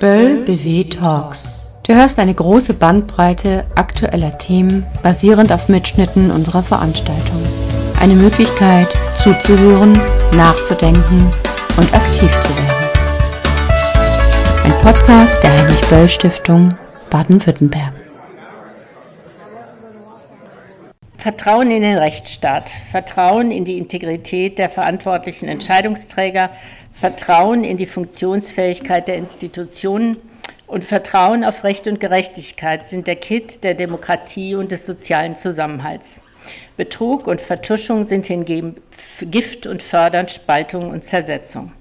Böll 0.00 0.36
BW 0.46 0.84
Talks. 0.84 1.70
Du 1.82 1.94
hörst 1.94 2.18
eine 2.18 2.32
große 2.32 2.72
Bandbreite 2.72 3.66
aktueller 3.74 4.38
Themen 4.38 4.86
basierend 5.02 5.52
auf 5.52 5.68
Mitschnitten 5.68 6.30
unserer 6.30 6.62
Veranstaltung. 6.62 7.42
Eine 8.00 8.14
Möglichkeit 8.14 8.88
zuzuhören, 9.22 10.00
nachzudenken 10.32 11.30
und 11.76 11.94
aktiv 11.94 12.30
zu 12.40 12.48
werden. 12.48 12.88
Ein 14.64 14.72
Podcast 14.82 15.42
der 15.42 15.52
Heinrich 15.52 15.80
Böll 15.90 16.08
Stiftung 16.08 16.74
Baden-Württemberg. 17.10 17.92
Vertrauen 21.20 21.70
in 21.70 21.82
den 21.82 21.98
Rechtsstaat, 21.98 22.70
Vertrauen 22.90 23.50
in 23.50 23.66
die 23.66 23.76
Integrität 23.76 24.58
der 24.58 24.70
verantwortlichen 24.70 25.50
Entscheidungsträger, 25.50 26.48
Vertrauen 27.00 27.64
in 27.64 27.78
die 27.78 27.86
Funktionsfähigkeit 27.86 29.08
der 29.08 29.16
Institutionen 29.16 30.18
und 30.66 30.84
Vertrauen 30.84 31.44
auf 31.44 31.64
Recht 31.64 31.86
und 31.86 31.98
Gerechtigkeit 31.98 32.86
sind 32.86 33.06
der 33.06 33.16
Kit 33.16 33.64
der 33.64 33.72
Demokratie 33.72 34.54
und 34.54 34.70
des 34.70 34.84
sozialen 34.84 35.34
Zusammenhalts. 35.34 36.20
Betrug 36.76 37.26
und 37.26 37.40
Vertuschung 37.40 38.06
sind 38.06 38.26
hingegen 38.26 38.76
Gift 39.22 39.66
und 39.66 39.82
fördern 39.82 40.28
Spaltung 40.28 40.90
und 40.90 41.06
Zersetzung. 41.06 41.72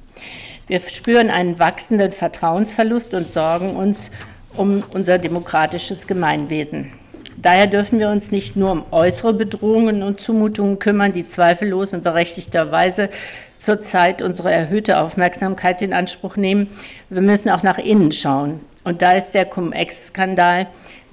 Wir 0.67 0.79
spüren 0.79 1.29
einen 1.29 1.59
wachsenden 1.59 2.13
Vertrauensverlust 2.13 3.13
und 3.13 3.29
sorgen 3.29 3.75
uns 3.75 4.11
um 4.55 4.85
unser 4.93 5.17
demokratisches 5.17 6.07
Gemeinwesen. 6.07 6.93
Daher 7.41 7.67
dürfen 7.67 7.99
wir 7.99 8.09
uns 8.09 8.31
nicht 8.31 8.55
nur 8.55 8.71
um 8.71 8.85
äußere 8.91 9.33
Bedrohungen 9.33 10.01
und 10.01 10.21
Zumutungen 10.21 10.79
kümmern, 10.79 11.11
die 11.11 11.25
zweifellos 11.25 11.93
und 11.93 12.05
berechtigterweise 12.05 13.09
zurzeit 13.59 14.21
unsere 14.21 14.51
erhöhte 14.51 14.99
Aufmerksamkeit 14.99 15.81
in 15.83 15.93
Anspruch 15.93 16.37
nehmen. 16.37 16.71
Wir 17.09 17.21
müssen 17.21 17.49
auch 17.49 17.61
nach 17.61 17.77
innen 17.77 18.11
schauen. 18.11 18.61
Und 18.83 19.01
da 19.03 19.11
ist 19.11 19.31
der 19.31 19.45
Cum-Ex-Skandal, 19.45 20.67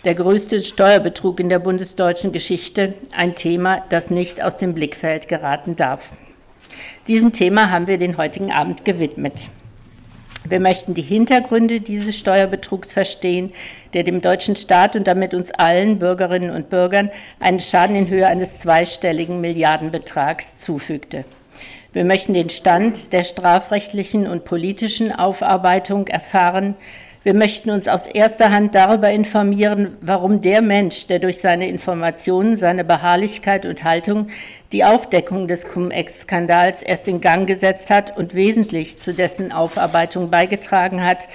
der 0.05 0.15
größte 0.15 0.61
Steuerbetrug 0.61 1.41
in 1.41 1.49
der 1.49 1.59
bundesdeutschen 1.59 2.33
Geschichte, 2.33 2.95
ein 3.15 3.35
Thema, 3.35 3.83
das 3.91 4.11
nicht 4.11 4.43
aus 4.43 4.57
dem 4.57 4.73
Blickfeld 4.73 5.29
geraten 5.29 5.77
darf. 5.77 6.13
Diesem 7.09 7.33
Thema 7.33 7.71
haben 7.71 7.89
wir 7.89 7.99
den 7.99 8.17
heutigen 8.17 8.53
Abend 8.53 8.85
gewidmet. 8.85 9.49
Wir 10.49 10.61
möchten 10.61 10.95
die 10.95 11.03
Hintergründe 11.03 11.81
dieses 11.81 12.17
Steuerbetrugs 12.17 12.93
verstehen, 12.93 13.53
der 13.95 14.05
dem 14.05 14.21
deutschen 14.21 14.55
Staat 14.55 14.95
und 14.95 15.09
damit 15.09 15.35
uns 15.35 15.51
allen 15.51 15.99
Bürgerinnen 15.99 16.51
und 16.51 16.71
Bürgern 16.71 17.11
einen 17.41 17.59
Schaden 17.59 17.97
in 17.97 18.09
Höhe 18.09 18.29
eines 18.29 18.61
zweistelligen 18.61 19.41
Milliardenbetrags 19.41 20.57
zufügte. 20.59 21.25
Wir 21.97 22.05
möchten 22.05 22.35
den 22.35 22.51
Stand 22.51 23.15
der 23.15 23.25
strafrechtlichen 23.25 24.27
und 24.27 24.45
politischen 24.45 25.13
Aufarbeitung 25.13 26.09
erfahren, 26.09 26.75
wir 27.23 27.33
möchten 27.33 27.71
uns 27.71 27.89
aus 27.89 28.07
erster 28.07 28.53
Hand 28.53 28.75
darüber 28.75 29.11
informieren, 29.11 29.97
warum 30.03 30.43
der 30.43 30.61
Mensch, 30.61 31.07
der 31.07 31.21
durch 31.21 31.39
seine 31.39 31.69
Informationen, 31.69 32.59
seine 32.59 32.85
Beharrlichkeit 32.85 33.65
und 33.65 33.83
Haltung 33.83 34.29
die 34.73 34.85
Aufdeckung 34.85 35.49
des 35.49 35.67
Cum-Ex-Skandals 35.67 36.83
erst 36.83 37.09
in 37.09 37.23
Gang 37.23 37.49
gesetzt 37.49 37.89
hat 37.89 38.17
und 38.17 38.35
wesentlich 38.35 38.99
zu 38.99 39.15
dessen 39.15 39.51
Aufarbeitung 39.51 40.31
beigetragen 40.31 41.03
hat, 41.03 41.27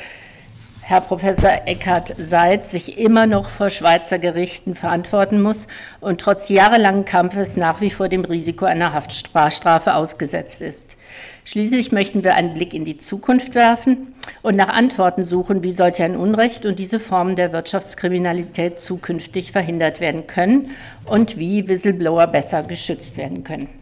Herr 0.84 1.02
Professor 1.02 1.62
Eckhard 1.66 2.16
Seid 2.18 2.68
sich 2.68 2.98
immer 2.98 3.28
noch 3.28 3.50
vor 3.50 3.70
Schweizer 3.70 4.20
Gerichten 4.20 4.76
verantworten 4.76 5.42
muss 5.42 5.68
und 6.02 6.20
trotz 6.20 6.50
jahrelangen 6.50 7.06
Kampfes 7.06 7.56
nach 7.56 7.82
wie 7.82 7.92
vor 7.92 8.10
dem 8.10 8.26
Risiko 8.26 8.66
einer 8.66 8.92
Haftstrafe 8.92 9.94
ausgesetzt 9.94 10.62
ist. 10.62 10.98
Schließlich 11.46 11.92
möchten 11.92 12.24
wir 12.24 12.36
einen 12.36 12.56
Blick 12.56 12.74
in 12.74 12.84
die 12.84 12.98
Zukunft 12.98 13.56
werfen 13.56 14.16
und 14.42 14.56
nach 14.56 14.70
Antworten 14.70 15.24
suchen, 15.24 15.64
wie 15.64 15.72
solch 15.72 16.02
ein 16.02 16.16
Unrecht 16.18 16.66
und 16.66 16.80
diese 16.80 17.00
Formen 17.00 17.36
der 17.36 17.54
Wirtschaftskriminalität 17.54 18.82
zukünftig 18.82 19.52
verhindert 19.52 20.02
werden 20.02 20.28
können 20.28 20.72
und 21.06 21.38
wie 21.38 21.68
Whistleblower 21.68 22.28
besser 22.28 22.64
geschützt 22.64 23.18
werden 23.18 23.44
können. 23.44 23.81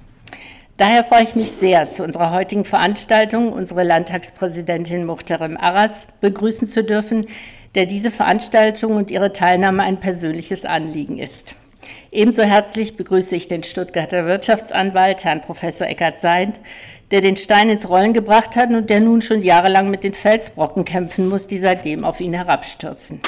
Daher 0.80 1.04
freue 1.04 1.24
ich 1.24 1.36
mich 1.36 1.52
sehr, 1.52 1.92
zu 1.92 2.06
unserer 2.06 2.32
heutigen 2.32 2.64
Veranstaltung 2.64 3.52
unsere 3.52 3.84
Landtagspräsidentin 3.84 5.06
Muhterem 5.06 5.58
Arras 5.58 6.08
begrüßen 6.22 6.68
zu 6.68 6.86
dürfen, 6.86 7.28
der 7.76 7.86
diese 7.86 8.12
Veranstaltung 8.12 8.96
und 8.96 9.12
ihre 9.12 9.34
Teilnahme 9.34 9.84
ein 9.84 10.00
persönliches 10.00 10.64
Anliegen 10.64 11.18
ist. 11.18 11.56
Ebenso 12.14 12.44
herzlich 12.44 12.96
begrüße 12.96 13.36
ich 13.36 13.50
den 13.50 13.64
Stuttgarter 13.64 14.26
Wirtschaftsanwalt, 14.26 15.26
Herrn 15.26 15.42
Professor 15.42 15.86
Eckert 15.86 16.22
Seid, 16.22 16.54
der 17.12 17.20
den 17.20 17.36
Stein 17.36 17.70
ins 17.70 17.90
Rollen 17.90 18.14
gebracht 18.14 18.56
hat 18.56 18.70
und 18.70 18.90
der 18.90 19.02
nun 19.02 19.22
schon 19.22 19.42
jahrelang 19.42 19.90
mit 19.90 20.06
den 20.06 20.14
Felsbrocken 20.14 20.86
kämpfen 20.86 21.28
muss, 21.28 21.46
die 21.46 21.58
seitdem 21.58 22.06
auf 22.06 22.22
ihn 22.22 22.32
herabstürzen. 22.32 23.20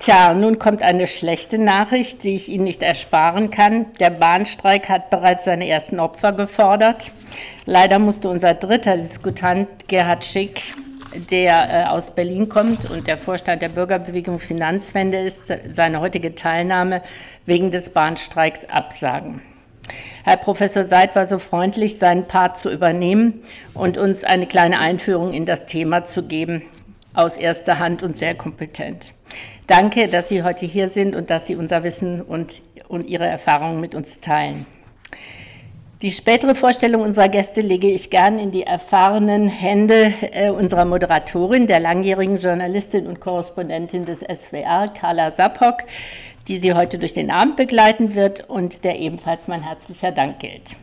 Tja, 0.00 0.32
nun 0.32 0.58
kommt 0.58 0.80
eine 0.80 1.06
schlechte 1.06 1.58
Nachricht, 1.58 2.24
die 2.24 2.34
ich 2.34 2.48
Ihnen 2.48 2.64
nicht 2.64 2.82
ersparen 2.82 3.50
kann. 3.50 3.84
Der 4.00 4.08
Bahnstreik 4.08 4.88
hat 4.88 5.10
bereits 5.10 5.44
seine 5.44 5.68
ersten 5.68 6.00
Opfer 6.00 6.32
gefordert. 6.32 7.12
Leider 7.66 7.98
musste 7.98 8.30
unser 8.30 8.54
dritter 8.54 8.96
Diskutant, 8.96 9.68
Gerhard 9.88 10.24
Schick, 10.24 10.62
der 11.30 11.84
äh, 11.84 11.88
aus 11.90 12.12
Berlin 12.12 12.48
kommt 12.48 12.90
und 12.90 13.08
der 13.08 13.18
Vorstand 13.18 13.60
der 13.60 13.68
Bürgerbewegung 13.68 14.38
Finanzwende 14.38 15.18
ist, 15.18 15.52
seine 15.68 16.00
heutige 16.00 16.34
Teilnahme 16.34 17.02
wegen 17.44 17.70
des 17.70 17.90
Bahnstreiks 17.90 18.64
absagen. 18.70 19.42
Herr 20.24 20.38
Professor 20.38 20.84
Seid 20.84 21.14
war 21.14 21.26
so 21.26 21.38
freundlich, 21.38 21.98
seinen 21.98 22.26
Part 22.26 22.56
zu 22.56 22.70
übernehmen 22.70 23.42
und 23.74 23.98
uns 23.98 24.24
eine 24.24 24.46
kleine 24.46 24.78
Einführung 24.78 25.34
in 25.34 25.44
das 25.44 25.66
Thema 25.66 26.06
zu 26.06 26.22
geben, 26.22 26.62
aus 27.12 27.36
erster 27.36 27.78
Hand 27.78 28.02
und 28.02 28.16
sehr 28.16 28.34
kompetent. 28.34 29.12
Danke, 29.70 30.08
dass 30.08 30.28
Sie 30.28 30.42
heute 30.42 30.66
hier 30.66 30.88
sind 30.88 31.14
und 31.14 31.30
dass 31.30 31.46
Sie 31.46 31.54
unser 31.54 31.84
Wissen 31.84 32.22
und, 32.22 32.60
und 32.88 33.06
Ihre 33.06 33.28
Erfahrungen 33.28 33.80
mit 33.80 33.94
uns 33.94 34.18
teilen. 34.18 34.66
Die 36.02 36.10
spätere 36.10 36.56
Vorstellung 36.56 37.02
unserer 37.02 37.28
Gäste 37.28 37.60
lege 37.60 37.88
ich 37.88 38.10
gern 38.10 38.40
in 38.40 38.50
die 38.50 38.64
erfahrenen 38.64 39.46
Hände 39.46 40.12
äh, 40.32 40.50
unserer 40.50 40.86
Moderatorin, 40.86 41.68
der 41.68 41.78
langjährigen 41.78 42.38
Journalistin 42.38 43.06
und 43.06 43.20
Korrespondentin 43.20 44.06
des 44.06 44.22
SWR, 44.22 44.88
Carla 44.88 45.30
Sappock, 45.30 45.84
die 46.48 46.58
Sie 46.58 46.74
heute 46.74 46.98
durch 46.98 47.12
den 47.12 47.30
Abend 47.30 47.54
begleiten 47.54 48.16
wird 48.16 48.50
und 48.50 48.82
der 48.82 48.98
ebenfalls 48.98 49.46
mein 49.46 49.62
herzlicher 49.62 50.10
Dank 50.10 50.40
gilt. 50.40 50.74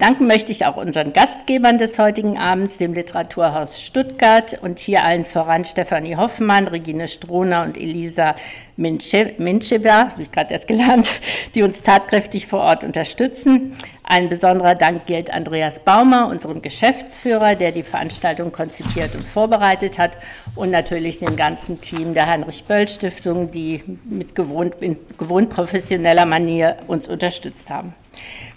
Danken 0.00 0.26
möchte 0.26 0.50
ich 0.50 0.64
auch 0.64 0.78
unseren 0.78 1.12
Gastgebern 1.12 1.76
des 1.76 1.98
heutigen 1.98 2.38
Abends, 2.38 2.78
dem 2.78 2.94
Literaturhaus 2.94 3.82
Stuttgart 3.82 4.58
und 4.62 4.78
hier 4.78 5.04
allen 5.04 5.26
voran 5.26 5.66
Stefanie 5.66 6.16
Hoffmann, 6.16 6.68
Regine 6.68 7.06
Strohner 7.06 7.64
und 7.64 7.76
Elisa 7.76 8.34
Minchewa, 8.78 10.08
wie 10.16 10.22
ich 10.22 10.32
gerade 10.32 10.54
erst 10.54 10.68
gelernt, 10.68 11.10
die 11.54 11.62
uns 11.62 11.82
tatkräftig 11.82 12.46
vor 12.46 12.60
Ort 12.60 12.82
unterstützen. 12.82 13.76
Ein 14.02 14.30
besonderer 14.30 14.74
Dank 14.74 15.04
gilt 15.04 15.30
Andreas 15.30 15.80
Baumer, 15.80 16.28
unserem 16.28 16.62
Geschäftsführer, 16.62 17.54
der 17.54 17.70
die 17.70 17.82
Veranstaltung 17.82 18.52
konzipiert 18.52 19.14
und 19.14 19.26
vorbereitet 19.26 19.98
hat 19.98 20.16
und 20.54 20.70
natürlich 20.70 21.18
dem 21.18 21.36
ganzen 21.36 21.82
Team 21.82 22.14
der 22.14 22.26
Heinrich-Böll-Stiftung, 22.26 23.50
die 23.50 23.82
mit 24.06 24.34
gewohnt, 24.34 24.76
in 24.80 24.96
gewohnt 25.18 25.50
professioneller 25.50 26.24
Manier 26.24 26.76
uns 26.86 27.06
unterstützt 27.06 27.68
haben. 27.68 27.92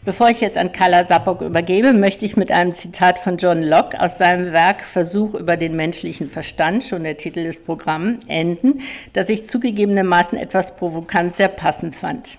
Bevor 0.05 0.29
ich 0.29 0.41
jetzt 0.41 0.57
an 0.57 0.73
Carla 0.73 1.05
Sapok 1.05 1.41
übergebe, 1.41 1.93
möchte 1.93 2.25
ich 2.25 2.35
mit 2.35 2.51
einem 2.51 2.75
Zitat 2.75 3.19
von 3.19 3.37
John 3.37 3.63
Locke 3.63 3.99
aus 4.01 4.17
seinem 4.17 4.51
Werk 4.51 4.81
Versuch 4.81 5.33
über 5.33 5.55
den 5.55 5.77
menschlichen 5.77 6.27
Verstand, 6.27 6.83
schon 6.83 7.03
der 7.05 7.15
Titel 7.15 7.43
des 7.43 7.61
Programms, 7.61 8.19
enden, 8.27 8.81
das 9.13 9.29
ich 9.29 9.47
zugegebenermaßen 9.47 10.37
etwas 10.37 10.75
provokant 10.75 11.37
sehr 11.37 11.47
passend 11.47 11.95
fand. 11.95 12.37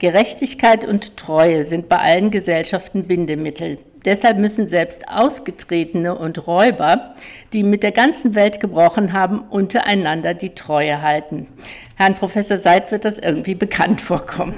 Gerechtigkeit 0.00 0.84
und 0.84 1.16
Treue 1.16 1.64
sind 1.64 1.88
bei 1.88 1.98
allen 1.98 2.30
Gesellschaften 2.30 3.04
Bindemittel. 3.04 3.78
Deshalb 4.04 4.38
müssen 4.38 4.68
selbst 4.68 5.08
Ausgetretene 5.08 6.16
und 6.16 6.46
Räuber, 6.46 7.14
die 7.52 7.62
mit 7.62 7.82
der 7.82 7.92
ganzen 7.92 8.34
Welt 8.34 8.60
gebrochen 8.60 9.12
haben, 9.12 9.40
untereinander 9.50 10.34
die 10.34 10.54
Treue 10.54 11.02
halten. 11.02 11.48
Herrn 11.96 12.14
Professor 12.14 12.58
Seid 12.58 12.90
wird 12.90 13.04
das 13.04 13.18
irgendwie 13.18 13.54
bekannt 13.54 14.00
vorkommen. 14.00 14.54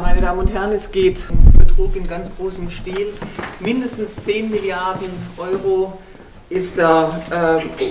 Meine 0.00 0.22
Damen 0.22 0.40
und 0.40 0.50
Herren, 0.50 0.72
es 0.72 0.90
geht 0.90 1.24
um 1.28 1.52
Betrug 1.58 1.94
in 1.94 2.08
ganz 2.08 2.30
großem 2.34 2.70
Stil. 2.70 3.08
Mindestens 3.60 4.16
10 4.24 4.50
Milliarden 4.50 5.10
Euro 5.36 5.98
ist 6.48 6.78
da 6.78 7.20
äh, 7.30 7.84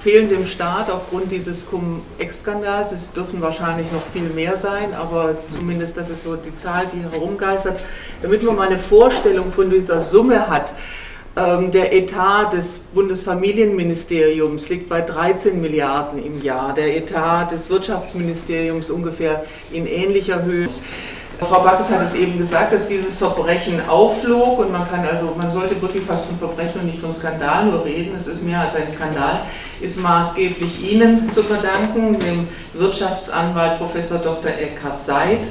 fehlen 0.00 0.28
dem 0.28 0.46
Staat 0.46 0.88
aufgrund 0.90 1.32
dieses 1.32 1.68
Cum-Ex-Skandals. 1.68 2.92
Es 2.92 3.12
dürfen 3.12 3.42
wahrscheinlich 3.42 3.90
noch 3.90 4.06
viel 4.06 4.28
mehr 4.28 4.56
sein, 4.56 4.94
aber 4.94 5.34
zumindest 5.52 5.96
das 5.96 6.08
ist 6.08 6.22
so 6.22 6.36
die 6.36 6.54
Zahl, 6.54 6.86
die 6.86 7.02
herumgeistert. 7.02 7.80
Damit 8.22 8.44
man 8.44 8.54
mal 8.54 8.68
eine 8.68 8.78
Vorstellung 8.78 9.50
von 9.50 9.70
dieser 9.70 10.00
Summe 10.00 10.48
hat, 10.48 10.72
der 11.36 11.92
Etat 11.92 12.52
des 12.52 12.80
Bundesfamilienministeriums 12.92 14.68
liegt 14.70 14.88
bei 14.88 15.02
13 15.02 15.60
Milliarden 15.60 16.24
im 16.24 16.42
Jahr, 16.42 16.74
der 16.74 16.96
Etat 16.96 17.52
des 17.52 17.70
Wirtschaftsministeriums 17.70 18.90
ungefähr 18.90 19.44
in 19.70 19.86
ähnlicher 19.86 20.42
Höhe. 20.42 20.68
Frau 21.40 21.60
Backes 21.60 21.88
hat 21.90 22.02
es 22.02 22.14
eben 22.14 22.36
gesagt, 22.36 22.72
dass 22.72 22.88
dieses 22.88 23.18
Verbrechen 23.18 23.80
aufflog 23.88 24.58
und 24.58 24.72
man 24.72 24.88
kann 24.90 25.06
also, 25.06 25.36
man 25.38 25.48
sollte 25.48 25.80
wirklich 25.80 26.02
fast 26.02 26.26
von 26.26 26.36
Verbrechen 26.36 26.80
und 26.80 26.86
nicht 26.86 26.98
von 26.98 27.14
Skandal 27.14 27.66
nur 27.66 27.84
reden, 27.84 28.12
es 28.16 28.26
ist 28.26 28.42
mehr 28.42 28.60
als 28.60 28.74
ein 28.74 28.88
Skandal, 28.88 29.42
ist 29.80 30.00
maßgeblich 30.00 30.82
Ihnen 30.90 31.30
zu 31.30 31.44
verdanken, 31.44 32.18
dem 32.18 32.48
Wirtschaftsanwalt 32.74 33.78
Professor 33.78 34.18
Dr. 34.18 34.50
Eckhard 34.50 35.00
Seid 35.00 35.46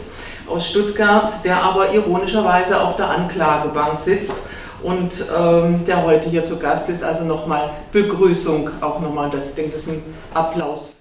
aus 0.46 0.68
Stuttgart, 0.68 1.32
der 1.46 1.64
aber 1.64 1.94
ironischerweise 1.94 2.82
auf 2.82 2.98
der 2.98 3.10
Anklagebank 3.10 3.98
sitzt 3.98 4.36
und 4.84 5.12
ähm, 5.36 5.86
der 5.86 6.04
heute 6.04 6.30
hier 6.30 6.44
zu 6.44 6.58
Gast 6.58 6.90
ist. 6.90 7.04
Also 7.04 7.24
nochmal 7.24 7.70
Begrüßung, 7.92 8.70
auch 8.82 9.00
nochmal, 9.00 9.30
das, 9.30 9.50
ich 9.50 9.56
denke, 9.56 9.72
das 9.72 9.84
ist 9.84 9.90
ein 9.90 10.04
Applaus. 10.34 10.92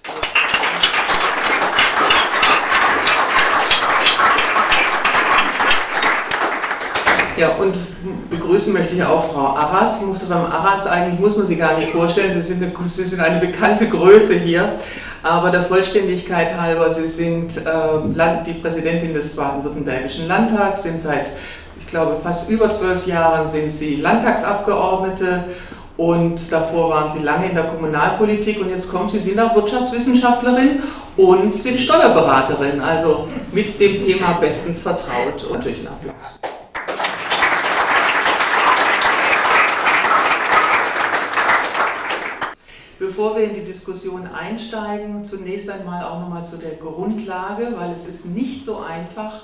Ja, 7.37 7.49
und 7.49 7.75
begrüßen 8.31 8.73
möchte 8.73 8.95
ich 8.95 9.03
auch 9.03 9.31
Frau 9.31 9.55
Arras, 9.55 10.01
Muhterem 10.01 10.45
Arras. 10.51 10.87
Eigentlich 10.87 11.19
muss 11.19 11.37
man 11.37 11.45
sie 11.45 11.55
gar 11.55 11.77
nicht 11.77 11.91
vorstellen, 11.91 12.33
sie 12.33 12.41
sind, 12.41 12.63
eine, 12.63 12.73
sie 12.87 13.03
sind 13.03 13.19
eine 13.19 13.39
bekannte 13.39 13.87
Größe 13.87 14.33
hier. 14.33 14.73
Aber 15.21 15.51
der 15.51 15.61
Vollständigkeit 15.61 16.59
halber, 16.59 16.89
Sie 16.89 17.07
sind 17.07 17.57
äh, 17.57 18.43
die 18.45 18.53
Präsidentin 18.53 19.13
des 19.13 19.35
Baden-Württembergischen 19.35 20.27
Landtags, 20.27 20.83
sind 20.83 21.01
seit, 21.01 21.31
ich 21.79 21.87
glaube, 21.87 22.17
fast 22.21 22.49
über 22.49 22.69
zwölf 22.69 23.05
Jahren 23.07 23.47
sind 23.47 23.71
Sie 23.71 23.95
Landtagsabgeordnete 23.95 25.45
und 25.97 26.51
davor 26.51 26.91
waren 26.91 27.11
Sie 27.11 27.19
lange 27.19 27.47
in 27.47 27.55
der 27.55 27.65
Kommunalpolitik 27.65 28.61
und 28.61 28.69
jetzt 28.69 28.89
kommen 28.89 29.09
Sie, 29.09 29.19
sind 29.19 29.39
auch 29.39 29.55
Wirtschaftswissenschaftlerin 29.55 30.83
und 31.17 31.55
sind 31.55 31.79
Steuerberaterin, 31.79 32.79
also 32.79 33.27
mit 33.51 33.79
dem 33.79 34.05
Thema 34.05 34.37
bestens 34.39 34.81
vertraut. 34.81 35.43
Und 35.43 35.53
natürlich 35.53 35.79
ein 35.81 35.87
Applaus. 35.87 36.39
Bevor 42.99 43.35
wir 43.35 43.43
in 43.43 43.53
die 43.53 43.63
Diskussion 43.63 44.27
einsteigen, 44.27 45.23
zunächst 45.23 45.69
einmal 45.69 46.03
auch 46.03 46.19
nochmal 46.19 46.43
zu 46.43 46.57
der 46.57 46.75
Grundlage, 46.75 47.73
weil 47.77 47.91
es 47.91 48.07
ist 48.07 48.25
nicht 48.25 48.65
so 48.65 48.79
einfach, 48.79 49.43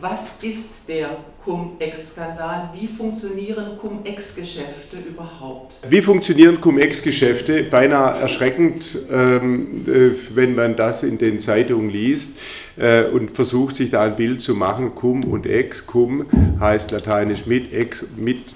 was 0.00 0.36
ist 0.42 0.88
der 0.88 1.10
Cum-Ex-Skandal? 1.44 2.70
Wie 2.72 2.86
funktionieren 2.86 3.76
Cum-Ex-Geschäfte 3.78 4.96
überhaupt? 4.96 5.76
Wie 5.88 6.00
funktionieren 6.00 6.60
Cum-Ex-Geschäfte? 6.60 7.64
Beinahe 7.64 8.20
erschreckend, 8.20 8.98
ähm, 9.10 9.84
äh, 9.86 10.10
wenn 10.34 10.54
man 10.54 10.76
das 10.76 11.02
in 11.02 11.18
den 11.18 11.38
Zeitungen 11.38 11.90
liest 11.90 12.38
äh, 12.76 13.04
und 13.04 13.32
versucht, 13.32 13.76
sich 13.76 13.90
da 13.90 14.00
ein 14.00 14.16
Bild 14.16 14.40
zu 14.40 14.54
machen. 14.54 14.94
Cum 14.94 15.24
und 15.24 15.46
Ex. 15.46 15.86
Cum 15.86 16.26
heißt 16.58 16.90
lateinisch 16.90 17.44
mit, 17.46 17.72
Ex 17.74 18.06
mit 18.16 18.54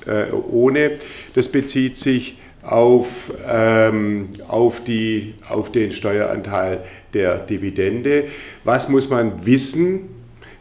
ohne. 0.51 0.93
Das 1.35 1.49
bezieht 1.49 1.99
sich 1.99 2.39
auf, 2.63 3.33
ähm, 3.49 4.31
auf, 4.49 4.83
die, 4.83 5.35
auf 5.49 5.71
den 5.73 5.93
Steueranteil 5.93 6.85
der 7.15 7.39
Dividende. 7.39 8.25
Was 8.65 8.89
muss 8.89 9.09
man 9.11 9.47
wissen? 9.47 10.16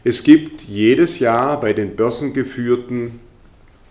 Es 0.08 0.22
gibt 0.22 0.62
jedes 0.62 1.18
Jahr 1.18 1.58
bei 1.58 1.72
den 1.72 1.96
börsengeführten, 1.96 3.18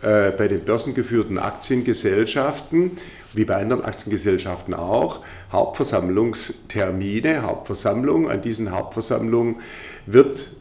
äh, 0.01 0.31
bei 0.31 0.47
den 0.47 0.62
börsengeführten 0.62 1.38
Aktiengesellschaften, 1.38 2.91
wie 3.33 3.44
bei 3.44 3.57
anderen 3.57 3.83
Aktiengesellschaften 3.83 4.73
auch, 4.73 5.25
Hauptversammlungstermine, 5.51 7.41
Hauptversammlungen. 7.41 8.31
An 8.31 8.41
diesen 8.41 8.71
Hauptversammlungen 8.71 9.57
wird 10.06 10.51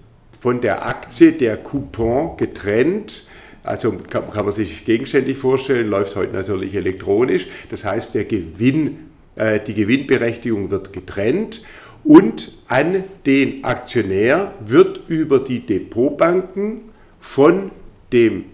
von 0.40 0.60
der 0.60 0.88
Aktie 0.88 1.30
der 1.30 1.56
Coupon 1.56 2.36
getrennt 2.36 3.28
also 3.62 3.92
kann, 4.10 4.30
kann, 4.32 4.44
man 4.44 4.52
sich 4.52 4.84
gegenständig 4.84 5.38
vorstellen, 5.38 5.88
läuft 5.88 6.16
heute 6.16 6.34
natürlich 6.34 6.74
elektronisch. 6.74 7.46
Das 7.70 7.84
heißt, 7.84 8.16
der 8.16 8.24
Gewinn, 8.24 9.08
äh, 9.36 9.60
die 9.60 9.74
Gewinnberechtigung 9.74 10.72
wird 10.72 10.92
getrennt 10.92 11.62
und 12.04 12.52
an 12.68 13.04
den 13.24 13.64
Aktionär 13.64 14.52
wird 14.64 15.08
über 15.08 15.40
die 15.40 15.60
Depotbanken 15.60 16.82
von, 17.20 17.70
dem, 18.12 18.44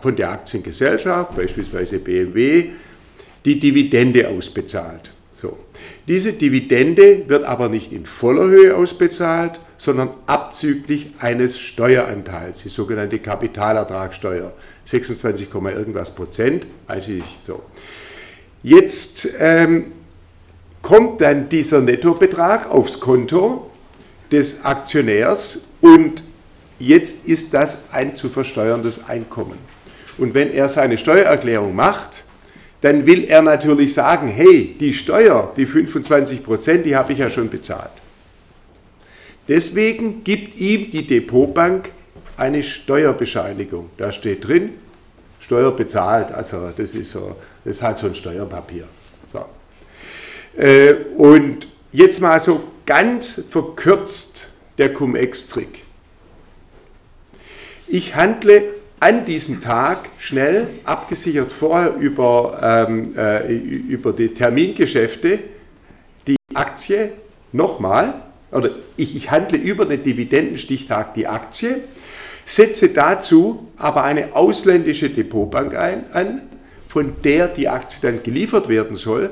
von 0.00 0.16
der 0.16 0.30
Aktiengesellschaft, 0.30 1.36
beispielsweise 1.36 1.98
BMW, 1.98 2.70
die 3.44 3.58
Dividende 3.58 4.28
ausbezahlt. 4.28 5.12
So. 5.34 5.56
Diese 6.08 6.32
Dividende 6.32 7.28
wird 7.28 7.44
aber 7.44 7.68
nicht 7.68 7.92
in 7.92 8.06
voller 8.06 8.46
Höhe 8.48 8.74
ausbezahlt, 8.74 9.60
sondern 9.76 10.10
abzüglich 10.26 11.12
eines 11.20 11.60
Steueranteils, 11.60 12.62
die 12.62 12.68
sogenannte 12.68 13.20
Kapitalertragssteuer, 13.20 14.52
26, 14.86 15.48
irgendwas 15.54 16.12
Prozent, 16.14 16.66
einschließlich 16.88 17.38
so. 17.46 17.62
Jetzt 18.62 19.28
ähm, 19.38 19.92
kommt 20.88 21.20
dann 21.20 21.50
dieser 21.50 21.82
Nettobetrag 21.82 22.70
aufs 22.70 22.98
Konto 22.98 23.70
des 24.32 24.64
Aktionärs 24.64 25.66
und 25.82 26.22
jetzt 26.78 27.26
ist 27.26 27.52
das 27.52 27.92
ein 27.92 28.16
zu 28.16 28.30
versteuerndes 28.30 29.06
Einkommen. 29.06 29.58
Und 30.16 30.32
wenn 30.32 30.50
er 30.50 30.66
seine 30.70 30.96
Steuererklärung 30.96 31.74
macht, 31.74 32.24
dann 32.80 33.04
will 33.04 33.24
er 33.24 33.42
natürlich 33.42 33.92
sagen, 33.92 34.28
hey, 34.28 34.76
die 34.80 34.94
Steuer, 34.94 35.52
die 35.58 35.66
25 35.66 36.42
Prozent, 36.42 36.86
die 36.86 36.96
habe 36.96 37.12
ich 37.12 37.18
ja 37.18 37.28
schon 37.28 37.50
bezahlt. 37.50 37.90
Deswegen 39.46 40.24
gibt 40.24 40.58
ihm 40.58 40.90
die 40.90 41.06
Depotbank 41.06 41.90
eine 42.38 42.62
Steuerbescheinigung. 42.62 43.90
Da 43.98 44.10
steht 44.10 44.48
drin, 44.48 44.70
Steuer 45.38 45.70
bezahlt. 45.70 46.32
Also 46.32 46.70
das 46.74 46.94
ist, 46.94 47.12
so, 47.12 47.36
das 47.66 47.76
ist 47.76 47.82
halt 47.82 47.98
so 47.98 48.06
ein 48.06 48.14
Steuerpapier. 48.14 48.88
Äh, 50.56 50.94
und 51.16 51.68
jetzt 51.92 52.20
mal 52.20 52.40
so 52.40 52.62
ganz 52.86 53.44
verkürzt 53.50 54.48
der 54.78 54.92
Cum-Ex-Trick. 54.94 55.84
Ich 57.86 58.14
handle 58.14 58.62
an 59.00 59.24
diesem 59.24 59.60
Tag 59.60 60.08
schnell, 60.18 60.68
abgesichert 60.84 61.52
vorher 61.52 61.94
über, 61.94 62.86
ähm, 62.88 63.16
äh, 63.16 63.52
über 63.52 64.12
die 64.12 64.34
Termingeschäfte, 64.34 65.38
die 66.26 66.36
Aktie 66.54 67.12
nochmal 67.52 68.14
oder 68.50 68.70
ich, 68.96 69.14
ich 69.14 69.30
handle 69.30 69.58
über 69.58 69.84
den 69.84 70.02
Dividendenstichtag 70.02 71.14
die 71.14 71.26
Aktie, 71.26 71.82
setze 72.44 72.88
dazu 72.88 73.68
aber 73.76 74.04
eine 74.04 74.34
ausländische 74.34 75.10
Depotbank 75.10 75.76
ein, 75.76 76.04
an, 76.12 76.42
von 76.88 77.16
der 77.22 77.48
die 77.48 77.68
Aktie 77.68 77.98
dann 78.00 78.22
geliefert 78.22 78.68
werden 78.68 78.96
soll. 78.96 79.30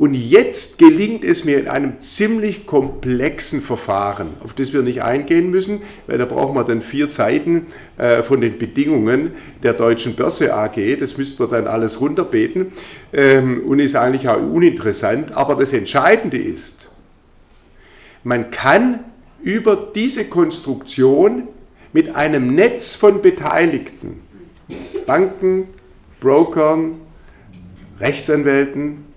Und 0.00 0.14
jetzt 0.14 0.78
gelingt 0.78 1.24
es 1.24 1.44
mir 1.44 1.58
in 1.60 1.68
einem 1.68 2.00
ziemlich 2.00 2.64
komplexen 2.64 3.60
Verfahren, 3.60 4.28
auf 4.42 4.54
das 4.54 4.72
wir 4.72 4.80
nicht 4.80 5.02
eingehen 5.02 5.50
müssen, 5.50 5.82
weil 6.06 6.16
da 6.16 6.24
brauchen 6.24 6.54
wir 6.54 6.64
dann 6.64 6.80
vier 6.80 7.10
Seiten 7.10 7.66
äh, 7.98 8.22
von 8.22 8.40
den 8.40 8.56
Bedingungen 8.56 9.32
der 9.62 9.74
Deutschen 9.74 10.14
Börse 10.14 10.54
AG. 10.54 10.96
Das 10.98 11.18
müssten 11.18 11.38
wir 11.40 11.48
dann 11.48 11.66
alles 11.66 12.00
runterbeten 12.00 12.72
ähm, 13.12 13.62
und 13.68 13.78
ist 13.78 13.94
eigentlich 13.94 14.26
auch 14.26 14.40
uninteressant. 14.40 15.36
Aber 15.36 15.54
das 15.56 15.74
Entscheidende 15.74 16.38
ist, 16.38 16.88
man 18.24 18.50
kann 18.50 19.00
über 19.42 19.76
diese 19.94 20.24
Konstruktion 20.24 21.42
mit 21.92 22.16
einem 22.16 22.54
Netz 22.54 22.94
von 22.94 23.20
Beteiligten, 23.20 24.22
Banken, 25.04 25.68
Brokern, 26.20 27.02
Rechtsanwälten, 28.00 29.09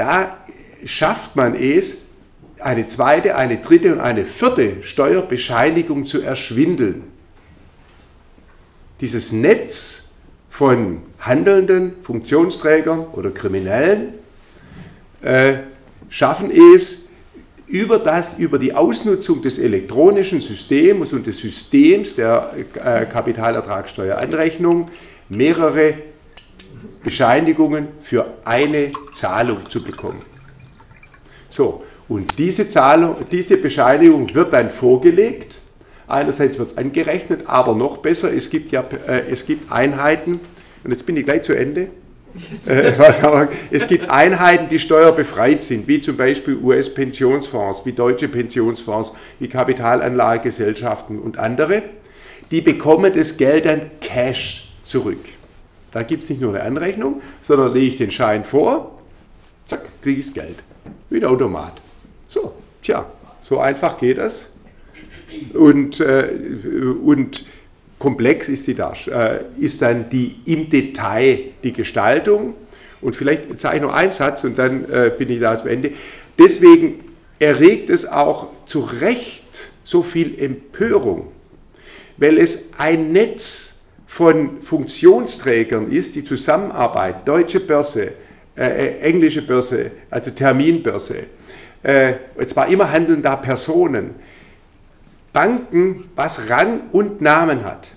da 0.00 0.38
schafft 0.86 1.36
man 1.36 1.54
es, 1.54 2.06
eine 2.58 2.86
zweite, 2.86 3.36
eine 3.36 3.58
dritte 3.58 3.92
und 3.92 4.00
eine 4.00 4.24
vierte 4.24 4.82
Steuerbescheinigung 4.82 6.06
zu 6.06 6.22
erschwindeln. 6.22 7.04
Dieses 9.02 9.32
Netz 9.32 10.12
von 10.48 11.02
handelnden 11.18 11.92
Funktionsträgern 12.02 13.08
oder 13.12 13.30
Kriminellen 13.30 14.14
äh, 15.20 15.56
schaffen 16.08 16.50
es, 16.50 17.06
über, 17.66 17.98
das, 17.98 18.38
über 18.38 18.58
die 18.58 18.72
Ausnutzung 18.72 19.42
des 19.42 19.58
elektronischen 19.58 20.40
Systems 20.40 21.12
und 21.12 21.26
des 21.26 21.38
Systems 21.38 22.16
der 22.16 22.54
äh, 22.74 23.04
Kapitalertragssteueranrechnung 23.04 24.88
mehrere 25.28 25.94
Bescheinigungen 27.02 27.88
für 28.00 28.34
eine 28.44 28.92
Zahlung 29.12 29.68
zu 29.68 29.82
bekommen. 29.82 30.20
So, 31.48 31.82
und 32.08 32.38
diese, 32.38 32.68
Zahlung, 32.68 33.16
diese 33.30 33.56
Bescheinigung 33.56 34.34
wird 34.34 34.52
dann 34.52 34.70
vorgelegt. 34.70 35.58
Einerseits 36.08 36.58
wird 36.58 36.68
es 36.70 36.76
angerechnet, 36.76 37.42
aber 37.46 37.74
noch 37.74 37.98
besser, 37.98 38.32
es 38.32 38.50
gibt 38.50 38.72
ja 38.72 38.84
äh, 39.06 39.30
es 39.30 39.46
gibt 39.46 39.70
Einheiten, 39.70 40.40
und 40.82 40.90
jetzt 40.90 41.06
bin 41.06 41.16
ich 41.16 41.24
gleich 41.24 41.42
zu 41.42 41.52
Ende, 41.52 41.88
äh, 42.66 42.92
aber, 43.22 43.48
es 43.70 43.86
gibt 43.86 44.10
Einheiten, 44.10 44.68
die 44.68 44.78
steuerbefreit 44.78 45.62
sind, 45.62 45.86
wie 45.88 46.00
zum 46.00 46.16
Beispiel 46.16 46.56
US-Pensionsfonds, 46.56 47.86
wie 47.86 47.92
deutsche 47.92 48.28
Pensionsfonds, 48.28 49.12
wie 49.38 49.48
Kapitalanlagegesellschaften 49.48 51.18
und 51.18 51.38
andere. 51.38 51.82
Die 52.50 52.60
bekommen 52.60 53.12
das 53.12 53.36
Geld 53.36 53.66
dann 53.66 53.82
Cash 54.00 54.72
zurück. 54.82 55.18
Da 55.92 56.02
gibt 56.02 56.22
es 56.22 56.30
nicht 56.30 56.40
nur 56.40 56.54
eine 56.54 56.62
Anrechnung, 56.62 57.20
sondern 57.42 57.74
lege 57.74 57.86
ich 57.86 57.96
den 57.96 58.10
Schein 58.10 58.44
vor, 58.44 58.98
zack, 59.66 59.88
kriege 60.02 60.20
ich 60.20 60.26
das 60.26 60.34
Geld. 60.34 60.56
Wie 61.08 61.20
der 61.20 61.30
Automat. 61.30 61.74
So, 62.26 62.54
tja, 62.82 63.06
so 63.42 63.58
einfach 63.58 63.98
geht 63.98 64.18
das. 64.18 64.48
Und, 65.54 66.00
äh, 66.00 66.28
und 67.02 67.44
komplex 67.98 68.48
ist, 68.48 68.66
die, 68.66 68.72
äh, 68.72 69.44
ist 69.58 69.82
dann 69.82 70.10
die 70.10 70.36
im 70.46 70.70
Detail 70.70 71.52
die 71.62 71.72
Gestaltung. 71.72 72.54
Und 73.00 73.16
vielleicht 73.16 73.58
sage 73.58 73.76
ich 73.76 73.82
noch 73.82 73.94
einen 73.94 74.10
Satz 74.10 74.44
und 74.44 74.58
dann 74.58 74.84
äh, 74.90 75.12
bin 75.16 75.30
ich 75.30 75.40
da 75.40 75.58
am 75.58 75.66
Ende. 75.66 75.92
Deswegen 76.38 77.04
erregt 77.38 77.90
es 77.90 78.06
auch 78.06 78.48
zu 78.66 78.80
Recht 78.80 79.70
so 79.84 80.02
viel 80.02 80.40
Empörung, 80.40 81.28
weil 82.16 82.38
es 82.38 82.70
ein 82.78 83.12
Netz 83.12 83.69
von 84.10 84.60
Funktionsträgern 84.60 85.88
ist, 85.88 86.16
die 86.16 86.24
Zusammenarbeit, 86.24 87.28
deutsche 87.28 87.60
Börse, 87.60 88.10
äh, 88.56 88.64
äh 88.64 88.98
englische 89.02 89.40
Börse, 89.40 89.92
also 90.10 90.32
Terminbörse, 90.32 91.26
äh, 91.84 92.14
zwar 92.46 92.66
immer 92.66 92.90
handeln 92.90 93.22
da 93.22 93.36
Personen, 93.36 94.16
Banken, 95.32 96.10
was 96.16 96.50
Rang 96.50 96.80
und 96.90 97.20
Namen 97.20 97.64
hat, 97.64 97.92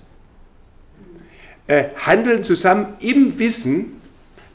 äh, 1.66 1.86
handeln 1.96 2.44
zusammen 2.44 2.94
im 3.00 3.36
Wissen, 3.40 4.00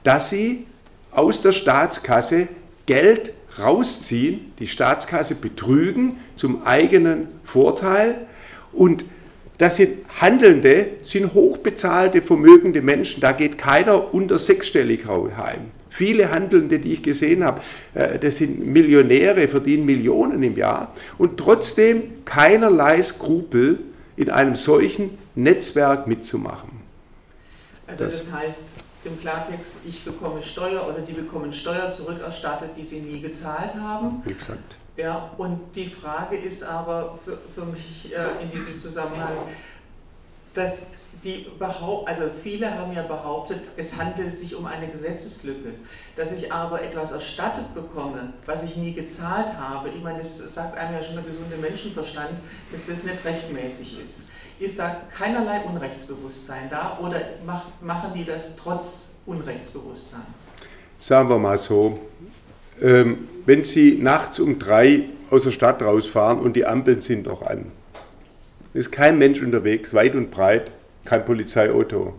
dass 0.05 0.29
sie 0.29 0.65
aus 1.11 1.41
der 1.41 1.51
Staatskasse 1.51 2.47
Geld 2.85 3.33
rausziehen, 3.61 4.53
die 4.59 4.67
Staatskasse 4.67 5.35
betrügen 5.35 6.21
zum 6.37 6.65
eigenen 6.65 7.27
Vorteil 7.43 8.27
und 8.71 9.03
das 9.59 9.75
sind 9.75 10.05
Handelnde, 10.21 10.87
sind 11.03 11.33
hochbezahlte, 11.33 12.21
vermögende 12.21 12.81
Menschen. 12.81 13.19
Da 13.19 13.33
geht 13.33 13.57
keiner 13.57 14.13
unter 14.13 14.39
sechsstellig 14.39 15.05
heim. 15.07 15.71
Viele 15.89 16.31
Handelnde, 16.31 16.79
die 16.79 16.93
ich 16.93 17.03
gesehen 17.03 17.43
habe, 17.43 17.61
äh, 17.93 18.17
das 18.17 18.37
sind 18.37 18.65
Millionäre, 18.65 19.49
verdienen 19.49 19.85
Millionen 19.85 20.41
im 20.43 20.55
Jahr 20.55 20.95
und 21.17 21.37
trotzdem 21.37 22.23
keinerlei 22.25 23.01
Skrupel, 23.01 23.83
in 24.15 24.29
einem 24.29 24.55
solchen 24.55 25.17
Netzwerk 25.35 26.07
mitzumachen. 26.07 26.81
Also 27.87 28.05
das, 28.05 28.25
das 28.25 28.33
heißt 28.33 28.63
im 29.05 29.19
Klartext, 29.19 29.75
ich 29.85 30.03
bekomme 30.03 30.41
Steuer 30.43 30.85
oder 30.87 30.99
die 30.99 31.13
bekommen 31.13 31.53
Steuer 31.53 31.91
zurückerstattet, 31.91 32.71
die 32.77 32.83
sie 32.83 32.99
nie 32.99 33.21
gezahlt 33.21 33.75
haben. 33.75 34.21
Exakt. 34.25 34.78
Ja, 34.99 35.31
und 35.37 35.61
die 35.77 35.87
Frage 35.87 36.35
ist 36.35 36.61
aber 36.61 37.17
für, 37.23 37.37
für 37.37 37.63
mich 37.63 38.13
äh, 38.13 38.43
in 38.43 38.51
diesem 38.51 38.77
Zusammenhang, 38.77 39.31
dass 40.53 40.87
die 41.23 41.47
behaupt, 41.57 42.09
also 42.09 42.23
viele 42.43 42.77
haben 42.77 42.91
ja 42.91 43.03
behauptet, 43.03 43.61
es 43.77 43.95
handelt 43.95 44.33
sich 44.33 44.53
um 44.57 44.65
eine 44.65 44.89
Gesetzeslücke. 44.89 45.75
Dass 46.17 46.33
ich 46.33 46.51
aber 46.51 46.81
etwas 46.81 47.13
erstattet 47.13 47.73
bekomme, 47.73 48.33
was 48.45 48.63
ich 48.63 48.75
nie 48.75 48.91
gezahlt 48.91 49.53
habe, 49.57 49.87
ich 49.87 50.03
meine, 50.03 50.17
das 50.17 50.53
sagt 50.53 50.77
einem 50.77 50.95
ja 50.95 51.01
schon 51.01 51.15
der 51.15 51.23
gesunde 51.23 51.55
Menschenverstand, 51.55 52.31
dass 52.73 52.87
das 52.87 53.05
nicht 53.05 53.23
rechtmäßig 53.23 54.03
ist. 54.03 54.27
Ist 54.59 54.79
da 54.79 54.97
keinerlei 55.17 55.61
Unrechtsbewusstsein 55.61 56.69
da 56.69 56.99
oder 57.01 57.21
macht, 57.45 57.81
machen 57.81 58.11
die 58.13 58.25
das 58.25 58.57
trotz 58.57 59.05
Unrechtsbewusstseins? 59.25 60.25
Sagen 60.97 61.29
wir 61.29 61.37
mal 61.37 61.57
so, 61.57 61.97
wenn 62.81 63.63
Sie 63.63 63.97
nachts 64.01 64.39
um 64.39 64.59
drei 64.59 65.03
aus 65.29 65.43
der 65.43 65.51
Stadt 65.51 65.81
rausfahren 65.81 66.39
und 66.39 66.55
die 66.55 66.65
Ampeln 66.65 67.01
sind 67.01 67.25
noch 67.25 67.41
an, 67.41 67.71
ist 68.73 68.91
kein 68.91 69.17
Mensch 69.17 69.41
unterwegs, 69.41 69.93
weit 69.93 70.15
und 70.15 70.31
breit, 70.31 70.71
kein 71.05 71.25
Polizeiauto. 71.25 72.13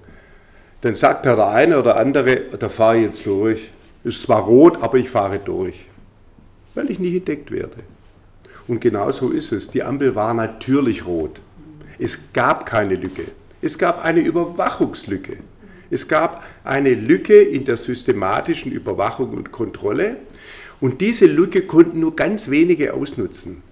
Dann 0.80 0.94
sagt 0.94 1.24
der 1.24 1.38
eine 1.46 1.78
oder 1.78 1.96
andere, 1.96 2.36
da 2.58 2.68
fahre 2.68 2.98
ich 2.98 3.02
jetzt 3.04 3.26
durch. 3.26 3.70
Ist 4.02 4.22
zwar 4.22 4.42
rot, 4.42 4.82
aber 4.82 4.96
ich 4.96 5.10
fahre 5.10 5.38
durch, 5.38 5.86
weil 6.74 6.90
ich 6.90 6.98
nicht 6.98 7.14
entdeckt 7.14 7.50
werde. 7.50 7.76
Und 8.66 8.80
genau 8.80 9.10
so 9.10 9.30
ist 9.30 9.52
es. 9.52 9.68
Die 9.68 9.82
Ampel 9.82 10.14
war 10.14 10.32
natürlich 10.32 11.06
rot. 11.06 11.40
Es 11.98 12.18
gab 12.32 12.64
keine 12.64 12.94
Lücke. 12.94 13.24
Es 13.60 13.76
gab 13.76 14.04
eine 14.04 14.20
Überwachungslücke. 14.20 15.36
Es 15.90 16.08
gab 16.08 16.44
eine 16.64 16.94
Lücke 16.94 17.42
in 17.42 17.64
der 17.64 17.76
systematischen 17.76 18.72
Überwachung 18.72 19.30
und 19.30 19.52
Kontrolle. 19.52 20.16
Und 20.80 21.00
diese 21.00 21.26
Lücke 21.26 21.62
konnten 21.62 22.00
nur 22.00 22.16
ganz 22.16 22.48
wenige 22.48 22.94
ausnutzen. 22.94 23.62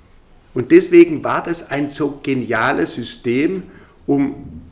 Und 0.55 0.73
deswegen 0.73 1.25
war 1.25 1.43
das 1.43 1.71
ein 1.71 1.89
so 1.89 2.21
geniales 2.23 2.93
System, 2.95 3.63
um 4.07 4.63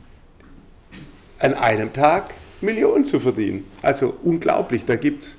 an 1.39 1.53
einem 1.53 1.93
Tag 1.93 2.33
Millionen 2.61 3.05
zu 3.05 3.19
verdienen. 3.19 3.65
Also 3.81 4.17
unglaublich. 4.23 4.85
Da 4.85 4.95
gibt 4.95 5.23
es, 5.23 5.37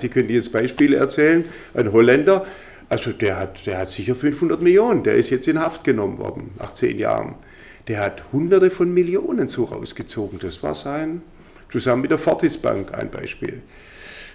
Sie 0.00 0.08
können 0.08 0.28
jetzt 0.30 0.52
Beispiele 0.52 0.96
erzählen, 0.96 1.44
ein 1.74 1.92
Holländer, 1.92 2.46
also 2.88 3.12
der 3.12 3.38
hat, 3.38 3.66
der 3.66 3.78
hat 3.78 3.88
sicher 3.88 4.14
500 4.14 4.62
Millionen, 4.62 5.02
der 5.02 5.14
ist 5.14 5.30
jetzt 5.30 5.48
in 5.48 5.58
Haft 5.58 5.84
genommen 5.84 6.18
worden 6.18 6.50
nach 6.58 6.74
zehn 6.74 6.98
Jahren. 6.98 7.36
Der 7.88 8.00
hat 8.00 8.32
hunderte 8.32 8.70
von 8.70 8.92
Millionen 8.92 9.48
so 9.48 9.64
rausgezogen. 9.64 10.38
Das 10.38 10.62
war 10.62 10.74
sein, 10.74 11.22
zusammen 11.70 12.02
mit 12.02 12.10
der 12.10 12.18
Fortis 12.18 12.56
Bank 12.56 12.94
ein 12.94 13.10
Beispiel. 13.10 13.62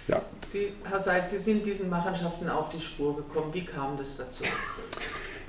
Ja. 0.08 0.22
Sie, 0.46 0.68
Herr 0.84 1.00
Seitz, 1.00 1.30
Sie 1.30 1.38
sind 1.38 1.64
diesen 1.64 1.88
Machenschaften 1.88 2.48
auf 2.48 2.68
die 2.70 2.80
Spur 2.80 3.16
gekommen. 3.16 3.52
Wie 3.52 3.64
kam 3.64 3.96
das 3.96 4.16
dazu? 4.16 4.44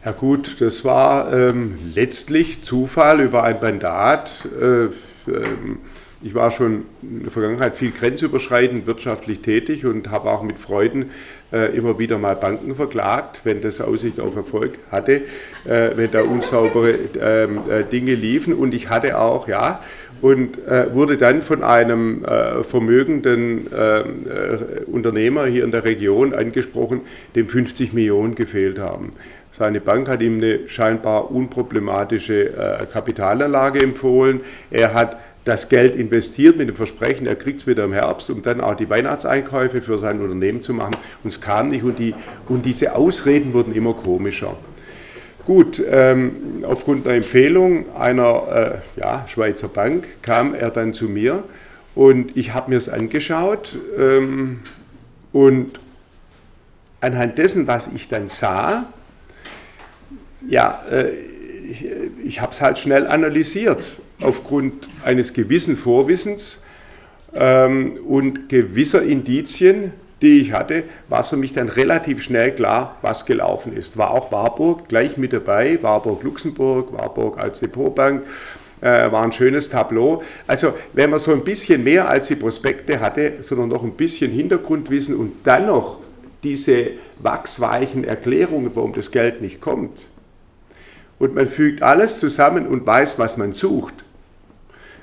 Ja 0.03 0.11
gut, 0.11 0.59
das 0.61 0.83
war 0.83 1.31
ähm, 1.31 1.77
letztlich 1.93 2.63
Zufall 2.63 3.21
über 3.21 3.43
ein 3.43 3.57
Mandat. 3.61 4.47
Äh, 4.59 4.85
ähm, 5.29 5.79
ich 6.23 6.35
war 6.35 6.51
schon 6.51 6.85
in 7.01 7.23
der 7.23 7.31
Vergangenheit 7.31 7.75
viel 7.75 7.91
grenzüberschreitend 7.91 8.85
wirtschaftlich 8.85 9.39
tätig 9.41 9.85
und 9.85 10.11
habe 10.11 10.29
auch 10.29 10.43
mit 10.43 10.59
Freuden 10.59 11.11
äh, 11.51 11.75
immer 11.75 11.97
wieder 11.97 12.19
mal 12.19 12.35
Banken 12.35 12.75
verklagt, 12.75 13.41
wenn 13.43 13.59
das 13.59 13.81
Aussicht 13.81 14.19
auf 14.19 14.35
Erfolg 14.35 14.77
hatte, 14.91 15.23
äh, 15.65 15.91
wenn 15.95 16.11
da 16.11 16.21
unsaubere 16.21 16.91
ähm, 17.19 17.61
äh, 17.69 17.83
Dinge 17.83 18.13
liefen. 18.13 18.53
Und 18.53 18.73
ich 18.75 18.89
hatte 18.89 19.19
auch, 19.19 19.47
ja, 19.47 19.81
und 20.21 20.57
äh, 20.67 20.93
wurde 20.93 21.17
dann 21.17 21.41
von 21.41 21.63
einem 21.63 22.23
äh, 22.23 22.63
vermögenden 22.63 23.67
ähm, 23.75 24.15
äh, 24.27 24.83
Unternehmer 24.85 25.45
hier 25.45 25.63
in 25.63 25.71
der 25.71 25.83
Region 25.83 26.33
angesprochen, 26.33 27.01
dem 27.35 27.47
50 27.47 27.93
Millionen 27.93 28.35
gefehlt 28.35 28.79
haben. 28.79 29.11
Seine 29.53 29.81
Bank 29.81 30.07
hat 30.07 30.21
ihm 30.21 30.37
eine 30.37 30.69
scheinbar 30.69 31.31
unproblematische 31.31 32.49
äh, 32.49 32.85
Kapitalanlage 32.85 33.81
empfohlen. 33.81 34.41
Er 34.69 34.93
hat 34.93 35.17
das 35.43 35.69
Geld 35.69 35.95
investiert 35.95 36.57
mit 36.57 36.69
dem 36.69 36.75
Versprechen, 36.75 37.25
er 37.25 37.35
kriegt 37.35 37.61
es 37.61 37.67
wieder 37.67 37.83
im 37.83 37.93
Herbst, 37.93 38.29
um 38.29 38.43
dann 38.43 38.61
auch 38.61 38.75
die 38.75 38.89
Weihnachtseinkäufe 38.89 39.81
für 39.81 39.97
sein 39.97 40.21
Unternehmen 40.21 40.61
zu 40.61 40.73
machen. 40.73 40.95
Und 41.23 41.31
es 41.31 41.41
kam 41.41 41.69
nicht 41.69 41.83
und, 41.83 41.97
die, 41.97 42.13
und 42.47 42.65
diese 42.65 42.95
Ausreden 42.95 43.53
wurden 43.53 43.73
immer 43.73 43.93
komischer. 43.93 44.55
Gut, 45.45 45.81
ähm, 45.89 46.63
aufgrund 46.63 47.07
einer 47.07 47.15
Empfehlung 47.15 47.95
einer 47.95 48.81
äh, 48.95 48.99
ja, 48.99 49.25
Schweizer 49.27 49.67
Bank 49.67 50.07
kam 50.21 50.53
er 50.53 50.69
dann 50.69 50.93
zu 50.93 51.05
mir 51.05 51.43
und 51.95 52.37
ich 52.37 52.53
habe 52.53 52.69
mir 52.69 52.77
es 52.77 52.89
angeschaut 52.89 53.79
ähm, 53.97 54.59
und 55.33 55.79
anhand 56.99 57.39
dessen, 57.39 57.65
was 57.65 57.89
ich 57.93 58.07
dann 58.07 58.27
sah, 58.27 58.85
ja, 60.47 60.83
äh, 60.91 61.09
ich, 61.69 61.87
ich 62.23 62.41
habe 62.41 62.51
es 62.51 62.61
halt 62.61 62.77
schnell 62.77 63.07
analysiert 63.07 63.97
aufgrund 64.21 64.89
eines 65.03 65.33
gewissen 65.33 65.75
Vorwissens 65.75 66.61
ähm, 67.33 67.93
und 68.07 68.47
gewisser 68.47 69.01
Indizien, 69.01 69.91
die 70.21 70.39
ich 70.39 70.53
hatte, 70.53 70.83
war 71.09 71.23
für 71.23 71.37
mich 71.37 71.53
dann 71.53 71.69
relativ 71.69 72.21
schnell 72.21 72.51
klar, 72.51 72.97
was 73.01 73.25
gelaufen 73.25 73.73
ist. 73.75 73.97
War 73.97 74.11
auch 74.11 74.31
Warburg 74.31 74.87
gleich 74.87 75.17
mit 75.17 75.33
dabei, 75.33 75.79
Warburg-Luxemburg, 75.81 76.93
Warburg 76.93 77.39
als 77.39 77.59
Depotbank, 77.59 78.23
äh, 78.81 79.11
war 79.11 79.23
ein 79.23 79.31
schönes 79.31 79.69
Tableau. 79.69 80.23
Also 80.47 80.73
wenn 80.93 81.09
man 81.09 81.19
so 81.19 81.31
ein 81.31 81.43
bisschen 81.43 81.83
mehr 81.83 82.07
als 82.07 82.27
die 82.27 82.35
Prospekte 82.35 82.99
hatte, 82.99 83.33
sondern 83.41 83.69
noch 83.69 83.83
ein 83.83 83.93
bisschen 83.93 84.31
Hintergrundwissen 84.31 85.15
und 85.15 85.33
dann 85.43 85.67
noch 85.67 85.99
diese 86.43 86.91
wachsweichen 87.19 88.03
Erklärungen, 88.03 88.71
warum 88.73 88.93
das 88.93 89.11
Geld 89.11 89.41
nicht 89.41 89.61
kommt, 89.61 90.09
und 91.19 91.35
man 91.35 91.47
fügt 91.47 91.83
alles 91.83 92.19
zusammen 92.19 92.65
und 92.65 92.87
weiß, 92.87 93.19
was 93.19 93.37
man 93.37 93.53
sucht, 93.53 93.93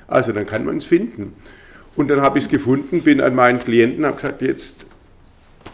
also 0.05 0.33
dann 0.33 0.45
kann 0.45 0.65
man 0.65 0.77
es 0.77 0.83
finden. 0.83 1.33
Und 1.95 2.09
dann 2.09 2.19
habe 2.19 2.39
ich 2.39 2.45
es 2.45 2.49
gefunden, 2.49 3.03
bin 3.03 3.21
an 3.21 3.35
meinen 3.35 3.59
Klienten, 3.59 4.05
habe 4.05 4.15
gesagt, 4.17 4.41
jetzt 4.41 4.88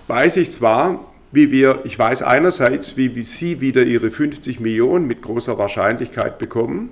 weiß 0.07 0.37
ich 0.37 0.51
zwar, 0.51 1.11
wie 1.31 1.51
wir, 1.51 1.81
ich 1.83 1.97
weiß 1.97 2.21
einerseits, 2.21 2.97
wie, 2.97 3.23
Sie 3.23 3.61
wieder 3.61 3.83
Ihre 3.83 4.11
50 4.11 4.59
Millionen 4.59 5.07
mit 5.07 5.21
großer 5.21 5.57
Wahrscheinlichkeit 5.57 6.37
bekommen, 6.37 6.89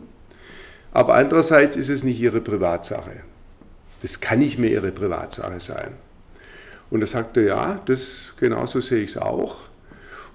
aber 0.92 1.16
andererseits 1.16 1.76
ist 1.76 1.90
es 1.90 2.04
nicht 2.04 2.20
Ihre 2.20 2.42
Privatsache. 2.42 3.22
das 4.02 4.20
kann 4.20 4.40
nicht 4.40 4.60
mehr 4.60 4.72
Ihre 4.72 4.92
Privatsache 4.92 5.60
sein. 5.60 5.94
Und 6.90 7.02
er 7.02 7.08
sagte, 7.08 7.42
ja, 7.42 7.80
das 7.86 8.34
genauso 8.38 8.82
sehe 8.82 9.04
ich 9.04 9.12
es 9.12 9.18
auch. 9.18 9.58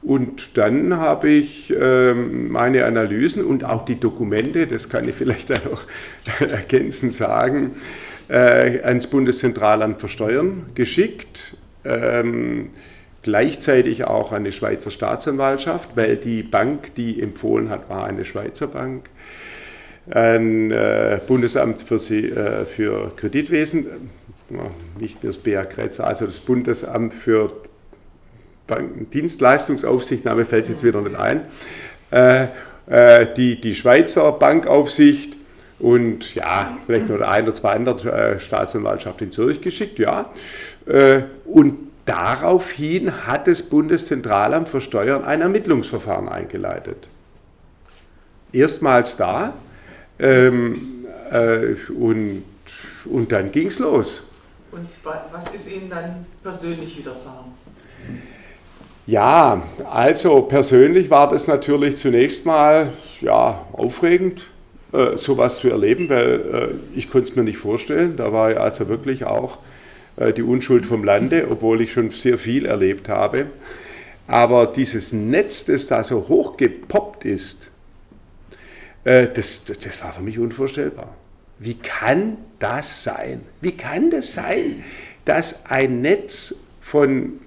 Und 0.01 0.57
dann 0.57 0.97
habe 0.97 1.29
ich 1.29 1.75
ähm, 1.79 2.51
meine 2.51 2.85
Analysen 2.85 3.45
und 3.45 3.65
auch 3.65 3.85
die 3.85 4.01
Dokumente, 4.01 4.67
das 4.67 4.89
kann 4.89 5.09
ich 5.09 5.15
vielleicht 5.15 5.53
auch 5.67 5.83
ergänzend 6.41 7.13
sagen, 7.13 7.77
äh, 8.29 8.81
ans 8.83 9.09
Bundeszentralamt 9.09 10.01
für 10.01 10.09
Steuern 10.09 10.67
geschickt. 10.75 11.57
Ähm, 11.85 12.71
gleichzeitig 13.23 14.05
auch 14.05 14.33
an 14.33 14.45
die 14.45 14.53
Schweizer 14.53 14.91
Staatsanwaltschaft, 14.91 15.97
weil 15.97 16.17
die 16.17 16.43
Bank, 16.43 16.95
die 16.95 17.21
empfohlen 17.21 17.69
hat, 17.71 17.91
war 17.91 18.05
eine 18.05 18.25
Schweizer 18.25 18.69
Bank. 18.69 19.11
Ein 20.11 20.71
äh, 20.71 21.21
Bundesamt 21.27 21.83
für, 21.83 21.99
Sie, 21.99 22.27
äh, 22.27 22.65
für 22.65 23.13
Kreditwesen, 23.17 23.87
nicht 24.99 25.23
nur 25.23 25.33
das 25.33 25.43
BA 25.43 25.65
Kretzer, 25.65 26.07
also 26.07 26.25
das 26.25 26.39
Bundesamt 26.39 27.13
für 27.13 27.53
Dienstleistungsaufsicht, 29.13 30.25
Name 30.25 30.45
fällt 30.45 30.69
jetzt 30.69 30.85
wieder 30.85 31.01
nicht 31.01 31.17
ein, 31.17 31.43
äh, 32.11 32.47
äh, 32.89 33.35
die, 33.35 33.61
die 33.61 33.75
Schweizer 33.75 34.33
Bankaufsicht 34.33 35.38
und 35.79 36.35
ja, 36.35 36.79
vielleicht 36.87 37.09
noch 37.09 37.21
ein 37.21 37.45
oder 37.45 37.55
zwei 37.55 37.71
andere 37.71 38.13
äh, 38.13 38.39
Staatsanwaltschaft 38.41 39.23
in 39.23 39.31
Zürich 39.31 39.61
geschickt, 39.61 39.99
ja. 39.99 40.31
Äh, 40.87 41.23
und 41.45 41.77
daraufhin 42.05 43.27
hat 43.27 43.47
das 43.47 43.63
Bundeszentralamt 43.63 44.69
für 44.69 44.81
Steuern 44.81 45.25
ein 45.25 45.41
Ermittlungsverfahren 45.41 46.29
eingeleitet. 46.29 47.09
Erstmals 48.53 49.17
da 49.17 49.53
ähm, 50.19 51.07
äh, 51.31 51.75
und, 51.93 52.43
und 53.05 53.31
dann 53.31 53.53
ging 53.53 53.69
es 53.69 53.79
los. 53.79 54.23
Und 54.73 54.89
was 55.05 55.55
ist 55.55 55.71
Ihnen 55.71 55.89
dann 55.89 56.27
persönlich 56.43 56.97
widerfahren? 56.99 57.53
Ja, 59.07 59.63
also 59.91 60.43
persönlich 60.43 61.09
war 61.09 61.31
das 61.31 61.47
natürlich 61.47 61.97
zunächst 61.97 62.45
mal 62.45 62.93
ja, 63.23 63.65
aufregend, 63.73 64.43
äh, 64.93 65.17
sowas 65.17 65.59
zu 65.59 65.69
erleben, 65.69 66.09
weil 66.09 66.33
äh, 66.95 66.99
ich 66.99 67.11
konnte 67.11 67.31
es 67.31 67.37
mir 67.37 67.45
nicht 67.45 67.59
vorstellen. 67.59 68.17
Da 68.17 68.33
war 68.33 68.53
ja 68.53 68.57
also 68.59 68.89
wirklich 68.89 69.25
auch 69.25 69.59
äh, 70.17 70.33
die 70.33 70.43
Unschuld 70.43 70.87
vom 70.87 71.05
Lande, 71.05 71.49
obwohl 71.51 71.81
ich 71.81 71.93
schon 71.93 72.11
sehr 72.11 72.39
viel 72.39 72.67
erlebt 72.67 73.09
habe. 73.09 73.47
Aber 74.27 74.67
dieses 74.67 75.13
Netz, 75.13 75.65
das 75.65 75.87
da 75.87 76.05
so 76.05 76.29
hochgepoppt 76.29 77.25
ist, 77.25 77.71
äh, 79.05 79.29
das, 79.29 79.65
das, 79.65 79.79
das 79.79 80.03
war 80.03 80.13
für 80.13 80.23
mich 80.23 80.39
unvorstellbar. 80.39 81.15
Wie 81.59 81.75
kann 81.75 82.37
das 82.59 83.05
sein? 83.05 83.43
Wie 83.61 83.73
kann 83.73 84.11
das 84.11 84.35
sein, 84.35 84.85
dass 85.25 85.67
ein 85.67 86.01
Netz 86.01 86.65
von 86.81 87.41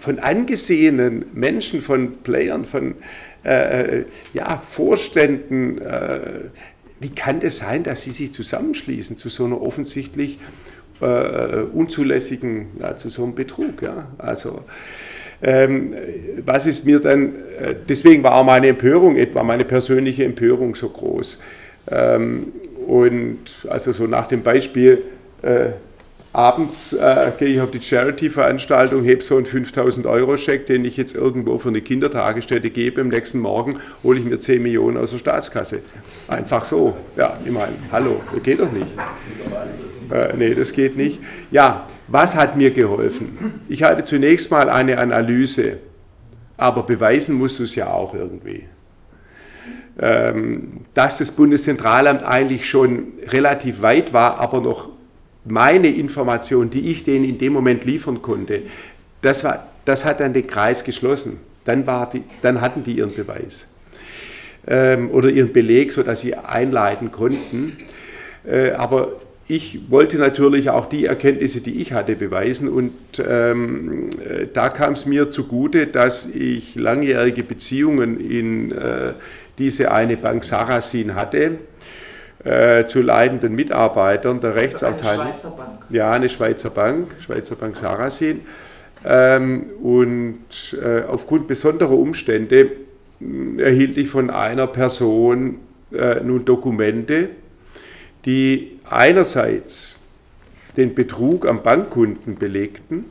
von 0.00 0.18
angesehenen 0.18 1.26
Menschen, 1.34 1.82
von 1.82 2.18
Playern, 2.22 2.66
von 2.66 2.96
äh, 3.44 4.00
äh, 4.00 4.04
ja, 4.34 4.56
Vorständen, 4.58 5.78
äh, 5.78 6.20
wie 7.00 7.10
kann 7.10 7.40
das 7.40 7.58
sein, 7.58 7.82
dass 7.82 8.02
sie 8.02 8.12
sich 8.12 8.32
zusammenschließen 8.32 9.16
zu 9.16 9.28
so 9.28 9.44
einer 9.44 9.60
offensichtlich 9.60 10.38
äh, 11.00 11.62
unzulässigen, 11.72 12.68
ja, 12.78 12.96
zu 12.96 13.10
so 13.10 13.24
einem 13.24 13.34
Betrug? 13.34 13.82
Ja? 13.82 14.06
Also, 14.18 14.62
ähm, 15.42 15.94
was 16.44 16.66
ist 16.66 16.84
mir 16.84 17.00
dann, 17.00 17.34
äh, 17.58 17.74
deswegen 17.88 18.22
war 18.22 18.36
auch 18.36 18.44
meine 18.44 18.68
Empörung 18.68 19.16
etwa, 19.16 19.42
meine 19.42 19.64
persönliche 19.64 20.24
Empörung 20.24 20.76
so 20.76 20.88
groß. 20.88 21.40
Ähm, 21.90 22.52
und 22.86 23.66
also 23.68 23.90
so 23.90 24.06
nach 24.06 24.28
dem 24.28 24.42
Beispiel, 24.42 25.02
äh, 25.42 25.70
Abends 26.34 26.94
äh, 26.94 27.30
gehe 27.38 27.48
ich 27.48 27.60
auf 27.60 27.70
die 27.70 27.82
Charity-Veranstaltung, 27.82 29.04
hebe 29.04 29.22
so 29.22 29.36
einen 29.36 29.44
5000-Euro-Scheck, 29.44 30.64
den 30.64 30.84
ich 30.86 30.96
jetzt 30.96 31.14
irgendwo 31.14 31.58
für 31.58 31.68
eine 31.68 31.82
Kindertagesstätte 31.82 32.70
gebe. 32.70 33.02
Am 33.02 33.08
nächsten 33.08 33.38
Morgen 33.38 33.80
hole 34.02 34.18
ich 34.18 34.24
mir 34.24 34.40
10 34.40 34.62
Millionen 34.62 34.96
aus 34.96 35.10
der 35.10 35.18
Staatskasse. 35.18 35.82
Einfach 36.28 36.64
so. 36.64 36.96
Ja, 37.16 37.36
ich 37.44 37.50
meine, 37.50 37.74
hallo, 37.90 38.22
das 38.32 38.42
geht 38.42 38.60
doch 38.60 38.72
nicht. 38.72 38.86
Äh, 40.10 40.34
nee, 40.38 40.54
das 40.54 40.72
geht 40.72 40.96
nicht. 40.96 41.20
Ja, 41.50 41.86
was 42.08 42.34
hat 42.34 42.56
mir 42.56 42.70
geholfen? 42.70 43.60
Ich 43.68 43.82
hatte 43.82 44.04
zunächst 44.04 44.50
mal 44.50 44.70
eine 44.70 44.96
Analyse, 44.98 45.78
aber 46.56 46.82
beweisen 46.84 47.34
musst 47.34 47.58
du 47.58 47.64
es 47.64 47.74
ja 47.74 47.88
auch 47.88 48.14
irgendwie. 48.14 48.64
Ähm, 49.98 50.80
dass 50.94 51.18
das 51.18 51.30
Bundeszentralamt 51.30 52.22
eigentlich 52.22 52.68
schon 52.68 53.08
relativ 53.28 53.82
weit 53.82 54.14
war, 54.14 54.40
aber 54.40 54.62
noch 54.62 54.88
meine 55.44 55.88
Information, 55.88 56.70
die 56.70 56.90
ich 56.90 57.04
denen 57.04 57.24
in 57.24 57.38
dem 57.38 57.52
Moment 57.52 57.84
liefern 57.84 58.22
konnte, 58.22 58.62
das, 59.22 59.44
war, 59.44 59.66
das 59.84 60.04
hat 60.04 60.20
dann 60.20 60.32
den 60.32 60.46
Kreis 60.46 60.84
geschlossen. 60.84 61.40
Dann, 61.64 61.86
war 61.86 62.10
die, 62.10 62.22
dann 62.42 62.60
hatten 62.60 62.82
die 62.82 62.94
ihren 62.94 63.14
Beweis 63.14 63.66
ähm, 64.66 65.10
oder 65.10 65.28
ihren 65.28 65.52
Beleg, 65.52 65.92
sodass 65.92 66.20
sie 66.20 66.34
einleiten 66.34 67.12
konnten. 67.12 67.76
Äh, 68.44 68.72
aber 68.72 69.12
ich 69.46 69.90
wollte 69.90 70.18
natürlich 70.18 70.70
auch 70.70 70.86
die 70.86 71.06
Erkenntnisse, 71.06 71.60
die 71.60 71.80
ich 71.80 71.92
hatte, 71.92 72.16
beweisen. 72.16 72.68
Und 72.68 72.92
ähm, 73.24 74.10
äh, 74.28 74.46
da 74.52 74.70
kam 74.70 74.94
es 74.94 75.06
mir 75.06 75.30
zugute, 75.30 75.86
dass 75.86 76.26
ich 76.26 76.74
langjährige 76.74 77.44
Beziehungen 77.44 78.18
in 78.18 78.72
äh, 78.72 79.12
diese 79.58 79.92
eine 79.92 80.16
Bank 80.16 80.44
Sarasin 80.44 81.14
hatte 81.14 81.58
äh, 82.44 82.86
zu 82.86 83.02
leitenden 83.02 83.54
Mitarbeitern 83.54 84.40
der 84.40 84.54
Rechtsabteilung. 84.54 85.26
Eine 85.26 85.32
Schweizer 85.32 85.50
Bank. 85.50 85.86
Ja, 85.90 86.10
eine 86.10 86.28
Schweizer 86.28 86.70
Bank, 86.70 87.14
Schweizer 87.20 87.56
Bank 87.56 87.76
Sarasin. 87.76 88.40
Ähm, 89.04 89.66
und 89.82 90.76
äh, 90.80 91.02
aufgrund 91.02 91.48
besonderer 91.48 91.92
Umstände 91.92 92.70
äh, 93.20 93.62
erhielt 93.62 93.96
ich 93.96 94.08
von 94.08 94.30
einer 94.30 94.66
Person 94.66 95.58
äh, 95.92 96.20
nun 96.20 96.44
Dokumente, 96.44 97.30
die 98.24 98.78
einerseits 98.88 100.00
den 100.76 100.94
Betrug 100.94 101.46
am 101.46 101.62
Bankkunden 101.62 102.36
belegten 102.36 103.04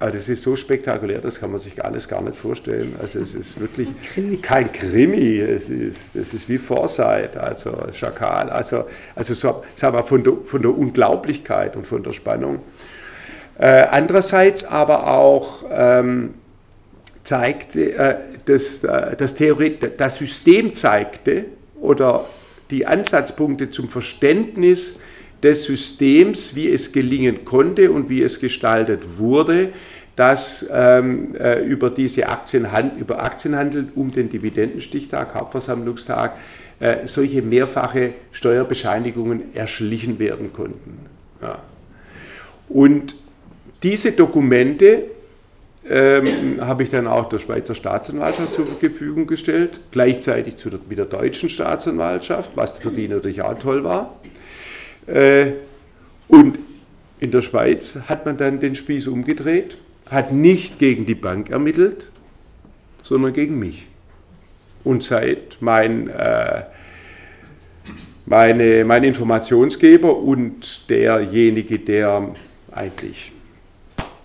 aber 0.00 0.12
das 0.12 0.30
ist 0.30 0.42
so 0.42 0.56
spektakulär, 0.56 1.18
das 1.18 1.38
kann 1.38 1.50
man 1.50 1.60
sich 1.60 1.84
alles 1.84 2.08
gar 2.08 2.22
nicht 2.22 2.34
vorstellen. 2.34 2.96
Also 2.98 3.18
es 3.18 3.34
ist 3.34 3.60
wirklich 3.60 3.90
kein 4.40 4.72
Krimi, 4.72 5.38
es 5.40 5.68
ist, 5.68 6.16
es 6.16 6.32
ist 6.32 6.48
wie 6.48 6.56
Foresight, 6.56 7.36
also 7.36 7.76
Schakal, 7.92 8.48
also, 8.48 8.86
also 9.14 9.34
so, 9.34 9.62
sagen 9.76 9.94
wir, 9.94 10.02
von, 10.02 10.24
der, 10.24 10.32
von 10.42 10.62
der 10.62 10.70
Unglaublichkeit 10.70 11.76
und 11.76 11.86
von 11.86 12.02
der 12.02 12.14
Spannung. 12.14 12.60
Äh, 13.58 13.66
andererseits 13.90 14.64
aber 14.64 15.06
auch 15.06 15.64
ähm, 15.70 16.32
zeigte, 17.22 17.92
äh, 17.92 18.16
das, 18.46 18.82
äh, 18.82 19.16
das, 19.16 19.34
Theorie, 19.34 19.76
das 19.98 20.14
System 20.14 20.74
zeigte 20.74 21.44
oder 21.78 22.24
die 22.70 22.86
Ansatzpunkte 22.86 23.68
zum 23.68 23.90
Verständnis 23.90 24.98
des 25.42 25.64
Systems, 25.64 26.54
wie 26.54 26.68
es 26.68 26.92
gelingen 26.92 27.44
konnte 27.44 27.90
und 27.90 28.08
wie 28.08 28.22
es 28.22 28.40
gestaltet 28.40 29.18
wurde, 29.18 29.70
dass 30.16 30.68
ähm, 30.70 31.34
äh, 31.36 31.64
über 31.64 31.88
diese 31.88 32.28
Aktienhandel, 32.28 33.00
über 33.00 33.22
Aktienhandel 33.22 33.88
um 33.94 34.10
den 34.10 34.28
Dividendenstichtag, 34.28 35.34
Hauptversammlungstag, 35.34 36.36
äh, 36.80 37.06
solche 37.06 37.42
mehrfache 37.42 38.14
Steuerbescheinigungen 38.32 39.54
erschlichen 39.54 40.18
werden 40.18 40.52
konnten. 40.52 40.98
Ja. 41.40 41.58
Und 42.68 43.14
diese 43.82 44.12
Dokumente 44.12 45.04
ähm, 45.88 46.58
habe 46.60 46.82
ich 46.82 46.90
dann 46.90 47.06
auch 47.06 47.28
der 47.28 47.38
Schweizer 47.38 47.74
Staatsanwaltschaft 47.74 48.54
zur 48.54 48.66
Verfügung 48.66 49.26
gestellt, 49.26 49.80
gleichzeitig 49.90 50.56
zu 50.56 50.68
der, 50.70 50.80
mit 50.88 50.98
der 50.98 51.06
deutschen 51.06 51.48
Staatsanwaltschaft, 51.48 52.50
was 52.54 52.78
für 52.78 52.90
die 52.90 53.08
natürlich 53.08 53.42
auch 53.42 53.58
toll 53.58 53.84
war. 53.84 54.20
Äh, 55.06 55.52
und 56.28 56.58
in 57.20 57.30
der 57.30 57.42
Schweiz 57.42 57.98
hat 58.08 58.24
man 58.24 58.36
dann 58.36 58.60
den 58.60 58.74
Spieß 58.74 59.06
umgedreht, 59.06 59.76
hat 60.10 60.32
nicht 60.32 60.78
gegen 60.78 61.06
die 61.06 61.14
Bank 61.14 61.50
ermittelt, 61.50 62.10
sondern 63.02 63.32
gegen 63.32 63.58
mich. 63.58 63.86
Und 64.84 65.04
seit 65.04 65.58
mein, 65.60 66.08
äh, 66.08 66.62
meine, 68.24 68.84
mein 68.84 69.04
Informationsgeber 69.04 70.16
und 70.16 70.88
derjenige, 70.88 71.78
der 71.78 72.34
eigentlich, 72.72 73.32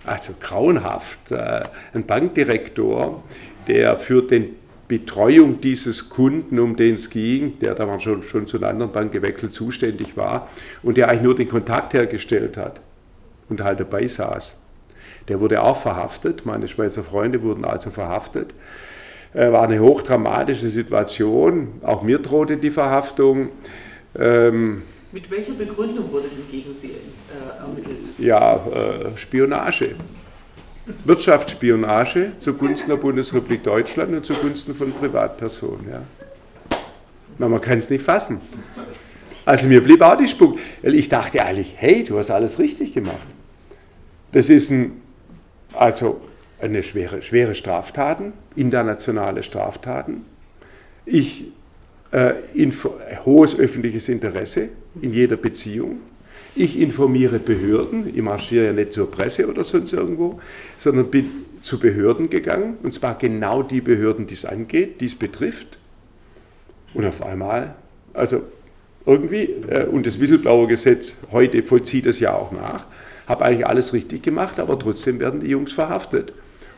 also 0.06 0.34
grauenhaft, 0.40 1.32
äh, 1.32 1.64
ein 1.94 2.06
Bankdirektor, 2.06 3.24
der 3.68 3.98
für 3.98 4.22
den 4.22 4.56
Betreuung 4.88 5.62
dieses 5.62 6.10
Kunden, 6.10 6.60
um 6.60 6.76
den 6.76 6.94
es 6.96 7.10
ging, 7.10 7.58
der 7.60 7.74
da 7.74 8.00
schon, 8.00 8.22
schon 8.22 8.46
zu 8.46 8.58
einer 8.58 8.68
anderen 8.68 8.92
Bank 8.92 9.12
gewechselt 9.12 9.52
zuständig 9.52 10.16
war 10.16 10.48
und 10.84 10.98
der 10.98 11.10
eigentlich 11.10 11.24
nur 11.24 11.36
den 11.36 11.50
Kontakt 11.50 11.94
hergestellt 11.94 12.58
hat 12.58 12.82
und 13.50 13.64
halt 13.64 13.80
dabei 13.80 14.06
saß. 14.06 14.54
Der 15.28 15.40
wurde 15.40 15.64
auch 15.64 15.82
verhaftet, 15.82 16.46
meine 16.46 16.68
Schweizer 16.68 17.04
Freunde 17.04 17.42
wurden 17.42 17.66
also 17.66 17.90
verhaftet. 17.90 18.54
Äh, 19.34 19.52
war 19.52 19.64
eine 19.64 19.80
hochdramatische 19.80 20.70
Situation, 20.70 21.82
auch 21.82 22.04
mir 22.04 22.20
drohte 22.20 22.58
die 22.58 22.70
Verhaftung. 22.70 23.50
Ähm, 24.18 24.84
Mit 25.12 25.30
welcher 25.32 25.54
Begründung 25.54 26.12
wurde 26.12 26.28
denn 26.28 26.48
gegen 26.50 26.72
Sie 26.74 26.92
äh, 26.92 27.60
ermittelt? 27.60 27.98
Ja, 28.20 28.56
äh, 28.56 29.18
Spionage. 29.18 29.96
Wirtschaftsspionage 31.04 32.34
zugunsten 32.40 32.90
der 32.90 32.98
Bundesrepublik 32.98 33.64
Deutschland 33.64 34.16
und 34.16 34.26
zugunsten 34.26 34.76
von 34.76 34.92
Privatpersonen. 34.92 35.90
Ja. 35.90 36.02
Na, 37.38 37.50
man 37.50 37.62
kann 37.62 37.80
es 37.80 37.90
nicht 37.90 38.04
fassen. 38.04 38.40
Also 39.46 39.68
mir 39.68 39.82
blieb 39.82 40.02
auch 40.02 40.18
die 40.18 40.28
Spuck. 40.28 40.58
Ich 40.82 41.10
dachte 41.10 41.44
eigentlich, 41.44 41.74
hey, 41.78 42.04
du 42.04 42.18
hast 42.18 42.32
alles 42.32 42.60
richtig 42.60 42.94
gemacht. 42.94 43.28
Das 44.32 44.50
ist 44.50 44.70
ein, 44.70 45.02
also 45.74 46.22
eine 46.60 46.84
schwere, 46.84 47.22
schwere 47.22 47.56
Straftaten, 47.56 48.34
internationale 48.56 49.44
Straftaten. 49.44 50.26
Ich 51.06 51.52
äh, 52.12 52.34
hohes 53.26 53.58
öffentliches 53.58 54.10
Interesse 54.10 54.70
in 55.02 55.14
jeder 55.14 55.36
Beziehung. 55.36 56.00
Ich 56.58 56.80
informiere 56.80 57.40
Behörden, 57.40 58.08
ich 58.16 58.22
marschiere 58.22 58.68
ja 58.68 58.74
nicht 58.74 58.94
zur 58.94 59.12
Presse 59.12 59.48
oder 59.48 59.64
sonst 59.64 59.92
irgendwo, 59.92 60.40
sondern 60.78 61.12
bin 61.12 61.30
zu 61.60 61.80
Behörden 61.80 62.30
gegangen, 62.30 62.78
und 62.82 62.94
zwar 62.94 63.18
genau 63.18 63.62
die 63.62 63.82
Behörden, 63.82 64.26
die 64.26 64.36
es 64.36 64.46
angeht, 64.46 65.02
die 65.02 65.06
es 65.06 65.16
betrifft. 65.16 65.78
Und 66.94 67.06
auf 67.06 67.22
einmal, 67.22 67.76
also 68.14 68.44
irgendwie, 69.06 69.54
äh, 69.68 69.86
und 69.86 70.08
das 70.08 70.20
Whistleblower-Gesetz 70.20 71.18
heute 71.32 71.62
vollzieht 71.62 72.06
es 72.06 72.20
ja 72.22 72.34
auch 72.34 72.52
nach, 72.52 72.86
habe 73.28 73.44
eigentlich 73.44 73.68
alles 73.68 73.92
richtig 73.92 74.24
gemacht, 74.24 74.60
aber 74.60 74.80
trotzdem 74.80 75.20
werden 75.20 75.42
die 75.42 75.48
Jungs 75.48 75.74
verhaftet. 75.74 76.34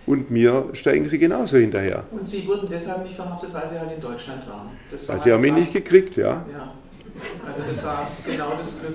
Und 0.08 0.32
mir 0.32 0.70
steigen 0.72 1.08
sie 1.08 1.20
genauso 1.20 1.58
hinterher. 1.58 2.06
Und 2.12 2.28
Sie 2.28 2.48
wurden 2.48 2.68
deshalb 2.70 3.04
nicht 3.04 3.16
verhaftet, 3.16 3.54
weil 3.54 3.68
Sie 3.68 3.78
halt 3.78 3.92
in 3.92 4.02
Deutschland 4.02 4.48
waren? 4.48 4.70
Das 4.90 5.08
weil 5.10 5.20
sie 5.20 5.34
haben 5.34 5.42
mich 5.42 5.52
nicht 5.52 5.74
gekriegt, 5.74 6.16
ja. 6.16 6.46
Ja, 6.50 6.74
also 7.46 7.62
das 7.70 7.84
war 7.84 8.10
genau 8.26 8.54
das 8.58 8.80
Glück. 8.80 8.94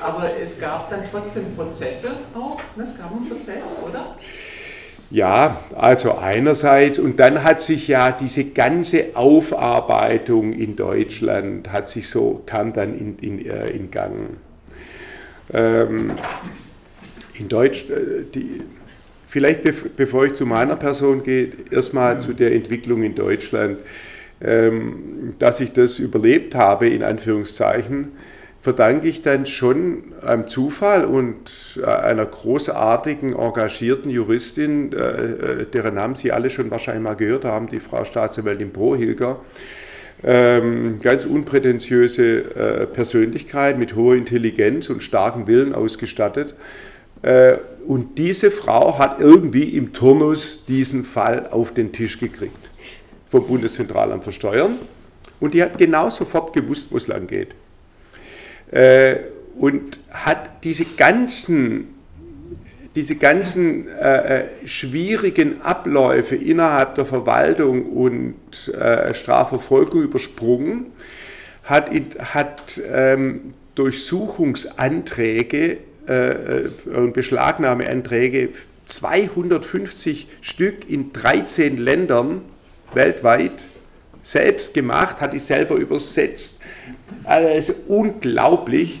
Aber 0.00 0.30
es 0.40 0.58
gab 0.60 0.90
dann 0.90 1.00
trotzdem 1.10 1.54
Prozesse 1.54 2.08
auch. 2.34 2.58
Ne? 2.76 2.84
Es 2.84 2.96
gab 2.96 3.12
einen 3.12 3.28
Prozess, 3.28 3.78
oder? 3.88 4.16
Ja, 5.10 5.60
also 5.76 6.18
einerseits, 6.18 6.98
und 6.98 7.20
dann 7.20 7.44
hat 7.44 7.60
sich 7.60 7.86
ja 7.86 8.10
diese 8.10 8.46
ganze 8.46 9.14
Aufarbeitung 9.14 10.52
in 10.52 10.74
Deutschland, 10.74 11.70
hat 11.72 11.88
sich 11.88 12.08
so, 12.08 12.42
kam 12.44 12.72
dann 12.72 12.98
in, 12.98 13.18
in, 13.20 13.46
äh, 13.46 13.68
in 13.68 13.90
Gang. 13.92 14.36
Ähm, 15.52 16.10
in 17.38 17.48
Deutsch, 17.48 17.88
äh, 17.88 18.24
die, 18.34 18.62
vielleicht 19.28 19.62
bevor 19.96 20.24
ich 20.24 20.34
zu 20.34 20.44
meiner 20.44 20.74
Person 20.74 21.22
gehe, 21.22 21.50
erstmal 21.70 22.20
zu 22.20 22.32
der 22.32 22.52
Entwicklung 22.52 23.04
in 23.04 23.14
Deutschland, 23.14 23.78
ähm, 24.40 25.34
dass 25.38 25.60
ich 25.60 25.72
das 25.72 26.00
überlebt 26.00 26.56
habe, 26.56 26.88
in 26.88 27.04
Anführungszeichen 27.04 28.08
verdanke 28.66 29.06
ich 29.06 29.22
dann 29.22 29.46
schon 29.46 30.12
einem 30.26 30.48
Zufall 30.48 31.04
und 31.04 31.78
äh, 31.80 31.86
einer 31.86 32.26
großartigen, 32.26 33.32
engagierten 33.32 34.10
Juristin, 34.10 34.92
äh, 34.92 34.96
äh, 34.96 35.66
deren 35.72 35.94
Namen 35.94 36.16
Sie 36.16 36.32
alle 36.32 36.50
schon 36.50 36.68
wahrscheinlich 36.72 37.04
mal 37.04 37.14
gehört 37.14 37.44
haben, 37.44 37.68
die 37.68 37.78
Frau 37.78 38.02
Staatsanwältin 38.02 38.72
Brohilger. 38.72 39.38
Ähm, 40.24 40.98
ganz 41.00 41.24
unprätentiöse 41.24 42.88
Persönlichkeit 42.92 43.78
mit 43.78 43.94
hoher 43.94 44.16
Intelligenz 44.16 44.90
und 44.90 45.00
starkem 45.00 45.46
Willen 45.46 45.72
ausgestattet. 45.72 46.54
und 47.86 48.18
diese 48.18 48.50
Frau 48.50 48.98
hat 48.98 49.20
irgendwie 49.20 49.76
im 49.76 49.92
Turnus 49.92 50.64
diesen 50.66 51.04
Fall 51.04 51.50
auf 51.52 51.72
den 51.72 51.92
Tisch 51.92 52.18
gekriegt 52.18 52.70
vom 53.30 53.46
Bundeszentralamt 53.46 54.24
für 54.24 54.32
Steuern. 54.32 54.74
Und 55.38 55.54
die 55.54 55.62
hat 55.62 55.78
genau 55.78 56.10
sofort 56.10 56.52
gewusst, 56.52 56.90
wo 56.90 56.96
es 56.96 57.06
lang 57.06 57.28
geht. 57.28 57.54
Äh, 58.70 59.16
und 59.58 60.00
hat 60.10 60.64
diese 60.64 60.84
ganzen, 60.84 61.94
diese 62.94 63.16
ganzen 63.16 63.88
äh, 63.88 64.42
äh, 64.42 64.44
schwierigen 64.66 65.62
Abläufe 65.62 66.36
innerhalb 66.36 66.94
der 66.94 67.06
Verwaltung 67.06 67.86
und 67.86 68.34
äh, 68.74 69.14
Strafverfolgung 69.14 70.02
übersprungen, 70.02 70.92
hat, 71.64 71.90
hat 72.20 72.80
ähm, 72.92 73.52
Durchsuchungsanträge 73.74 75.78
äh, 76.08 76.12
äh, 76.12 76.70
und 76.94 77.12
Beschlagnahmeanträge 77.12 78.50
250 78.86 80.28
Stück 80.40 80.88
in 80.88 81.12
13 81.12 81.76
Ländern 81.76 82.42
weltweit 82.94 83.52
selbst 84.22 84.74
gemacht, 84.74 85.20
hat 85.20 85.34
die 85.34 85.38
selber 85.38 85.76
übersetzt, 85.76 86.55
also 87.24 87.48
es 87.48 87.68
ist 87.68 87.88
unglaublich. 87.88 89.00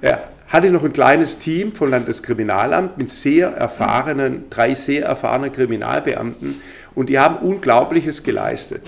Er 0.00 0.28
hatte 0.48 0.70
noch 0.70 0.84
ein 0.84 0.92
kleines 0.92 1.38
Team 1.38 1.72
vom 1.72 1.90
Landeskriminalamt 1.90 2.96
mit 2.98 3.10
sehr 3.10 3.48
erfahrenen, 3.48 4.48
drei 4.50 4.74
sehr 4.74 5.04
erfahrenen 5.04 5.52
Kriminalbeamten 5.52 6.60
und 6.94 7.08
die 7.08 7.18
haben 7.18 7.36
Unglaubliches 7.36 8.22
geleistet. 8.22 8.82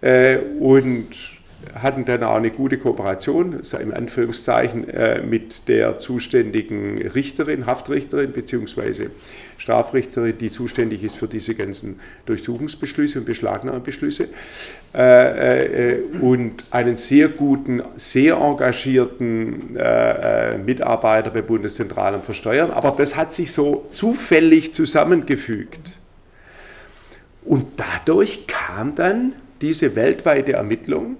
Äh, 0.00 0.38
und 0.58 1.08
hatten 1.80 2.04
dann 2.04 2.22
auch 2.22 2.36
eine 2.36 2.50
gute 2.50 2.78
Kooperation, 2.78 3.60
in 3.80 3.92
Anführungszeichen, 3.92 4.88
äh, 4.88 5.22
mit 5.22 5.68
der 5.68 5.98
zuständigen 5.98 6.98
Richterin, 7.08 7.66
Haftrichterin 7.66 8.32
bzw. 8.32 9.08
Strafrichterin, 9.58 10.36
die 10.38 10.50
zuständig 10.50 11.04
ist 11.04 11.16
für 11.16 11.28
diese 11.28 11.54
ganzen 11.54 12.00
Durchsuchungsbeschlüsse 12.26 13.20
und 13.20 13.24
Beschlagnahmebeschlüsse. 13.24 14.28
Äh, 14.94 15.94
äh, 15.94 16.02
und 16.20 16.64
einen 16.70 16.96
sehr 16.96 17.28
guten, 17.28 17.82
sehr 17.96 18.36
engagierten 18.36 19.78
Mitarbeiter 20.64 21.30
beim 21.30 21.46
Bundeszentralamt 21.46 22.24
für 22.24 22.34
Steuern. 22.34 22.70
Aber 22.70 22.94
das 22.96 23.16
hat 23.16 23.32
sich 23.32 23.52
so 23.52 23.86
zufällig 23.90 24.74
zusammengefügt. 24.74 25.96
Und 27.44 27.66
dadurch 27.76 28.46
kam 28.46 28.94
dann 28.94 29.32
diese 29.60 29.96
weltweite 29.96 30.54
Ermittlung 30.54 31.16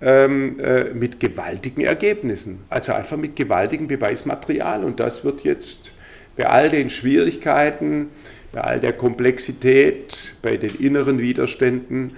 ähm, 0.00 0.60
äh, 0.60 0.84
mit 0.84 1.20
gewaltigen 1.20 1.82
Ergebnissen, 1.82 2.64
also 2.68 2.92
einfach 2.92 3.16
mit 3.16 3.36
gewaltigem 3.36 3.88
Beweismaterial. 3.88 4.84
Und 4.84 5.00
das 5.00 5.24
wird 5.24 5.42
jetzt 5.42 5.92
bei 6.36 6.46
all 6.46 6.68
den 6.68 6.90
Schwierigkeiten, 6.90 8.10
bei 8.52 8.60
all 8.60 8.80
der 8.80 8.92
Komplexität, 8.92 10.34
bei 10.42 10.56
den 10.56 10.74
inneren 10.76 11.18
Widerständen 11.18 12.16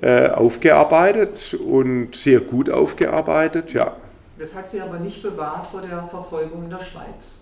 äh, 0.00 0.28
aufgearbeitet 0.28 1.54
und 1.54 2.16
sehr 2.16 2.40
gut 2.40 2.68
aufgearbeitet, 2.68 3.72
ja. 3.72 3.96
Das 4.38 4.54
hat 4.54 4.68
Sie 4.68 4.80
aber 4.80 4.98
nicht 4.98 5.22
bewahrt 5.22 5.66
vor 5.68 5.82
der 5.82 6.02
Verfolgung 6.08 6.64
in 6.64 6.70
der 6.70 6.80
Schweiz. 6.80 7.36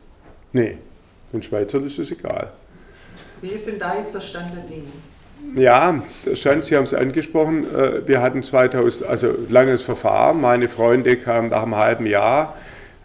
Nee, 0.52 0.76
den 1.33 1.42
Schweizern 1.42 1.87
ist 1.87 1.98
es 1.98 2.11
egal. 2.11 2.52
Wie 3.40 3.48
ist 3.48 3.66
denn 3.66 3.78
da 3.78 3.96
jetzt 3.96 4.14
der 4.14 4.20
Stand 4.20 4.54
der 4.54 4.64
Dinge? 4.64 4.90
Ja, 5.57 6.03
stand, 6.35 6.64
Sie 6.64 6.76
haben 6.76 6.85
es 6.85 6.94
angesprochen, 6.94 7.64
äh, 7.74 8.07
wir 8.07 8.22
hatten 8.22 8.42
2000, 8.42 9.09
also 9.09 9.35
langes 9.48 9.83
Verfahren. 9.83 10.40
Meine 10.40 10.68
Freunde 10.68 11.16
kamen 11.16 11.48
nach 11.48 11.62
einem 11.62 11.76
halben 11.76 12.07
Jahr 12.07 12.57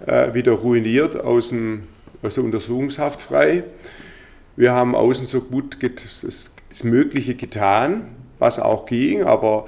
äh, 0.06 0.34
wieder 0.34 0.52
ruiniert 0.52 1.20
aus, 1.20 1.50
dem, 1.50 1.84
aus 2.22 2.36
der 2.36 2.44
Untersuchungshaft 2.44 3.22
frei. 3.22 3.64
Wir 4.56 4.74
haben 4.74 4.96
außen 4.96 5.26
so 5.26 5.42
gut 5.42 5.78
das, 5.82 6.54
das 6.70 6.84
Mögliche 6.84 7.36
getan, 7.36 8.08
was 8.38 8.60
auch 8.60 8.86
ging, 8.86 9.24
aber 9.24 9.66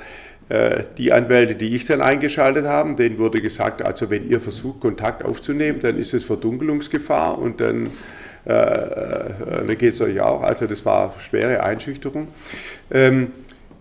äh, 0.49 0.83
die 0.97 1.11
Anwälte, 1.11 1.55
die 1.55 1.75
ich 1.75 1.85
dann 1.85 2.01
eingeschaltet 2.01 2.65
habe, 2.65 2.95
denen 2.95 3.17
wurde 3.17 3.41
gesagt, 3.41 3.81
also 3.81 4.09
wenn 4.09 4.29
ihr 4.29 4.39
versucht, 4.39 4.79
Kontakt 4.79 5.25
aufzunehmen, 5.25 5.79
dann 5.81 5.97
ist 5.97 6.13
es 6.13 6.23
Verdunkelungsgefahr 6.23 7.37
und 7.37 7.59
dann 7.59 7.89
äh, 8.47 8.51
äh, 8.51 9.67
dann 9.67 9.77
geht 9.77 9.93
es 9.93 9.99
euch 9.99 10.21
auch. 10.21 10.41
Also 10.41 10.67
das 10.67 10.85
war 10.85 11.13
schwere 11.19 11.61
Einschüchterung. 11.61 12.29
Ähm, 12.89 13.33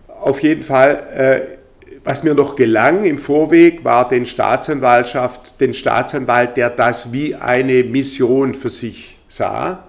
auf 0.07 0.41
jeden 0.41 0.63
Fall, 0.63 1.03
äh, 1.15 1.99
was 2.03 2.23
mir 2.23 2.33
noch 2.33 2.57
gelang 2.57 3.05
im 3.05 3.17
Vorweg, 3.17 3.85
war 3.85 4.09
den 4.09 4.25
Staatsanwaltschaft, 4.25 5.61
den 5.61 5.73
Staatsanwalt, 5.73 6.57
der 6.57 6.69
das 6.69 7.13
wie 7.13 7.33
eine 7.35 7.83
Mission 7.85 8.55
für 8.55 8.69
sich 8.69 9.17
sah, 9.29 9.85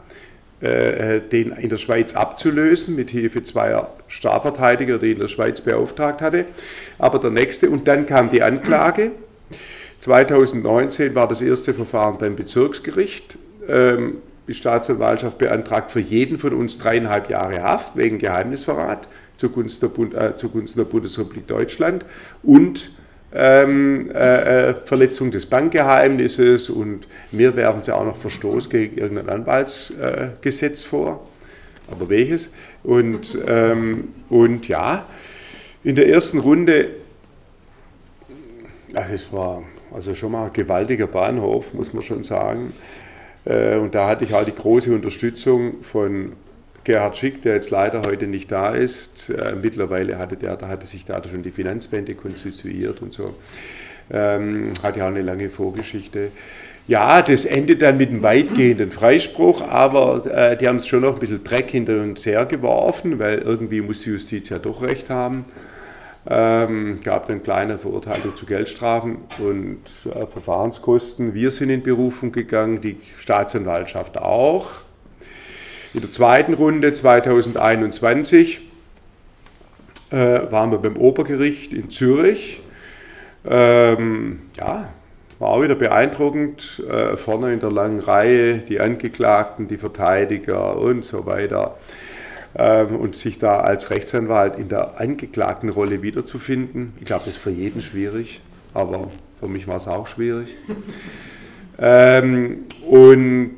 äh, 0.61 1.21
den 1.21 1.53
in 1.53 1.71
der 1.71 1.77
Schweiz 1.77 2.15
abzulösen, 2.15 2.95
mit 2.95 3.11
Hilfe 3.11 3.43
zweier 3.43 3.91
Strafverteidiger, 4.07 4.99
die 4.99 5.11
in 5.11 5.19
der 5.19 5.29
Schweiz 5.29 5.61
beauftragt 5.61 6.21
hatte. 6.21 6.45
Aber 6.99 7.19
der 7.19 7.31
nächste, 7.31 7.69
und 7.69 7.89
dann 7.89 8.07
kam 8.07 8.29
die 8.29 8.43
Anklage. 8.43 9.11
2019 10.01 11.17
war 11.17 11.27
das 11.27 11.43
erste 11.43 11.75
Verfahren 11.75 12.19
beim 12.19 12.37
Bezirksgericht. 12.37 13.37
Ähm, 13.69 14.19
die 14.49 14.55
Staatsanwaltschaft 14.55 15.39
beantragt 15.39 15.91
für 15.91 16.01
jeden 16.01 16.39
von 16.39 16.55
uns 16.55 16.79
dreieinhalb 16.79 17.31
Jahre 17.31 17.63
Haft 17.63 17.97
wegen 17.97 18.19
Geheimnisverrat 18.19 19.09
zugunsten 19.37 19.89
der, 19.89 19.95
Bund, 19.95 20.15
äh, 20.15 20.37
zugunsten 20.37 20.81
der 20.81 20.87
Bundesrepublik 20.87 21.47
Deutschland 21.47 22.05
und 22.43 22.91
ähm, 23.33 24.11
äh, 24.11 24.71
äh, 24.71 24.75
Verletzung 24.85 25.31
des 25.31 25.47
Bankgeheimnisses 25.47 26.71
und 26.71 27.07
mir 27.31 27.55
werfen 27.57 27.83
sie 27.83 27.95
auch 27.95 28.05
noch 28.05 28.17
Verstoß 28.17 28.71
gegen 28.71 28.97
irgendein 28.97 29.29
Anwaltsgesetz 29.29 30.83
äh, 30.83 30.87
vor. 30.87 31.29
Aber 31.91 32.09
welches? 32.09 32.51
Und, 32.83 33.39
ähm, 33.47 34.15
und 34.31 34.67
ja, 34.69 35.07
in 35.85 35.95
der 35.95 36.09
ersten 36.09 36.39
Runde, 36.39 36.89
es 38.93 39.33
war 39.33 39.63
also 39.93 40.15
schon 40.15 40.33
mal 40.33 40.47
ein 40.47 40.53
gewaltiger 40.53 41.07
Bahnhof, 41.07 41.73
muss 41.75 41.93
man 41.93 42.03
schon 42.03 42.25
sagen. 42.25 42.73
Äh, 43.49 43.77
und 43.77 43.95
da 43.95 44.07
hatte 44.07 44.25
ich 44.25 44.35
auch 44.35 44.45
die 44.45 44.55
große 44.55 44.95
Unterstützung 44.95 45.83
von 45.83 46.33
Gerhard 46.85 47.17
Schick, 47.17 47.43
der 47.43 47.55
jetzt 47.55 47.71
leider 47.71 48.03
heute 48.03 48.27
nicht 48.27 48.53
da 48.53 48.71
ist. 48.75 49.31
Äh, 49.31 49.55
mittlerweile 49.61 50.19
hatte, 50.19 50.37
der, 50.37 50.57
da 50.57 50.69
hatte 50.69 50.87
sich 50.87 51.05
da 51.05 51.21
schon 51.29 51.43
die 51.43 51.51
Finanzwende 51.51 52.15
konstituiert 52.15 53.03
und 53.03 53.13
so. 53.13 53.35
Ähm, 54.11 54.73
hat 54.83 54.97
ja 54.97 55.05
auch 55.05 55.09
eine 55.09 55.23
lange 55.23 55.51
Vorgeschichte. 55.51 56.31
Ja, 56.87 57.21
das 57.21 57.45
endet 57.45 57.83
dann 57.83 57.99
mit 57.99 58.09
einem 58.09 58.23
weitgehenden 58.23 58.91
Freispruch, 58.91 59.61
aber 59.61 60.25
äh, 60.25 60.57
die 60.57 60.67
haben 60.67 60.77
es 60.77 60.87
schon 60.87 61.03
noch 61.03 61.15
ein 61.15 61.21
bisschen 61.21 61.45
Dreck 61.45 61.71
hinter 61.71 62.01
uns 62.01 62.25
hergeworfen, 62.25 63.19
weil 63.19 63.39
irgendwie 63.41 63.83
muss 63.83 64.03
die 64.03 64.11
Justiz 64.11 64.49
ja 64.49 64.59
doch 64.59 64.81
recht 64.81 65.11
haben. 65.11 65.45
Ähm, 66.27 67.01
gab 67.03 67.27
dann 67.27 67.43
kleine 67.43 67.79
Verurteilung 67.79 68.37
zu 68.37 68.45
Geldstrafen 68.45 69.19
und 69.39 69.81
äh, 70.05 70.27
Verfahrenskosten. 70.27 71.33
Wir 71.35 71.51
sind 71.51 71.71
in 71.71 71.83
Berufung 71.83 72.33
gegangen, 72.33 72.81
die 72.81 72.97
Staatsanwaltschaft 73.19 74.19
auch. 74.19 74.71
In 75.95 76.01
der 76.03 76.11
zweiten 76.11 76.53
Runde 76.55 76.93
2021 76.93 78.61
äh, 80.11 80.17
waren 80.17 80.71
wir 80.71 80.79
beim 80.79 80.97
Obergericht 80.97 81.73
in 81.73 81.89
Zürich. 81.89 82.61
Ähm, 83.47 84.41
ja, 84.57 84.89
war 85.39 85.49
auch 85.49 85.63
wieder 85.63 85.77
beeindruckend. 85.77 86.83
Äh, 86.91 87.17
vorne 87.17 87.53
in 87.53 87.61
der 87.61 87.71
langen 87.71 88.01
Reihe 88.01 88.59
die 88.59 88.81
Angeklagten, 88.81 89.69
die 89.69 89.79
Verteidiger 89.79 90.77
und 90.77 91.05
so 91.05 91.27
weiter. 91.27 91.77
Ähm, 92.55 92.97
und 92.97 93.15
sich 93.17 93.39
da 93.39 93.61
als 93.61 93.91
Rechtsanwalt 93.91 94.59
in 94.59 94.69
der 94.69 95.01
Angeklagtenrolle 95.01 96.03
wiederzufinden. 96.03 96.93
Ich 96.99 97.05
glaube, 97.05 97.25
das 97.27 97.35
ist 97.35 97.43
für 97.43 97.51
jeden 97.51 97.83
schwierig, 97.83 98.41
aber 98.75 99.11
für 99.39 99.49
mich 99.49 99.69
war 99.69 99.77
es 99.77 99.89
auch 99.89 100.07
schwierig. 100.07 100.57
Ähm, 101.81 102.65
und 102.91 103.53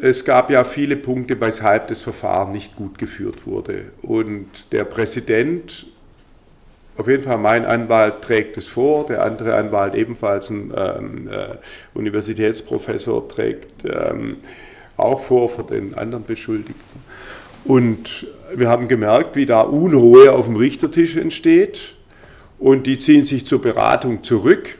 es 0.00 0.24
gab 0.24 0.48
ja 0.48 0.64
viele 0.64 0.96
Punkte, 0.96 1.38
weshalb 1.38 1.88
das 1.88 2.00
Verfahren 2.00 2.52
nicht 2.52 2.74
gut 2.74 2.96
geführt 2.96 3.46
wurde. 3.46 3.86
Und 4.00 4.72
der 4.72 4.84
Präsident 4.84 5.86
auf 6.96 7.08
jeden 7.08 7.22
Fall, 7.22 7.36
mein 7.36 7.66
Anwalt 7.66 8.22
trägt 8.22 8.56
es 8.56 8.66
vor, 8.66 9.06
der 9.06 9.22
andere 9.22 9.54
Anwalt, 9.54 9.94
ebenfalls 9.94 10.48
ein 10.48 10.72
ähm, 10.74 11.28
äh, 11.28 11.56
Universitätsprofessor, 11.92 13.28
trägt 13.28 13.84
ähm, 13.84 14.38
auch 14.96 15.20
vor 15.20 15.50
für 15.50 15.62
den 15.62 15.94
anderen 15.94 16.24
Beschuldigten. 16.24 17.00
Und 17.64 18.26
wir 18.54 18.68
haben 18.68 18.88
gemerkt, 18.88 19.36
wie 19.36 19.46
da 19.46 19.60
Unruhe 19.60 20.32
auf 20.32 20.46
dem 20.46 20.56
Richtertisch 20.56 21.16
entsteht. 21.16 21.94
Und 22.58 22.86
die 22.86 22.98
ziehen 22.98 23.24
sich 23.24 23.46
zur 23.46 23.60
Beratung 23.60 24.22
zurück, 24.22 24.76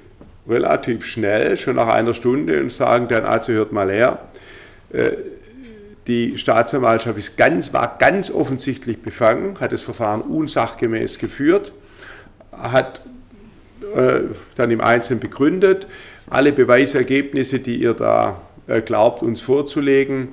relativ 0.49 1.05
schnell, 1.05 1.57
schon 1.57 1.77
nach 1.77 1.89
einer 1.89 2.15
Stunde, 2.15 2.61
und 2.61 2.73
sagen 2.73 3.09
dann, 3.09 3.25
also 3.25 3.53
hört 3.53 3.73
mal 3.73 3.91
her, 3.91 4.21
äh, 4.93 5.13
die 6.07 6.39
Staatsanwaltschaft 6.39 7.19
ist 7.19 7.37
ganz, 7.37 7.73
war 7.73 7.97
ganz 7.99 8.31
offensichtlich 8.31 9.03
befangen, 9.03 9.59
hat 9.61 9.73
das 9.73 9.83
Verfahren 9.83 10.23
unsachgemäß 10.23 11.19
geführt 11.19 11.73
hat 12.57 13.01
äh, 13.95 14.21
dann 14.57 14.71
im 14.71 14.81
Einzelnen 14.81 15.21
begründet. 15.21 15.87
Alle 16.29 16.53
Beweisergebnisse, 16.53 17.61
die 17.61 17.77
ihr 17.77 17.95
da 17.95 18.41
äh, 18.67 18.81
glaubt, 18.81 19.23
uns 19.23 19.41
vorzulegen, 19.41 20.29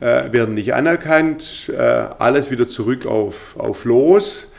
äh, 0.00 0.32
werden 0.32 0.54
nicht 0.54 0.74
anerkannt. 0.74 1.70
Äh, 1.72 1.80
alles 1.80 2.50
wieder 2.50 2.66
zurück 2.66 3.06
auf, 3.06 3.56
auf 3.58 3.84
Los. 3.84 4.52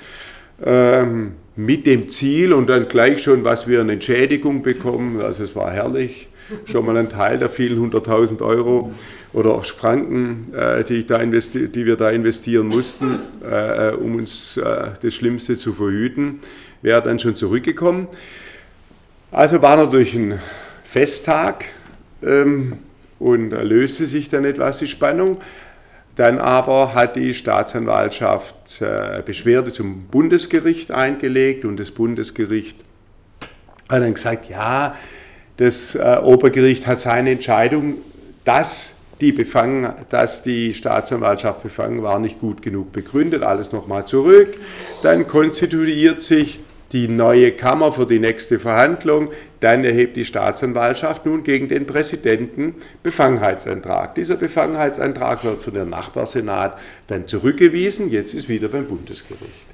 Ähm, 0.64 1.34
mit 1.56 1.86
dem 1.86 2.08
Ziel 2.08 2.54
und 2.54 2.70
dann 2.70 2.88
gleich 2.88 3.24
schon, 3.24 3.44
was 3.44 3.68
wir 3.68 3.82
eine 3.82 3.94
Entschädigung 3.94 4.64
bekommen. 4.64 5.22
Also 5.22 5.44
es 5.44 5.56
war 5.56 5.72
herrlich. 5.72 6.28
Schon 6.66 6.86
mal 6.86 6.98
ein 6.98 7.10
Teil 7.10 7.38
der 7.38 7.48
vielen 7.48 7.80
hunderttausend 7.80 8.42
Euro 8.42 8.92
oder 9.32 9.52
auch 9.52 9.64
Franken, 9.64 10.54
äh, 10.54 10.84
die, 10.84 11.06
die, 11.06 11.86
wir 11.86 11.96
da 11.96 12.10
investieren 12.10 12.68
mussten, 12.68 13.20
äh, 13.42 13.92
um 13.92 14.16
uns 14.16 14.60
das 15.02 15.14
Schlimmste 15.14 15.56
zu 15.56 15.74
verhüten 15.74 16.42
wäre 16.82 17.02
dann 17.02 17.20
schon 17.20 17.36
zurückgekommen. 17.36 18.08
Also 19.32 19.62
war 19.62 19.78
natürlich 19.78 20.14
ein 20.16 20.40
Festtag 20.84 21.66
ähm, 22.22 22.74
und 23.22 23.52
löste 23.52 24.08
sich 24.08 24.30
dann 24.30 24.46
etwas 24.46 24.80
die 24.80 24.88
Spannung. 24.88 25.38
Dann 26.16 26.40
aber 26.40 26.94
hat 26.94 27.16
die 27.16 27.34
Staatsanwaltschaft 27.34 28.82
äh, 28.82 29.22
Beschwerde 29.26 29.72
zum 29.72 30.08
Bundesgericht 30.08 30.92
eingelegt 30.92 31.64
und 31.64 31.80
das 31.80 31.92
Bundesgericht 31.92 32.78
hat 33.90 34.02
dann 34.02 34.14
gesagt, 34.14 34.50
ja, 34.50 34.96
das 35.58 35.96
äh, 35.96 36.18
Obergericht 36.22 36.88
hat 36.88 37.00
seine 37.00 37.32
Entscheidung, 37.32 37.96
dass 38.44 38.98
die, 39.22 39.32
befangen, 39.32 39.94
dass 40.10 40.42
die 40.42 40.74
Staatsanwaltschaft 40.74 41.64
befangen 41.64 42.02
war, 42.02 42.20
nicht 42.20 42.40
gut 42.40 42.62
genug 42.62 42.92
begründet. 42.92 43.44
Alles 43.44 43.72
nochmal 43.72 44.06
zurück. 44.06 44.58
Dann 45.04 45.28
konstituiert 45.28 46.22
sich 46.22 46.60
die 46.92 47.08
neue 47.08 47.52
Kammer 47.52 47.92
für 47.92 48.06
die 48.06 48.20
nächste 48.20 48.60
Verhandlung. 48.60 49.32
Dann 49.60 49.84
erhebt 49.84 50.18
die 50.18 50.26
Staatsanwaltschaft 50.26 51.26
nun 51.26 51.44
gegen 51.44 51.68
den 51.68 51.86
Präsidenten 51.86 52.76
Befangenheitsantrag. 53.04 54.16
Dieser 54.16 54.36
Befangenheitsantrag 54.36 55.44
wird 55.44 55.64
von 55.64 55.74
der 55.74 55.86
Nachbarsenat 55.86 56.78
dann 57.08 57.28
zurückgewiesen. 57.28 58.10
Jetzt 58.10 58.34
ist 58.34 58.50
wieder 58.50 58.68
beim 58.68 58.88
Bundesgericht. 58.88 59.68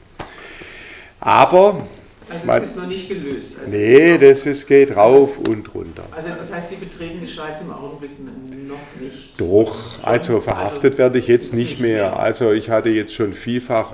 Aber 1.20 1.88
also 2.30 2.52
es 2.52 2.64
ist 2.72 2.78
noch 2.78 2.88
nicht 2.88 3.08
gelöst. 3.08 3.56
Also 3.58 3.72
nee, 3.72 4.18
das 4.18 4.46
ist, 4.46 4.68
geht 4.68 4.96
rauf 4.96 5.40
und 5.40 5.74
runter. 5.74 6.04
Also 6.12 6.28
das 6.30 6.52
heißt, 6.52 6.70
Sie 6.70 6.76
betreten 6.76 7.20
die 7.22 7.28
Schweiz 7.28 7.62
im 7.62 7.72
Augenblick 7.72 8.12
noch 8.20 9.02
nicht? 9.02 9.40
Doch, 9.40 10.04
also 10.04 10.42
verhaftet 10.42 10.92
also 10.92 10.98
werde 10.98 11.20
ich 11.20 11.28
jetzt 11.28 11.54
nicht 11.54 11.80
mehr. 11.80 12.20
Also 12.20 12.52
ich 12.52 12.70
hatte 12.70 12.90
jetzt 12.90 13.14
schon 13.14 13.34
vielfach 13.34 13.94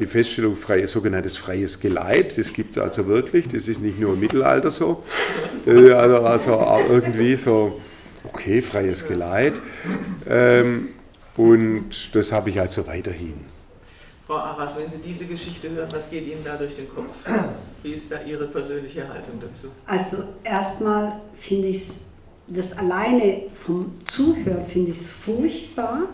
die 0.00 0.06
Feststellung 0.06 0.56
freie, 0.56 0.88
sogenanntes 0.88 1.36
freies 1.36 1.78
Geleit. 1.78 2.36
Das 2.38 2.52
gibt 2.52 2.72
es 2.72 2.78
also 2.78 3.06
wirklich, 3.06 3.48
das 3.48 3.68
ist 3.68 3.80
nicht 3.80 3.98
nur 4.00 4.14
im 4.14 4.20
Mittelalter 4.20 4.70
so. 4.70 5.04
Also, 5.66 6.16
also 6.24 6.84
irgendwie 6.88 7.36
so, 7.36 7.80
okay, 8.24 8.60
freies 8.60 9.06
Geleit. 9.06 9.54
Ähm, 10.28 10.88
und 11.36 12.14
das 12.14 12.32
habe 12.32 12.50
ich 12.50 12.60
also 12.60 12.86
weiterhin. 12.86 13.44
Frau 14.26 14.36
Arras, 14.36 14.76
wenn 14.76 14.90
Sie 14.90 14.98
diese 14.98 15.24
Geschichte 15.24 15.70
hören, 15.70 15.88
was 15.90 16.10
geht 16.10 16.26
Ihnen 16.26 16.44
da 16.44 16.56
durch 16.56 16.76
den 16.76 16.88
Kopf? 16.88 17.24
Wie 17.82 17.92
ist 17.92 18.12
da 18.12 18.20
Ihre 18.22 18.46
persönliche 18.46 19.08
Haltung 19.08 19.40
dazu? 19.40 19.68
Also 19.86 20.18
erstmal 20.44 21.20
finde 21.34 21.68
ich 21.68 21.76
es, 21.76 22.10
das 22.46 22.76
alleine 22.76 23.44
vom 23.54 23.94
Zuhören 24.04 24.66
finde 24.66 24.90
ich 24.90 24.98
es 24.98 25.08
furchtbar 25.08 26.08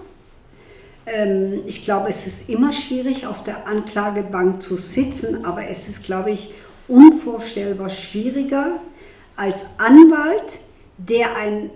ich 1.67 1.85
glaube, 1.85 2.09
es 2.09 2.27
ist 2.27 2.49
immer 2.49 2.73
schwierig, 2.73 3.27
auf 3.27 3.45
der 3.45 3.67
Anklagebank 3.67 4.63
zu 4.63 4.77
sitzen, 4.77 5.45
aber 5.45 5.69
es 5.69 5.89
ist, 5.89 6.05
glaube 6.05 6.31
ich, 6.31 6.55
unvorstellbar 6.89 7.91
schwieriger 7.91 8.81
als 9.37 9.67
Anwalt, 9.79 10.59
der 10.97 11.37
ein 11.37 11.71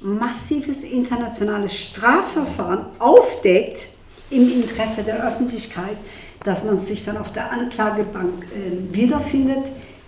massives 0.00 0.82
internationales 0.82 1.74
Strafverfahren 1.74 2.86
aufdeckt 2.98 3.86
im 4.30 4.50
Interesse 4.52 5.02
der 5.02 5.26
Öffentlichkeit, 5.26 5.96
dass 6.42 6.64
man 6.64 6.76
sich 6.76 7.04
dann 7.04 7.16
auf 7.16 7.32
der 7.32 7.52
Anklagebank 7.52 8.44
äh, 8.44 8.94
wiederfindet. 8.94 9.64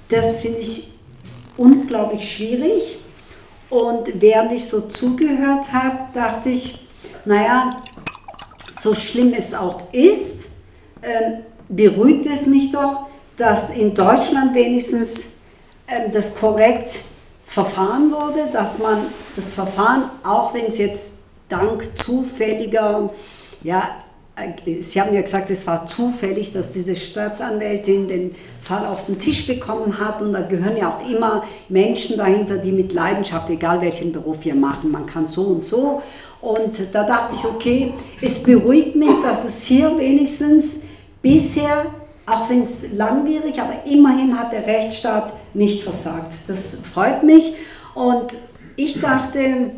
Das 0.09 0.41
finde 0.41 0.59
ich 0.59 0.93
unglaublich 1.57 2.31
schwierig. 2.31 2.99
Und 3.71 4.21
während 4.21 4.53
ich 4.53 4.69
so 4.69 4.83
zugehört 4.83 5.73
habe, 5.73 5.99
dachte 6.13 6.51
ich, 6.51 6.87
naja, 7.25 7.83
so 8.87 8.95
schlimm 8.95 9.35
es 9.37 9.53
auch 9.53 9.83
ist, 9.91 10.47
äh, 11.03 11.39
beruhigt 11.69 12.27
es 12.27 12.47
mich 12.47 12.71
doch, 12.71 13.09
dass 13.37 13.71
in 13.71 13.95
Deutschland 13.95 14.55
wenigstens 14.55 15.33
äh, 15.89 16.09
das 16.09 16.37
korrekt 16.37 17.01
verfahren 17.45 18.13
wurde, 18.13 18.49
dass 18.53 18.79
man 18.79 18.99
das 19.35 19.53
Verfahren, 19.53 20.05
auch 20.23 20.55
wenn 20.55 20.67
es 20.67 20.79
jetzt 20.79 21.25
dank 21.49 21.99
zufälliger, 21.99 23.11
ja, 23.65 23.89
äh, 24.37 24.81
Sie 24.81 25.01
haben 25.01 25.13
ja 25.13 25.21
gesagt, 25.21 25.51
es 25.51 25.67
war 25.67 25.89
zufällig, 25.89 26.53
dass 26.53 26.73
diese 26.73 26.95
Staatsanwältin 26.95 28.07
den 28.07 28.35
Fall 28.61 28.87
auf 28.87 29.07
den 29.07 29.19
Tisch 29.19 29.49
bekommen 29.49 29.99
hat 29.99 30.23
und 30.23 30.33
da 30.33 30.43
gehören 30.43 30.77
ja 30.77 30.95
auch 30.95 31.11
immer 31.11 31.43
Menschen 31.69 32.19
dahinter, 32.19 32.59
die 32.59 32.71
mit 32.71 32.93
Leidenschaft, 32.93 33.51
egal 33.51 33.81
welchen 33.81 34.13
Beruf 34.13 34.45
wir 34.45 34.55
machen, 34.55 34.93
man 34.93 35.07
kann 35.07 35.27
so 35.27 35.43
und 35.43 35.65
so 35.65 36.03
und 36.41 36.95
da 36.95 37.05
dachte 37.05 37.35
ich, 37.35 37.45
okay, 37.45 37.95
es 38.21 38.43
beruhigt 38.43 38.97
mich, 38.97 39.13
dass 39.23 39.45
es 39.45 39.65
hier 39.65 39.97
wenigstens 39.99 40.83
bisher, 41.23 41.87
auch 42.27 42.49
wenn 42.49 42.63
es 42.63 42.93
langwierig, 42.93 43.61
aber 43.61 43.85
immerhin 43.85 44.39
hat 44.39 44.53
der 44.53 44.67
Rechtsstaat 44.67 45.33
nicht 45.55 45.83
versagt. 45.83 46.33
Das 46.47 46.81
freut 46.93 47.23
mich. 47.23 47.55
Und 47.95 48.37
ich 48.77 49.01
dachte, 49.01 49.71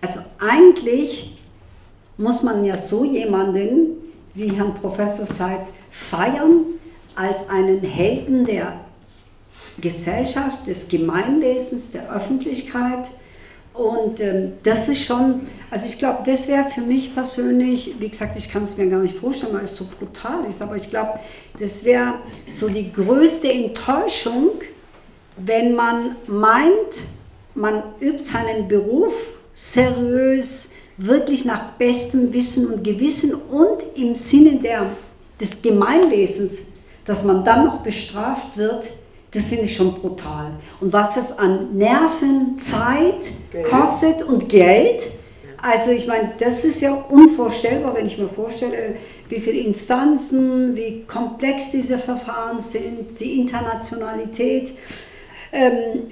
also 0.00 0.20
eigentlich 0.38 1.38
muss 2.18 2.42
man 2.42 2.64
ja 2.64 2.76
so 2.76 3.04
jemanden 3.04 3.96
wie 4.34 4.50
Herrn 4.50 4.74
Professor 4.74 5.26
Seid 5.26 5.62
feiern 5.90 6.64
als 7.14 7.48
einen 7.48 7.80
Helden, 7.80 8.44
der 8.44 8.74
Gesellschaft, 9.80 10.66
des 10.66 10.88
Gemeinwesens, 10.88 11.90
der 11.90 12.12
Öffentlichkeit. 12.12 13.08
Und 13.78 14.20
ähm, 14.20 14.54
das 14.64 14.88
ist 14.88 15.04
schon, 15.04 15.46
also 15.70 15.86
ich 15.86 15.98
glaube, 15.98 16.18
das 16.26 16.48
wäre 16.48 16.68
für 16.68 16.80
mich 16.80 17.14
persönlich, 17.14 17.94
wie 18.00 18.08
gesagt, 18.08 18.36
ich 18.36 18.50
kann 18.50 18.64
es 18.64 18.76
mir 18.76 18.88
gar 18.88 18.98
nicht 18.98 19.16
vorstellen, 19.16 19.54
weil 19.54 19.64
es 19.64 19.76
so 19.76 19.86
brutal 19.98 20.44
ist, 20.48 20.60
aber 20.60 20.74
ich 20.74 20.90
glaube, 20.90 21.20
das 21.60 21.84
wäre 21.84 22.14
so 22.46 22.68
die 22.68 22.92
größte 22.92 23.52
Enttäuschung, 23.52 24.50
wenn 25.36 25.76
man 25.76 26.16
meint, 26.26 26.72
man 27.54 27.84
übt 28.00 28.24
seinen 28.24 28.66
Beruf 28.66 29.14
seriös, 29.52 30.72
wirklich 30.96 31.44
nach 31.44 31.72
bestem 31.78 32.32
Wissen 32.32 32.72
und 32.72 32.82
Gewissen 32.82 33.32
und 33.32 33.84
im 33.94 34.16
Sinne 34.16 34.56
der, 34.56 34.86
des 35.40 35.62
Gemeinwesens, 35.62 36.62
dass 37.04 37.22
man 37.22 37.44
dann 37.44 37.66
noch 37.66 37.78
bestraft 37.82 38.56
wird, 38.56 38.88
das 39.30 39.48
finde 39.48 39.64
ich 39.64 39.76
schon 39.76 39.94
brutal. 39.94 40.52
Und 40.80 40.92
was 40.92 41.16
es 41.16 41.38
an 41.38 41.76
Nerven, 41.76 42.58
Zeit 42.58 43.28
Geld. 43.52 43.66
kostet 43.66 44.22
und 44.22 44.48
Geld, 44.48 45.02
also 45.60 45.90
ich 45.90 46.06
meine, 46.06 46.32
das 46.38 46.64
ist 46.64 46.80
ja 46.80 46.94
unvorstellbar, 46.94 47.94
wenn 47.94 48.06
ich 48.06 48.16
mir 48.16 48.28
vorstelle, 48.28 48.96
wie 49.28 49.40
viele 49.40 49.58
Instanzen, 49.58 50.76
wie 50.76 51.04
komplex 51.04 51.70
diese 51.70 51.98
Verfahren 51.98 52.60
sind, 52.60 53.18
die 53.18 53.40
Internationalität. 53.40 54.72
Ähm, 55.52 56.04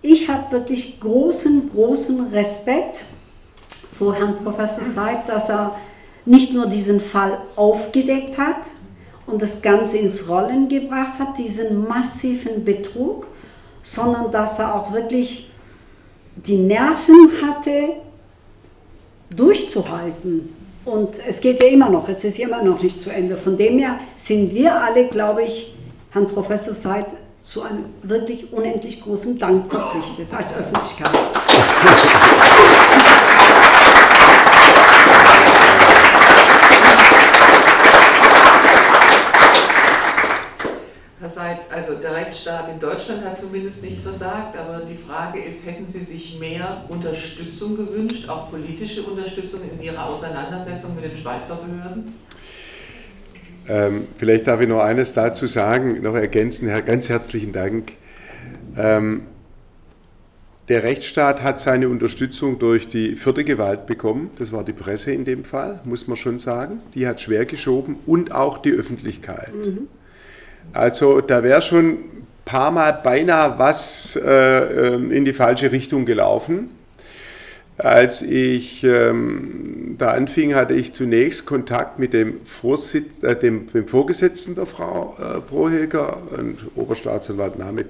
ich 0.00 0.28
habe 0.28 0.52
wirklich 0.52 1.00
großen, 1.00 1.70
großen 1.70 2.28
Respekt 2.28 3.04
vor 3.92 4.14
Herrn 4.14 4.36
Professor 4.36 4.84
Seid, 4.84 5.28
dass 5.28 5.50
er 5.50 5.76
nicht 6.24 6.54
nur 6.54 6.66
diesen 6.66 7.00
Fall 7.00 7.38
aufgedeckt 7.56 8.38
hat, 8.38 8.62
und 9.32 9.40
das 9.40 9.62
Ganze 9.62 9.96
ins 9.96 10.28
Rollen 10.28 10.68
gebracht 10.68 11.18
hat, 11.18 11.38
diesen 11.38 11.88
massiven 11.88 12.64
Betrug, 12.64 13.26
sondern 13.80 14.30
dass 14.30 14.58
er 14.58 14.74
auch 14.74 14.92
wirklich 14.92 15.50
die 16.36 16.56
Nerven 16.56 17.30
hatte, 17.42 17.94
durchzuhalten. 19.34 20.54
Und 20.84 21.18
es 21.26 21.40
geht 21.40 21.62
ja 21.62 21.68
immer 21.68 21.88
noch, 21.88 22.08
es 22.08 22.24
ist 22.24 22.38
immer 22.38 22.62
noch 22.62 22.82
nicht 22.82 23.00
zu 23.00 23.10
Ende. 23.10 23.36
Von 23.36 23.56
dem 23.56 23.78
her 23.78 23.98
sind 24.16 24.52
wir 24.52 24.74
alle, 24.82 25.06
glaube 25.06 25.44
ich, 25.44 25.76
Herrn 26.10 26.26
Professor 26.26 26.74
Seid 26.74 27.06
zu 27.42 27.62
einem 27.62 27.86
wirklich 28.02 28.52
unendlich 28.52 29.00
großen 29.00 29.38
Dank 29.38 29.70
verpflichtet 29.70 30.28
als 30.32 30.54
Öffentlichkeit. 30.54 31.10
Seid, 41.42 41.72
also 41.72 41.94
der 41.94 42.14
Rechtsstaat 42.14 42.68
in 42.68 42.78
Deutschland 42.78 43.24
hat 43.24 43.36
zumindest 43.36 43.82
nicht 43.82 43.98
versagt, 44.00 44.56
aber 44.56 44.84
die 44.84 44.96
Frage 44.96 45.42
ist, 45.42 45.66
hätten 45.66 45.88
Sie 45.88 45.98
sich 45.98 46.38
mehr 46.38 46.84
Unterstützung 46.88 47.76
gewünscht, 47.76 48.28
auch 48.28 48.48
politische 48.48 49.02
Unterstützung 49.02 49.60
in 49.68 49.82
Ihrer 49.82 50.06
Auseinandersetzung 50.06 50.94
mit 50.94 51.04
den 51.04 51.16
Schweizer 51.16 51.56
Behörden? 51.56 52.12
Ähm, 53.68 54.06
vielleicht 54.18 54.46
darf 54.46 54.60
ich 54.60 54.68
noch 54.68 54.80
eines 54.80 55.14
dazu 55.14 55.48
sagen, 55.48 56.00
noch 56.02 56.14
ergänzen, 56.14 56.68
Herr, 56.68 56.82
ganz 56.82 57.08
herzlichen 57.08 57.52
Dank. 57.52 57.92
Ähm, 58.76 59.22
der 60.68 60.84
Rechtsstaat 60.84 61.42
hat 61.42 61.58
seine 61.58 61.88
Unterstützung 61.88 62.60
durch 62.60 62.86
die 62.86 63.16
vierte 63.16 63.42
Gewalt 63.42 63.86
bekommen, 63.86 64.30
das 64.38 64.52
war 64.52 64.62
die 64.62 64.72
Presse 64.72 65.10
in 65.10 65.24
dem 65.24 65.42
Fall, 65.44 65.80
muss 65.84 66.06
man 66.06 66.16
schon 66.16 66.38
sagen. 66.38 66.80
Die 66.94 67.04
hat 67.04 67.20
schwer 67.20 67.46
geschoben 67.46 67.96
und 68.06 68.30
auch 68.30 68.58
die 68.58 68.70
Öffentlichkeit. 68.70 69.52
Mhm. 69.54 69.88
Also 70.72 71.20
da 71.20 71.42
wäre 71.42 71.62
schon 71.62 71.88
ein 71.90 72.26
paar 72.44 72.70
Mal 72.70 72.92
beinahe 72.92 73.58
was 73.58 74.16
äh, 74.16 74.94
ähm, 74.94 75.10
in 75.10 75.24
die 75.24 75.32
falsche 75.32 75.72
Richtung 75.72 76.04
gelaufen. 76.04 76.70
Als 77.78 78.22
ich 78.22 78.84
ähm, 78.84 79.96
da 79.98 80.12
anfing, 80.12 80.54
hatte 80.54 80.74
ich 80.74 80.92
zunächst 80.92 81.46
Kontakt 81.46 81.98
mit 81.98 82.12
dem, 82.12 82.44
Vorsitz, 82.44 83.22
äh, 83.22 83.34
dem, 83.34 83.66
dem 83.66 83.88
Vorgesetzten 83.88 84.54
der 84.54 84.66
Frau 84.66 85.16
äh, 85.18 85.40
Proheger, 85.40 86.18
ein 86.36 86.58
Oberstaatsanwalt 86.76 87.58
Name 87.58 87.86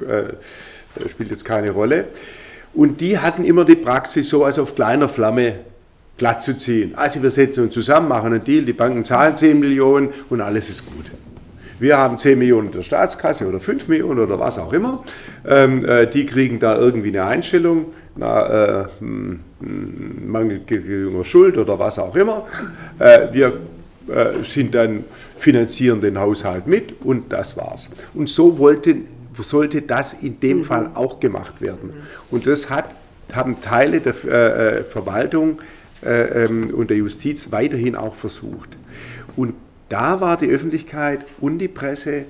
äh, 0.00 1.08
spielt 1.08 1.30
jetzt 1.30 1.44
keine 1.44 1.70
Rolle. 1.70 2.06
Und 2.72 3.00
die 3.00 3.18
hatten 3.18 3.44
immer 3.44 3.64
die 3.64 3.76
Praxis, 3.76 4.28
so 4.28 4.44
als 4.44 4.58
auf 4.58 4.74
kleiner 4.74 5.08
Flamme 5.08 5.56
glatt 6.16 6.42
zu 6.42 6.56
ziehen. 6.56 6.94
Also 6.94 7.22
wir 7.22 7.30
setzen 7.30 7.64
uns 7.64 7.74
zusammen, 7.74 8.08
machen 8.08 8.32
einen 8.32 8.44
Deal, 8.44 8.64
die 8.64 8.72
Banken 8.72 9.04
zahlen 9.04 9.36
10 9.36 9.58
Millionen 9.58 10.10
und 10.28 10.40
alles 10.40 10.70
ist 10.70 10.86
gut. 10.86 11.10
Wir 11.80 11.96
haben 11.96 12.18
10 12.18 12.38
Millionen 12.38 12.70
der 12.72 12.82
Staatskasse 12.82 13.48
oder 13.48 13.58
5 13.58 13.88
Millionen 13.88 14.20
oder 14.20 14.38
was 14.38 14.58
auch 14.58 14.72
immer. 14.74 15.02
Ähm, 15.46 15.82
äh, 15.84 16.06
die 16.06 16.26
kriegen 16.26 16.60
da 16.60 16.76
irgendwie 16.76 17.08
eine 17.08 17.24
Einstellung, 17.24 17.86
na, 18.16 18.82
äh, 18.82 18.84
hm, 18.98 19.40
hm, 19.60 20.30
Mangel 20.30 20.60
gegenüber 20.60 21.24
Schuld 21.24 21.56
oder 21.56 21.78
was 21.78 21.98
auch 21.98 22.14
immer. 22.14 22.46
Äh, 22.98 23.28
wir 23.32 23.60
äh, 24.08 24.44
sind 24.44 24.74
dann, 24.74 25.04
finanzieren 25.38 26.02
den 26.02 26.18
Haushalt 26.18 26.66
mit 26.66 27.00
und 27.02 27.32
das 27.32 27.56
war's. 27.56 27.88
Und 28.12 28.28
so 28.28 28.58
wollten, 28.58 29.06
sollte 29.40 29.80
das 29.80 30.12
in 30.12 30.38
dem 30.38 30.58
mhm. 30.58 30.64
Fall 30.64 30.90
auch 30.92 31.18
gemacht 31.18 31.62
werden. 31.62 31.94
Und 32.30 32.46
das 32.46 32.68
hat, 32.68 32.90
haben 33.32 33.62
Teile 33.62 34.00
der 34.00 34.14
äh, 34.24 34.80
äh, 34.80 34.84
Verwaltung 34.84 35.60
ähm, 36.04 36.74
und 36.74 36.90
der 36.90 36.98
Justiz 36.98 37.50
weiterhin 37.52 37.96
auch 37.96 38.14
versucht. 38.14 38.76
Und 39.34 39.54
da 39.90 40.22
war 40.22 40.38
die 40.38 40.48
Öffentlichkeit 40.48 41.26
und 41.40 41.58
die 41.58 41.68
Presse, 41.68 42.24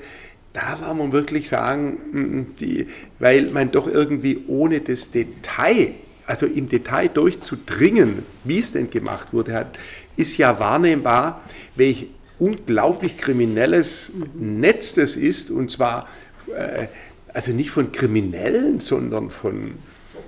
da 0.52 0.80
war 0.80 0.94
man 0.94 1.12
wirklich 1.12 1.48
sagen, 1.48 1.98
mm, 2.10 2.18
mm, 2.18 2.46
die, 2.58 2.86
weil 3.20 3.50
man 3.50 3.70
doch 3.70 3.86
irgendwie 3.86 4.42
ohne 4.48 4.80
das 4.80 5.12
Detail, 5.12 5.92
also 6.26 6.46
im 6.46 6.68
Detail 6.68 7.08
durchzudringen, 7.08 8.24
wie 8.42 8.58
es 8.58 8.72
denn 8.72 8.90
gemacht 8.90 9.32
wurde, 9.32 9.52
hat, 9.52 9.78
ist 10.16 10.36
ja 10.38 10.58
wahrnehmbar, 10.58 11.42
welch 11.76 12.08
unglaublich 12.40 13.18
kriminelles 13.18 14.12
Netz 14.34 14.94
das 14.94 15.14
ist, 15.14 15.50
und 15.50 15.70
zwar 15.70 16.08
äh, 16.56 16.86
also 17.32 17.52
nicht 17.52 17.70
von 17.70 17.92
Kriminellen, 17.92 18.80
sondern 18.80 19.30
von, 19.30 19.74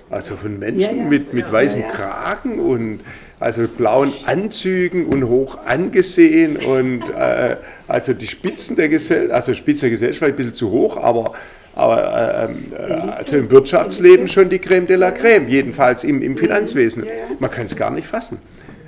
also 0.09 0.37
von 0.37 0.59
Menschen 0.59 0.79
ja, 0.97 1.03
ja. 1.03 1.09
mit, 1.09 1.33
mit 1.33 1.51
weißem 1.51 1.81
ja, 1.81 1.89
Kragen 1.89 2.59
und 2.59 3.01
also 3.43 3.67
blauen 3.67 4.11
Anzügen 4.25 5.05
und 5.05 5.27
hoch 5.27 5.57
angesehen 5.65 6.57
und 6.57 7.01
äh, 7.09 7.57
also 7.87 8.13
die 8.13 8.27
Spitzen 8.27 8.75
der 8.75 8.89
Gesellschaft, 8.89 9.31
also 9.31 9.53
Spitze 9.53 9.81
der 9.81 9.91
Gesellschaft 9.91 10.31
ein 10.31 10.35
bisschen 10.35 10.53
zu 10.53 10.71
hoch, 10.71 10.95
aber, 10.97 11.33
aber 11.75 12.49
äh, 12.49 12.83
also 13.17 13.37
im 13.37 13.51
Wirtschaftsleben 13.51 14.27
schon 14.29 14.49
die 14.49 14.59
Creme 14.59 14.87
de 14.87 14.95
la 14.95 15.11
Creme, 15.11 15.47
jedenfalls 15.49 16.03
im, 16.03 16.21
im 16.21 16.37
Finanzwesen. 16.37 17.03
Man 17.39 17.51
kann 17.51 17.65
es 17.65 17.75
gar 17.75 17.91
nicht 17.91 18.07
fassen. 18.07 18.39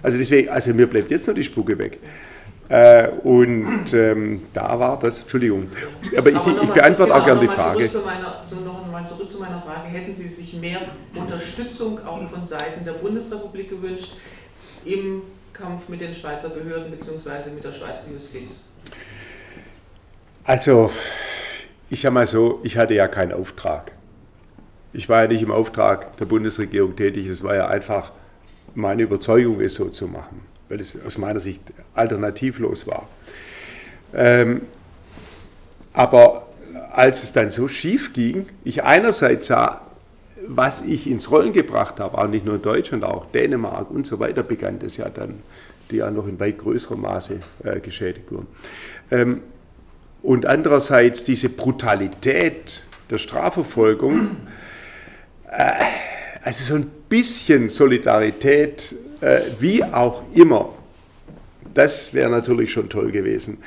Also 0.02 0.18
deswegen, 0.18 0.50
also 0.50 0.74
mir 0.74 0.88
bleibt 0.88 1.12
jetzt 1.12 1.28
noch 1.28 1.36
die 1.36 1.44
Spucke 1.44 1.78
weg. 1.78 2.00
Äh, 2.68 3.10
und 3.24 3.94
ähm, 3.94 4.44
da 4.54 4.80
war 4.80 4.98
das, 4.98 5.20
Entschuldigung, 5.20 5.68
aber 6.18 6.30
ich, 6.32 6.38
ich 6.38 6.70
beantworte 6.70 7.12
genau, 7.12 7.22
auch 7.22 7.26
gerne 7.26 7.42
die 7.42 7.48
Frage. 7.48 7.90
Zurück 7.92 8.06
meiner, 8.06 8.44
so 8.50 8.56
nochmal 8.56 9.06
zurück 9.06 9.32
zu 9.32 9.38
meiner 9.38 9.62
Frage, 9.62 9.88
hätten 9.90 10.16
Sie 10.16 10.28
sich 10.28 10.54
mehr 10.60 10.80
Unterstützung 11.14 12.00
auch 12.08 12.24
von 12.28 12.44
Seiten 12.44 12.84
der 12.84 12.94
Bundesrepublik 12.94 13.70
gewünscht, 13.70 14.16
im 14.86 15.24
Kampf 15.54 15.90
mit 15.90 16.02
den 16.02 16.14
Schweizer 16.14 16.50
Behörden 16.50 16.92
bzw. 16.92 17.52
mit 17.54 17.64
der 17.64 17.72
Schweizer 17.72 18.06
Justiz? 18.14 18.62
Also, 20.44 20.92
ich 21.90 22.02
sage 22.02 22.14
mal 22.14 22.28
so, 22.28 22.60
ich 22.64 22.78
hatte 22.78 22.94
ja 22.94 23.08
keinen 23.08 23.32
Auftrag. 23.32 23.94
Ich 24.94 25.10
war 25.10 25.24
ja 25.24 25.28
nicht 25.28 25.42
im 25.42 25.52
Auftrag 25.52 26.16
der 26.18 26.26
Bundesregierung 26.26 26.96
tätig, 26.96 27.28
es 27.28 27.44
war 27.44 27.56
ja 27.56 27.68
einfach 27.68 28.12
meine 28.76 29.04
Überzeugung, 29.04 29.60
es 29.62 29.76
so 29.76 29.90
zu 29.90 30.08
machen, 30.08 30.42
weil 30.70 30.80
es 30.80 30.98
aus 31.06 31.18
meiner 31.18 31.40
Sicht 31.40 31.62
alternativlos 31.94 32.88
war. 32.88 33.08
Ähm, 34.14 34.62
aber 35.94 36.48
als 36.92 37.24
es 37.24 37.34
dann 37.34 37.52
so 37.52 37.68
schief 37.68 38.14
ging, 38.14 38.48
ich 38.64 38.84
einerseits 38.84 39.48
sah, 39.48 39.82
was 40.48 40.82
ich 40.82 41.10
ins 41.10 41.30
Rollen 41.32 41.54
gebracht 41.54 42.00
habe, 42.00 42.18
auch 42.18 42.28
nicht 42.28 42.46
nur 42.46 42.56
in 42.56 42.62
Deutschland, 42.62 43.04
auch 43.04 43.26
Dänemark 43.32 43.92
und 43.92 44.06
so 44.06 44.20
weiter, 44.20 44.44
begann 44.44 44.80
das 44.80 44.98
ja 44.98 45.10
dann, 45.10 45.40
die 45.92 45.98
ja 45.98 46.10
noch 46.12 46.28
in 46.28 46.40
weit 46.40 46.58
größerem 46.58 47.02
Maße 47.02 47.40
äh, 47.64 47.80
geschädigt 47.80 48.32
wurden. 48.32 48.48
Ähm, 49.12 49.42
und 50.22 50.46
andererseits 50.46 51.24
diese 51.24 51.50
Brutalität 51.50 52.84
der 53.10 53.18
Strafverfolgung, 53.18 54.38
äh, 55.52 55.72
also 56.44 56.64
so 56.64 56.76
ein 56.76 56.88
bisschen 57.10 57.70
Solidarität, 57.70 58.96
äh, 59.22 59.42
wie 59.60 59.84
auch 59.84 60.24
immer, 60.34 60.70
das 61.74 62.14
wäre 62.14 62.30
natürlich 62.30 62.72
schon 62.72 62.90
toll 62.90 63.12
gewesen. 63.12 63.60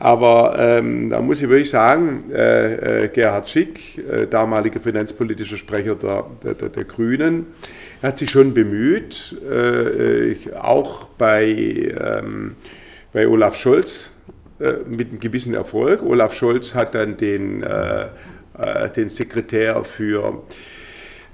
Aber 0.00 0.56
ähm, 0.58 1.10
da 1.10 1.20
muss 1.20 1.40
ich 1.40 1.48
wirklich 1.48 1.70
sagen, 1.70 2.24
äh, 2.32 3.04
äh, 3.04 3.08
Gerhard 3.08 3.48
Schick, 3.48 3.98
äh, 3.98 4.26
damaliger 4.26 4.80
finanzpolitischer 4.80 5.58
Sprecher 5.58 5.94
der, 5.94 6.24
der, 6.42 6.68
der, 6.70 6.84
Grünen, 6.84 7.46
hat 8.02 8.18
sich 8.18 8.30
schon 8.30 8.54
bemüht, 8.54 9.36
äh, 9.48 10.34
auch 10.58 11.04
bei, 11.18 11.46
ähm, 11.48 12.56
bei 13.12 13.28
Olaf 13.28 13.56
Scholz 13.56 14.10
äh, 14.58 14.72
mit 14.88 15.10
einem 15.10 15.20
gewissen 15.20 15.52
Erfolg. 15.52 16.02
Olaf 16.02 16.34
Scholz 16.34 16.74
hat 16.74 16.94
dann 16.94 17.18
den 17.18 17.62
äh, 17.62 18.06
äh, 18.60 18.90
den 18.90 19.08
Sekretär 19.08 19.84
für 19.84 20.42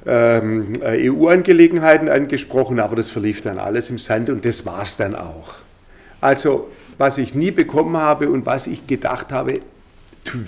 ähm, 0.07 0.75
EU-Angelegenheiten 0.83 2.09
angesprochen, 2.09 2.79
aber 2.79 2.95
das 2.97 3.11
verlief 3.11 3.43
dann 3.43 3.59
alles 3.59 3.91
im 3.91 3.99
Sand 3.99 4.31
und 4.31 4.45
das 4.45 4.65
war 4.67 4.83
es 4.83 4.97
dann 4.97 5.15
auch. 5.17 5.55
Also 6.21 6.69
was 6.99 7.19
ich 7.19 7.35
nie 7.35 7.51
bekommen 7.51 7.97
habe 7.97 8.31
und 8.31 8.47
was 8.47 8.67
ich 8.67 8.87
gedacht 8.87 9.33
habe, 9.33 9.61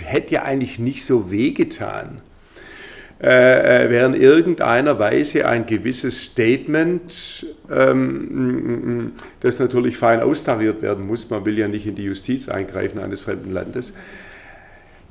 hätte 0.05 0.35
ja 0.35 0.43
eigentlich 0.43 0.79
nicht 0.79 1.05
so 1.05 1.31
wehgetan, 1.31 2.21
äh, 3.21 3.87
äh, 3.87 3.91
wäre 3.91 4.07
in 4.07 4.15
irgendeiner 4.15 4.99
Weise 5.01 5.47
ein 5.49 5.67
gewisses 5.67 6.23
Statement, 6.23 7.47
ähm, 7.69 9.13
das 9.41 9.59
natürlich 9.59 9.97
fein 9.97 10.21
austariert 10.21 10.83
werden 10.83 11.07
muss, 11.07 11.29
man 11.29 11.45
will 11.45 11.59
ja 11.59 11.67
nicht 11.67 11.87
in 11.87 11.97
die 11.97 12.05
Justiz 12.05 12.49
eingreifen 12.49 13.01
eines 13.01 13.21
fremden 13.21 13.53
Landes, 13.53 13.93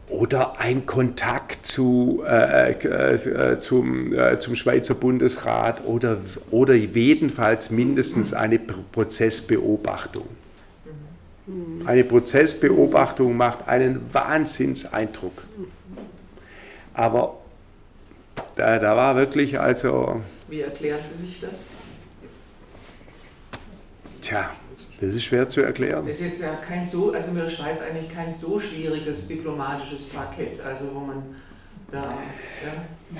oder 0.10 0.58
ein 0.60 0.86
Kontakt 0.86 1.66
zu, 1.66 2.24
äh, 2.26 2.72
äh, 2.72 3.16
äh, 3.16 3.60
zum, 3.60 4.14
äh, 4.14 4.40
zum 4.40 4.56
Schweizer 4.56 4.96
Bundesrat 4.96 5.86
oder, 5.86 6.20
oder 6.50 6.76
jedenfalls 6.76 7.72
mindestens 7.72 8.34
eine 8.34 8.58
Prozessbeobachtung. 8.58 10.28
Eine 11.88 12.04
Prozessbeobachtung 12.04 13.38
macht 13.38 13.66
einen 13.66 14.14
Wahnsinnseindruck. 14.14 15.44
Aber 16.94 17.38
da, 18.56 18.78
da 18.78 18.98
war 18.98 19.16
wirklich 19.16 19.58
also. 19.58 20.22
Wie 20.50 20.60
erklären 20.60 21.00
Sie 21.06 21.26
sich 21.26 21.40
das? 21.40 21.64
Tja, 24.22 24.50
das 25.00 25.14
ist 25.14 25.24
schwer 25.24 25.48
zu 25.48 25.62
erklären. 25.62 26.06
Das 26.06 26.18
ist 26.18 26.26
jetzt 26.26 26.42
ja 26.42 26.56
kein 26.56 26.86
so, 26.86 27.14
also 27.14 27.32
mit 27.32 27.44
der 27.44 27.50
Schweiz 27.50 27.80
eigentlich 27.80 28.14
kein 28.14 28.34
so 28.34 28.60
schwieriges 28.60 29.30
diplomatisches 29.30 30.10
Parkett, 30.10 30.60
also 30.60 30.94
wo 30.94 31.00
man. 31.00 31.24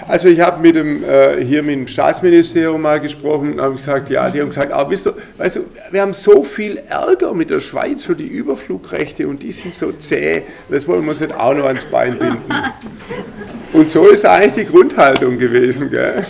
Also 0.08 0.28
ich 0.28 0.40
habe 0.42 0.62
mit 0.62 0.76
dem 0.76 1.04
äh, 1.04 1.44
hier 1.44 1.64
mit 1.64 1.76
dem 1.76 1.88
Staatsministerium 1.88 2.82
mal 2.82 3.00
gesprochen 3.00 3.54
und 3.54 3.62
habe 3.62 3.76
gesagt, 3.76 4.10
ja, 4.10 4.30
die 4.30 4.42
haben 4.42 4.50
gesagt, 4.50 4.72
aber 4.72 4.92
wisst 4.92 5.08
ihr, 5.08 5.16
weißt 5.38 5.56
du, 5.58 5.66
wir 5.92 6.02
haben 6.02 6.14
so 6.14 6.44
viel 6.44 6.78
Ärger 6.78 7.34
mit 7.34 7.50
der 7.50 7.62
Schweiz 7.62 8.04
für 8.04 8.16
die 8.16 8.28
Überflugrechte 8.28 9.28
und 9.28 9.44
die 9.44 9.52
sind 9.52 9.74
so 9.74 9.92
zäh, 9.94 10.44
das 10.70 10.88
wollen 10.88 11.04
wir 11.04 11.12
uns 11.12 11.22
nicht 11.22 11.34
auch 11.34 11.54
noch 11.54 11.66
ans 11.66 11.86
Bein 11.86 12.20
binden. 12.20 12.44
Und 13.74 13.90
so 13.90 14.08
ist 14.08 14.26
eigentlich 14.26 14.66
die 14.66 14.72
Grundhaltung 14.72 15.38
gewesen. 15.38 15.90
Gell? 15.90 16.26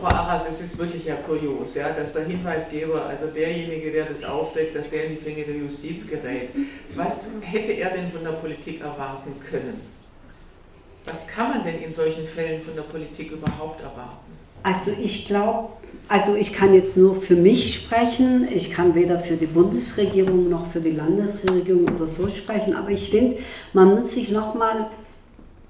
Frau, 0.00 0.06
Arras, 0.06 0.42
es 0.48 0.60
ist 0.60 0.78
wirklich 0.78 1.04
ja 1.04 1.14
kurios, 1.16 1.74
ja, 1.74 1.90
dass 1.90 2.12
der 2.12 2.24
Hinweisgeber, 2.24 3.06
also 3.06 3.26
derjenige, 3.26 3.90
der 3.90 4.06
das 4.06 4.24
aufdeckt, 4.24 4.76
dass 4.76 4.90
der 4.90 5.04
in 5.04 5.16
die 5.16 5.22
Finger 5.22 5.44
der 5.44 5.56
Justiz 5.56 6.06
gerät. 6.08 6.50
Was 6.94 7.28
hätte 7.40 7.72
er 7.72 7.90
denn 7.90 8.08
von 8.10 8.22
der 8.24 8.32
Politik 8.32 8.80
erwarten 8.80 9.32
können? 9.50 9.95
Was 11.06 11.26
kann 11.26 11.50
man 11.50 11.64
denn 11.64 11.80
in 11.82 11.92
solchen 11.92 12.26
Fällen 12.26 12.60
von 12.60 12.74
der 12.74 12.82
Politik 12.82 13.30
überhaupt 13.32 13.80
erwarten? 13.80 14.36
Also 14.62 14.90
ich 15.00 15.26
glaube, 15.26 15.68
also 16.08 16.34
ich 16.34 16.52
kann 16.52 16.74
jetzt 16.74 16.96
nur 16.96 17.14
für 17.14 17.36
mich 17.36 17.74
sprechen, 17.74 18.48
ich 18.52 18.70
kann 18.72 18.94
weder 18.94 19.20
für 19.20 19.36
die 19.36 19.46
Bundesregierung 19.46 20.48
noch 20.48 20.70
für 20.70 20.80
die 20.80 20.90
Landesregierung 20.90 21.88
oder 21.94 22.08
so 22.08 22.28
sprechen, 22.28 22.74
aber 22.74 22.90
ich 22.90 23.10
finde, 23.10 23.38
man 23.72 23.94
muss 23.94 24.12
sich 24.12 24.30
nochmal 24.30 24.90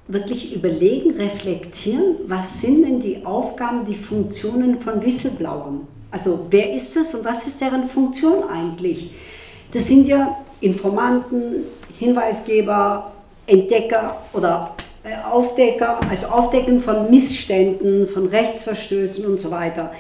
wirklich 0.09 0.55
überlegen, 0.55 1.13
reflektieren, 1.17 2.17
was 2.27 2.61
sind 2.61 2.85
denn 2.85 3.01
die 3.01 3.27
Aufgaben, 3.27 3.85
die 3.87 3.95
Funktionen 3.95 4.81
von 4.81 5.03
Whistleblowern? 5.03 5.87
Also 6.11 6.47
wer 6.51 6.73
ist 6.73 6.97
das 6.97 7.15
und 7.15 7.25
was 7.25 7.47
ist 7.47 7.61
deren 7.61 7.89
Funktion 7.89 8.45
eigentlich? 8.49 9.11
Das 9.73 9.87
sind 9.87 10.09
ja 10.09 10.39
Informanten, 10.61 11.65
Hinweisgeber, 11.99 13.13
Entdecker 13.47 14.23
oder 14.33 14.75
Aufdecker, 15.31 16.01
also 16.09 16.27
Aufdecken 16.27 16.81
von 16.81 17.11
Missständen, 17.11 18.07
von 18.07 18.27
Rechtsverstößen 18.27 19.25
und 19.27 19.39
so 19.39 19.51
weiter. 19.51 19.93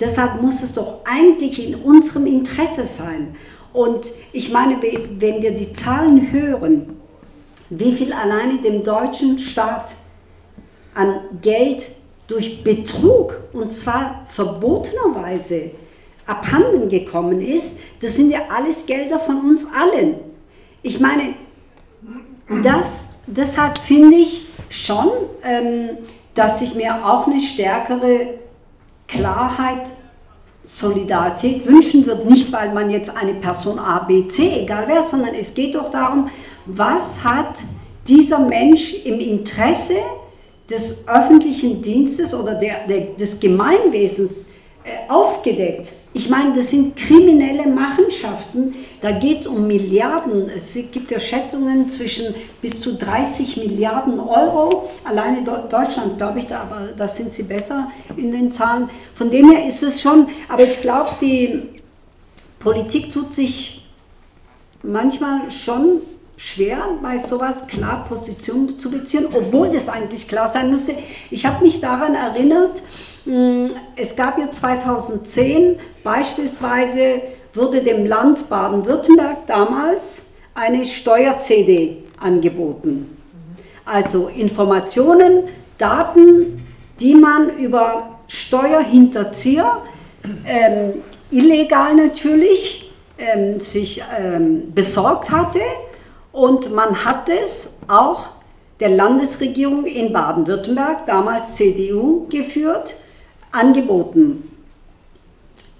Deshalb 0.00 0.40
muss 0.42 0.62
es 0.62 0.72
doch 0.72 1.00
eigentlich 1.04 1.66
in 1.66 1.76
unserem 1.76 2.26
Interesse 2.26 2.84
sein. 2.84 3.36
Und 3.72 4.10
ich 4.32 4.52
meine, 4.52 4.76
wenn 4.80 5.42
wir 5.42 5.52
die 5.52 5.72
Zahlen 5.72 6.32
hören, 6.32 6.96
wie 7.70 7.92
viel 7.92 8.12
alleine 8.12 8.58
dem 8.58 8.82
deutschen 8.82 9.38
Staat 9.38 9.94
an 10.94 11.20
Geld 11.42 11.86
durch 12.28 12.62
Betrug 12.62 13.36
und 13.52 13.72
zwar 13.72 14.24
verbotenerweise 14.28 15.72
abhanden 16.26 16.88
gekommen 16.88 17.40
ist, 17.40 17.80
das 18.00 18.14
sind 18.14 18.30
ja 18.30 18.42
alles 18.48 18.86
Gelder 18.86 19.18
von 19.18 19.40
uns 19.40 19.66
allen. 19.66 20.16
Ich 20.82 21.00
meine, 21.00 21.34
das, 22.62 23.13
deshalb 23.26 23.78
finde 23.78 24.16
ich 24.16 24.46
schon, 24.68 25.10
ähm, 25.42 25.98
dass 26.34 26.62
ich 26.62 26.74
mir 26.74 27.06
auch 27.06 27.26
eine 27.26 27.40
stärkere 27.40 28.38
Klarheit, 29.06 29.88
Solidarität 30.62 31.66
wünschen 31.66 32.06
würde. 32.06 32.26
Nicht, 32.26 32.50
weil 32.52 32.72
man 32.72 32.90
jetzt 32.90 33.14
eine 33.14 33.34
Person 33.34 33.78
A, 33.78 33.98
B, 34.00 34.26
C, 34.28 34.62
egal 34.62 34.84
wer, 34.86 35.02
sondern 35.02 35.34
es 35.34 35.52
geht 35.52 35.74
doch 35.74 35.90
darum, 35.90 36.30
was 36.64 37.22
hat 37.22 37.58
dieser 38.08 38.38
Mensch 38.38 39.04
im 39.04 39.20
Interesse 39.20 39.96
des 40.68 41.06
öffentlichen 41.06 41.82
Dienstes 41.82 42.34
oder 42.34 42.54
der, 42.54 42.86
der, 42.86 43.14
des 43.14 43.38
Gemeinwesens 43.38 44.46
äh, 44.84 45.10
aufgedeckt. 45.10 45.92
Ich 46.16 46.30
meine, 46.30 46.54
das 46.54 46.70
sind 46.70 46.96
kriminelle 46.96 47.66
Machenschaften, 47.66 48.72
da 49.00 49.10
geht 49.10 49.40
es 49.40 49.46
um 49.48 49.66
Milliarden. 49.66 50.48
Es 50.48 50.72
gibt 50.92 51.10
ja 51.10 51.18
Schätzungen 51.18 51.90
zwischen 51.90 52.32
bis 52.62 52.80
zu 52.80 52.94
30 52.94 53.56
Milliarden 53.56 54.20
Euro. 54.20 54.90
Alleine 55.02 55.42
Deutschland, 55.42 56.16
glaube 56.16 56.38
ich, 56.38 56.46
da, 56.46 56.60
aber 56.60 56.90
da 56.96 57.08
sind 57.08 57.32
sie 57.32 57.42
besser 57.42 57.90
in 58.16 58.30
den 58.30 58.52
Zahlen. 58.52 58.88
Von 59.16 59.28
dem 59.32 59.50
her 59.50 59.66
ist 59.66 59.82
es 59.82 60.00
schon, 60.00 60.28
aber 60.48 60.62
ich 60.62 60.80
glaube, 60.80 61.10
die 61.20 61.62
Politik 62.60 63.12
tut 63.12 63.34
sich 63.34 63.88
manchmal 64.84 65.50
schon 65.50 66.00
schwer, 66.36 66.78
bei 67.02 67.18
sowas 67.18 67.66
klar 67.66 68.06
Position 68.08 68.78
zu 68.78 68.88
beziehen, 68.88 69.26
obwohl 69.32 69.70
das 69.70 69.88
eigentlich 69.88 70.28
klar 70.28 70.46
sein 70.46 70.70
müsste. 70.70 70.94
Ich 71.32 71.44
habe 71.44 71.64
mich 71.64 71.80
daran 71.80 72.14
erinnert, 72.14 72.82
es 73.96 74.16
gab 74.16 74.38
ja 74.38 74.50
2010 74.50 75.78
beispielsweise, 76.02 77.22
wurde 77.54 77.82
dem 77.82 78.06
Land 78.06 78.48
Baden-Württemberg 78.48 79.46
damals 79.46 80.32
eine 80.54 80.84
Steuer-CD 80.84 82.04
angeboten. 82.20 83.16
Also 83.84 84.28
Informationen, 84.28 85.48
Daten, 85.78 86.62
die 87.00 87.14
man 87.14 87.50
über 87.58 88.18
Steuerhinterzieher, 88.28 89.82
ähm, 90.46 91.02
illegal 91.30 91.94
natürlich, 91.94 92.92
ähm, 93.18 93.60
sich 93.60 94.02
ähm, 94.18 94.72
besorgt 94.74 95.30
hatte 95.30 95.60
und 96.32 96.74
man 96.74 97.04
hat 97.04 97.28
es 97.28 97.80
auch 97.88 98.26
der 98.80 98.88
Landesregierung 98.88 99.86
in 99.86 100.12
Baden-Württemberg, 100.12 101.06
damals 101.06 101.54
CDU 101.54 102.26
geführt, 102.28 102.94
angeboten. 103.54 104.50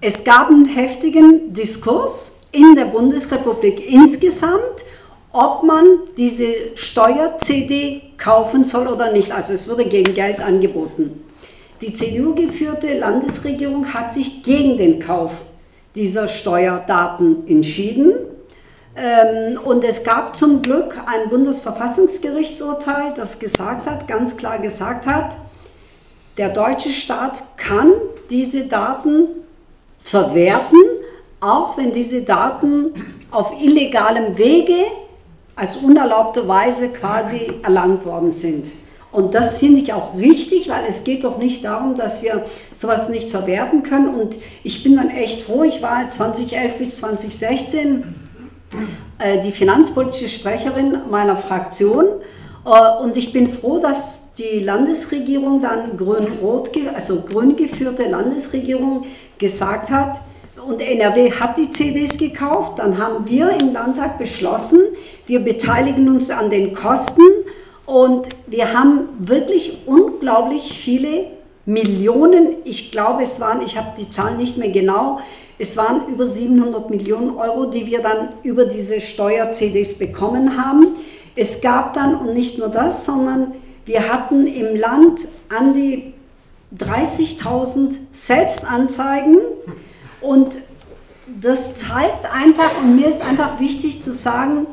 Es 0.00 0.24
gab 0.24 0.48
einen 0.50 0.66
heftigen 0.66 1.52
Diskurs 1.52 2.40
in 2.52 2.74
der 2.74 2.86
Bundesrepublik 2.86 3.90
insgesamt, 3.90 4.84
ob 5.32 5.62
man 5.64 5.84
diese 6.16 6.76
Steuer-CD 6.76 8.02
kaufen 8.16 8.64
soll 8.64 8.86
oder 8.86 9.12
nicht. 9.12 9.32
Also 9.32 9.52
es 9.52 9.68
wurde 9.68 9.86
gegen 9.86 10.14
Geld 10.14 10.40
angeboten. 10.40 11.24
Die 11.80 11.92
CDU-geführte 11.92 12.98
Landesregierung 12.98 13.92
hat 13.92 14.12
sich 14.12 14.42
gegen 14.42 14.78
den 14.78 15.00
Kauf 15.00 15.44
dieser 15.94 16.28
Steuerdaten 16.28 17.46
entschieden 17.48 18.14
ähm, 18.96 19.58
und 19.64 19.82
es 19.82 20.04
gab 20.04 20.36
zum 20.36 20.62
Glück 20.62 20.96
ein 21.06 21.28
Bundesverfassungsgerichtsurteil, 21.28 23.12
das 23.16 23.38
gesagt 23.40 23.86
hat, 23.90 24.06
ganz 24.06 24.36
klar 24.36 24.58
gesagt 24.58 25.06
hat, 25.06 25.36
der 26.36 26.48
deutsche 26.50 26.90
Staat 26.90 27.42
kann 27.56 27.92
diese 28.30 28.66
Daten 28.66 29.26
verwerten, 30.00 30.78
auch 31.40 31.76
wenn 31.76 31.92
diese 31.92 32.22
Daten 32.22 32.92
auf 33.30 33.52
illegalem 33.60 34.36
Wege 34.36 34.86
als 35.56 35.76
unerlaubte 35.76 36.48
Weise 36.48 36.88
quasi 36.88 37.60
erlangt 37.62 38.04
worden 38.04 38.32
sind. 38.32 38.70
Und 39.12 39.34
das 39.34 39.58
finde 39.58 39.80
ich 39.80 39.92
auch 39.92 40.16
richtig, 40.16 40.68
weil 40.68 40.86
es 40.88 41.04
geht 41.04 41.22
doch 41.22 41.38
nicht 41.38 41.64
darum, 41.64 41.96
dass 41.96 42.22
wir 42.22 42.46
sowas 42.74 43.08
nicht 43.08 43.28
verwerten 43.28 43.84
können. 43.84 44.08
Und 44.08 44.36
ich 44.64 44.82
bin 44.82 44.96
dann 44.96 45.08
echt 45.08 45.42
froh, 45.42 45.62
ich 45.62 45.82
war 45.82 46.10
2011 46.10 46.78
bis 46.78 46.96
2016 46.96 48.02
äh, 49.20 49.40
die 49.42 49.52
finanzpolitische 49.52 50.28
Sprecherin 50.28 50.98
meiner 51.12 51.36
Fraktion. 51.36 52.06
Äh, 52.66 53.02
und 53.04 53.16
ich 53.16 53.32
bin 53.32 53.48
froh, 53.48 53.78
dass 53.78 54.23
die 54.38 54.60
Landesregierung 54.60 55.60
dann 55.60 55.96
grün-rot, 55.96 56.70
also 56.94 57.22
grün 57.22 57.56
geführte 57.56 58.04
Landesregierung 58.08 59.06
gesagt 59.38 59.90
hat, 59.90 60.20
und 60.66 60.80
NRW 60.80 61.30
hat 61.30 61.58
die 61.58 61.70
CDs 61.70 62.16
gekauft, 62.16 62.78
dann 62.78 62.96
haben 62.96 63.28
wir 63.28 63.50
im 63.60 63.74
Landtag 63.74 64.18
beschlossen, 64.18 64.80
wir 65.26 65.40
beteiligen 65.40 66.08
uns 66.08 66.30
an 66.30 66.48
den 66.48 66.74
Kosten 66.74 67.22
Und 67.86 68.28
wir 68.46 68.72
haben 68.72 69.08
wirklich 69.18 69.86
unglaublich 69.86 70.78
viele 70.78 71.26
Millionen, 71.66 72.56
ich 72.64 72.92
glaube 72.92 73.22
es 73.22 73.40
waren, 73.40 73.62
ich 73.62 73.76
habe 73.76 73.88
die 73.98 74.08
Zahlen 74.08 74.38
nicht 74.38 74.58
mehr 74.58 74.70
genau, 74.70 75.20
es 75.58 75.76
waren 75.76 76.08
über 76.08 76.26
700 76.26 76.90
Millionen 76.90 77.36
Euro, 77.36 77.66
die 77.66 77.86
wir 77.86 78.00
dann 78.00 78.30
über 78.42 78.64
diese 78.64 79.00
Steuer-CDs 79.00 79.98
bekommen 79.98 80.56
haben. 80.62 80.96
Es 81.36 81.60
gab 81.60 81.94
dann, 81.94 82.16
und 82.16 82.34
nicht 82.34 82.58
nur 82.58 82.68
das, 82.68 83.04
sondern 83.04 83.54
wir 83.84 84.12
hatten 84.12 84.46
im 84.46 84.76
Land 84.76 85.28
an 85.48 85.74
die 85.74 86.14
30.000 86.76 87.96
Selbstanzeigen 88.12 89.38
und 90.20 90.56
das 91.40 91.76
zeigt 91.76 92.26
einfach, 92.26 92.78
und 92.78 92.96
mir 92.96 93.08
ist 93.08 93.22
einfach 93.22 93.60
wichtig 93.60 94.02
zu 94.02 94.12
sagen, 94.12 94.66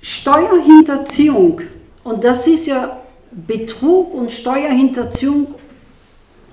Steuerhinterziehung, 0.00 1.62
und 2.04 2.24
das 2.24 2.46
ist 2.46 2.66
ja 2.66 3.00
Betrug 3.30 4.14
und 4.14 4.30
Steuerhinterziehung 4.30 5.54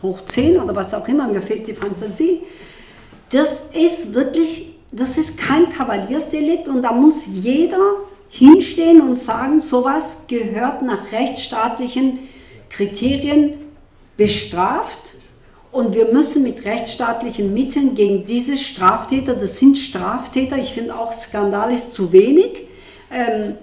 hoch 0.02 0.22
10 0.26 0.60
oder 0.60 0.76
was 0.76 0.94
auch 0.94 1.08
immer, 1.08 1.28
mir 1.28 1.42
fehlt 1.42 1.68
die 1.68 1.74
Fantasie, 1.74 2.42
das 3.30 3.70
ist 3.74 4.14
wirklich, 4.14 4.80
das 4.92 5.18
ist 5.18 5.38
kein 5.38 5.70
Kavaliersdelikt 5.70 6.68
und 6.68 6.82
da 6.82 6.92
muss 6.92 7.26
jeder 7.28 7.96
hinstehen 8.34 9.00
und 9.00 9.20
sagen, 9.20 9.60
sowas 9.60 10.26
gehört 10.28 10.82
nach 10.82 11.12
rechtsstaatlichen 11.12 12.20
Kriterien 12.70 13.54
bestraft. 14.18 15.12
Und 15.72 15.94
wir 15.94 16.12
müssen 16.12 16.44
mit 16.44 16.66
rechtsstaatlichen 16.66 17.54
Mitteln 17.54 17.96
gegen 17.96 18.26
diese 18.26 18.58
Straftäter, 18.58 19.36
das 19.36 19.58
sind 19.60 19.78
Straftäter, 19.78 20.58
ich 20.58 20.74
finde 20.74 20.96
auch 20.98 21.12
Skandal 21.12 21.72
ist 21.72 21.94
zu 21.94 22.12
wenig, 22.12 22.68
ähm, 23.12 23.56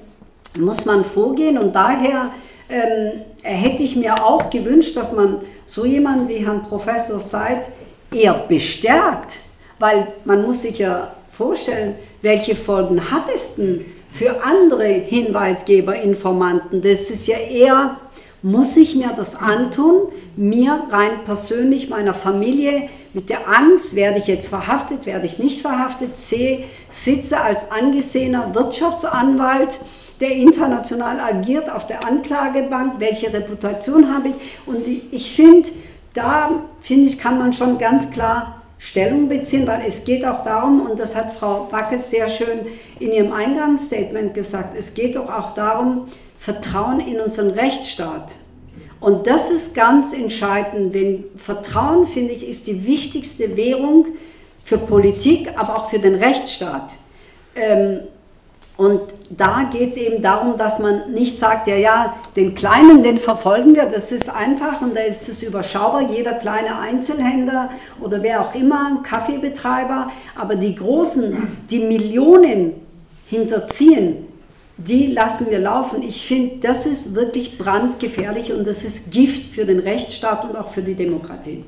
muss 0.58 0.84
man 0.86 1.04
vorgehen. 1.04 1.58
Und 1.58 1.74
daher 1.74 2.30
ähm, 2.68 3.22
hätte 3.42 3.82
ich 3.82 3.96
mir 3.96 4.24
auch 4.24 4.50
gewünscht, 4.50 4.96
dass 4.96 5.12
man 5.12 5.40
so 5.66 5.84
jemanden 5.84 6.28
wie 6.28 6.44
Herrn 6.44 6.62
Professor 6.62 7.18
Seid 7.18 7.68
eher 8.12 8.34
bestärkt, 8.48 9.38
weil 9.80 10.12
man 10.24 10.42
muss 10.42 10.62
sich 10.62 10.78
ja 10.78 11.12
vorstellen, 11.28 11.96
welche 12.22 12.54
Folgen 12.54 13.10
hat 13.10 13.24
es 13.34 13.56
denn 13.56 13.84
für 14.10 14.42
andere 14.44 14.86
Hinweisgeber, 14.86 15.94
Informanten? 15.94 16.82
Das 16.82 17.10
ist 17.10 17.26
ja 17.26 17.38
eher, 17.38 17.96
muss 18.42 18.76
ich 18.76 18.96
mir 18.96 19.12
das 19.16 19.36
antun, 19.36 20.08
mir 20.36 20.84
rein 20.90 21.24
persönlich, 21.24 21.90
meiner 21.90 22.14
Familie, 22.14 22.88
mit 23.12 23.28
der 23.28 23.48
Angst, 23.48 23.96
werde 23.96 24.18
ich 24.18 24.26
jetzt 24.26 24.48
verhaftet, 24.48 25.06
werde 25.06 25.26
ich 25.26 25.38
nicht 25.38 25.62
verhaftet, 25.62 26.16
sehe, 26.16 26.64
sitze 26.88 27.40
als 27.40 27.70
angesehener 27.70 28.54
Wirtschaftsanwalt, 28.54 29.80
der 30.20 30.32
international 30.32 31.18
agiert 31.18 31.70
auf 31.70 31.86
der 31.86 32.06
Anklagebank, 32.06 33.00
welche 33.00 33.32
Reputation 33.32 34.14
habe 34.14 34.28
ich. 34.28 34.34
Und 34.66 34.86
ich 34.86 35.34
finde, 35.34 35.70
da 36.14 36.50
finde 36.82 37.06
ich, 37.06 37.18
kann 37.18 37.38
man 37.38 37.52
schon 37.52 37.78
ganz 37.78 38.10
klar 38.10 38.59
Stellung 38.82 39.28
beziehen, 39.28 39.66
weil 39.66 39.82
es 39.86 40.04
geht 40.06 40.24
auch 40.24 40.42
darum, 40.42 40.80
und 40.80 40.98
das 40.98 41.14
hat 41.14 41.32
Frau 41.32 41.68
Backes 41.70 42.08
sehr 42.08 42.30
schön 42.30 42.60
in 42.98 43.12
ihrem 43.12 43.30
Eingangsstatement 43.30 44.32
gesagt, 44.32 44.74
es 44.76 44.94
geht 44.94 45.16
doch 45.16 45.30
auch 45.30 45.52
darum, 45.54 46.08
Vertrauen 46.38 46.98
in 46.98 47.20
unseren 47.20 47.50
Rechtsstaat. 47.50 48.32
Und 48.98 49.26
das 49.26 49.50
ist 49.50 49.74
ganz 49.74 50.14
entscheidend, 50.14 50.94
denn 50.94 51.24
Vertrauen, 51.36 52.06
finde 52.06 52.32
ich, 52.32 52.48
ist 52.48 52.66
die 52.66 52.86
wichtigste 52.86 53.54
Währung 53.54 54.06
für 54.64 54.78
Politik, 54.78 55.50
aber 55.56 55.76
auch 55.76 55.90
für 55.90 55.98
den 55.98 56.14
Rechtsstaat. 56.14 56.94
Ähm, 57.54 58.00
und 58.80 59.02
da 59.28 59.68
geht 59.70 59.90
es 59.90 59.98
eben 59.98 60.22
darum, 60.22 60.56
dass 60.56 60.78
man 60.78 61.12
nicht 61.12 61.38
sagt, 61.38 61.68
ja, 61.68 61.76
ja, 61.76 62.16
den 62.34 62.54
Kleinen, 62.54 63.02
den 63.02 63.18
verfolgen 63.18 63.74
wir, 63.74 63.84
das 63.84 64.10
ist 64.10 64.34
einfach 64.34 64.80
und 64.80 64.96
da 64.96 65.00
ist 65.00 65.28
es 65.28 65.42
überschaubar, 65.42 66.10
jeder 66.10 66.32
kleine 66.32 66.78
Einzelhändler 66.78 67.68
oder 68.00 68.22
wer 68.22 68.40
auch 68.40 68.54
immer, 68.54 69.02
Kaffeebetreiber, 69.02 70.10
aber 70.34 70.56
die 70.56 70.74
Großen, 70.74 71.58
die 71.70 71.80
Millionen 71.80 72.72
hinterziehen, 73.28 74.26
die 74.78 75.08
lassen 75.08 75.50
wir 75.50 75.58
laufen. 75.58 76.02
Ich 76.02 76.26
finde, 76.26 76.66
das 76.66 76.86
ist 76.86 77.14
wirklich 77.14 77.58
brandgefährlich 77.58 78.50
und 78.50 78.66
das 78.66 78.82
ist 78.82 79.12
Gift 79.12 79.54
für 79.54 79.66
den 79.66 79.80
Rechtsstaat 79.80 80.48
und 80.48 80.56
auch 80.56 80.68
für 80.68 80.80
die 80.80 80.94
Demokratie. 80.94 81.66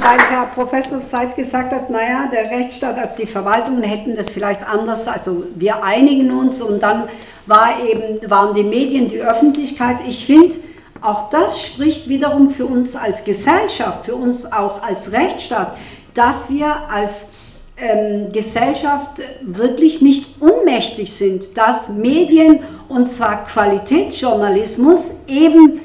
Weil 0.00 0.20
Herr 0.30 0.46
Professor 0.46 1.00
Seid 1.00 1.36
gesagt 1.36 1.72
hat, 1.72 1.90
naja, 1.90 2.28
der 2.32 2.50
Rechtsstaat, 2.50 2.98
also 2.98 3.16
die 3.18 3.26
Verwaltungen 3.26 3.82
hätten 3.82 4.14
das 4.16 4.32
vielleicht 4.32 4.66
anders, 4.66 5.06
also 5.08 5.44
wir 5.54 5.82
einigen 5.82 6.30
uns 6.30 6.62
und 6.62 6.82
dann 6.82 7.08
war 7.46 7.82
eben, 7.84 8.30
waren 8.30 8.54
die 8.54 8.62
Medien, 8.62 9.08
die 9.08 9.20
Öffentlichkeit. 9.20 9.98
Ich 10.06 10.26
finde, 10.26 10.56
auch 11.00 11.30
das 11.30 11.64
spricht 11.64 12.08
wiederum 12.08 12.50
für 12.50 12.66
uns 12.66 12.96
als 12.96 13.24
Gesellschaft, 13.24 14.06
für 14.06 14.14
uns 14.14 14.50
auch 14.52 14.82
als 14.82 15.12
Rechtsstaat, 15.12 15.76
dass 16.14 16.50
wir 16.50 16.74
als 16.90 17.32
ähm, 17.76 18.32
Gesellschaft 18.32 19.22
wirklich 19.42 20.02
nicht 20.02 20.42
unmächtig 20.42 21.12
sind, 21.12 21.56
dass 21.56 21.90
Medien 21.90 22.60
und 22.88 23.10
zwar 23.10 23.46
Qualitätsjournalismus 23.46 25.12
eben 25.28 25.80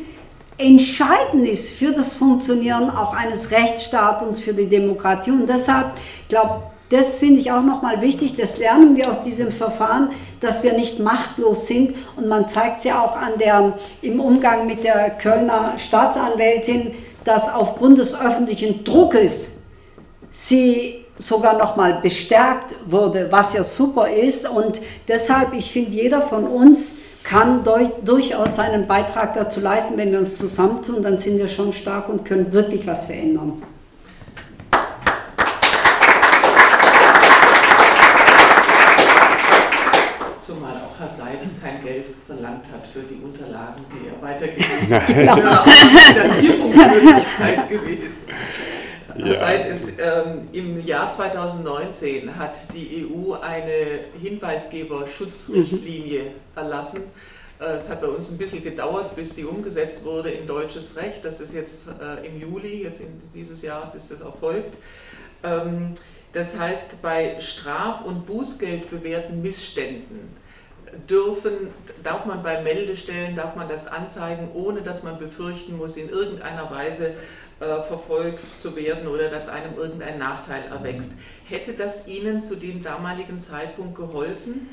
entscheidend 0.64 1.47
ist 1.47 1.74
für 1.74 1.91
das 1.91 2.14
Funktionieren 2.14 2.89
auch 2.89 3.14
eines 3.14 3.51
Rechtsstaates, 3.51 4.39
für 4.39 4.53
die 4.53 4.68
Demokratie. 4.68 5.32
Und 5.32 5.47
deshalb, 5.47 5.91
ich 6.22 6.30
glaube, 6.30 6.64
das 6.89 7.20
finde 7.20 7.41
ich 7.41 7.51
auch 7.51 7.64
nochmal 7.64 8.01
wichtig, 8.01 8.36
das 8.36 8.57
lernen 8.57 8.95
wir 8.95 9.09
aus 9.09 9.24
diesem 9.24 9.51
Verfahren, 9.51 10.09
dass 10.39 10.64
wir 10.64 10.74
nicht 10.74 10.99
machtlos 10.99 11.68
sind. 11.68 11.95
Und 12.16 12.28
man 12.28 12.47
zeigt 12.47 12.80
es 12.80 12.84
ja 12.84 13.01
auch 13.01 13.18
an 13.18 13.34
der, 13.39 13.74
im 14.01 14.20
Umgang 14.20 14.68
mit 14.68 14.84
der 14.84 15.09
Kölner 15.11 15.74
Staatsanwältin, 15.78 16.93
dass 17.24 17.51
aufgrund 17.51 17.97
des 17.97 18.20
öffentlichen 18.20 18.84
Druckes 18.84 19.64
sie 20.30 21.05
sogar 21.18 21.57
nochmal 21.57 21.99
bestärkt 22.01 22.76
wurde, 22.86 23.32
was 23.32 23.53
ja 23.53 23.64
super 23.64 24.09
ist. 24.09 24.47
Und 24.47 24.82
deshalb, 25.07 25.53
ich 25.53 25.72
finde, 25.72 25.91
jeder 25.91 26.22
von 26.22 26.45
uns 26.45 26.97
kann 27.24 27.63
durchaus 28.03 28.55
seinen 28.55 28.88
Beitrag 28.88 29.34
dazu 29.34 29.59
leisten. 29.59 29.97
Wenn 29.97 30.11
wir 30.11 30.19
uns 30.19 30.38
zusammentun, 30.38 31.01
dann 31.03 31.17
sind 31.17 31.38
wir 31.38 31.47
schon 31.47 31.74
stark 31.74 32.09
und 32.09 32.26
können 32.26 32.51
wirklich 32.53 32.86
was 32.86 33.05
verändern. 33.05 33.63
Zumal 40.41 40.74
auch 40.74 40.99
Herr 40.99 41.07
Seid 41.07 41.39
kein 41.61 41.82
Geld 41.82 42.07
verlangt 42.28 42.65
hat 42.74 42.86
für 42.91 42.99
die 43.01 43.21
Unterlagen, 43.24 43.86
die 43.91 44.07
er 44.09 44.21
weitergegeben 44.21 45.30
hat. 45.30 45.59
Auch 45.59 45.65
eine 45.65 45.71
Finanzierungsmöglichkeit 45.71 47.69
gewesen. 47.69 48.12
Ja. 49.18 49.36
Seit 49.36 49.66
es, 49.68 49.89
ähm, 49.99 50.47
im 50.51 50.84
Jahr 50.86 51.09
2019 51.09 52.38
hat 52.38 52.57
die 52.74 53.05
EU 53.05 53.34
eine 53.34 53.99
Hinweisgeberschutzrichtlinie 54.22 56.24
mhm. 56.24 56.30
erlassen. 56.55 57.03
Äh, 57.59 57.76
es 57.76 57.89
hat 57.89 58.01
bei 58.01 58.07
uns 58.07 58.30
ein 58.30 58.38
bisschen 58.38 58.64
gedauert, 58.64 59.16
bis 59.16 59.36
die 59.36 59.45
umgesetzt 59.45 60.03
wurde 60.03 60.32
in 60.32 60.47
deutsches 60.47 60.95
Recht. 60.95 61.24
Das 61.26 61.41
ist 61.41 61.53
jetzt 61.53 61.89
äh, 62.01 62.26
im 62.26 62.39
Juli, 62.39 62.84
jetzt 62.84 63.01
in 63.01 63.22
dieses 63.34 63.61
Jahres 63.61 63.93
ist 63.95 64.11
das 64.11 64.22
erfolgt. 64.22 64.78
Ähm, 65.43 65.93
das 66.34 66.57
heißt, 66.57 67.01
bei 67.01 67.39
Straf- 67.39 68.03
und 68.03 68.26
Bußgeldbewährten 68.26 69.41
Missständen 69.41 70.36
dürfen, 71.09 71.72
darf 72.03 72.26
man 72.26 72.43
bei 72.43 72.61
Meldestellen, 72.61 73.36
darf 73.36 73.55
man 73.55 73.68
das 73.68 73.88
anzeigen, 73.88 74.51
ohne 74.53 74.82
dass 74.82 75.03
man 75.03 75.20
befürchten 75.20 75.78
muss, 75.78 75.97
in 75.97 76.09
irgendeiner 76.09 76.70
Weise 76.72 77.14
äh, 77.60 77.82
verfolgt 77.84 78.39
zu 78.62 78.76
werden 78.76 79.08
oder 79.08 79.30
dass 79.30 79.49
einem 79.49 79.78
irgendein 79.78 80.18
Nachteil 80.18 80.64
erwächst. 80.70 81.12
Hätte 81.45 81.74
das 81.74 82.08
Ihnen 82.08 82.41
zu 82.41 82.56
dem 82.56 82.84
damaligen 82.84 83.39
Zeitpunkt 83.39 83.95
geholfen 83.95 84.70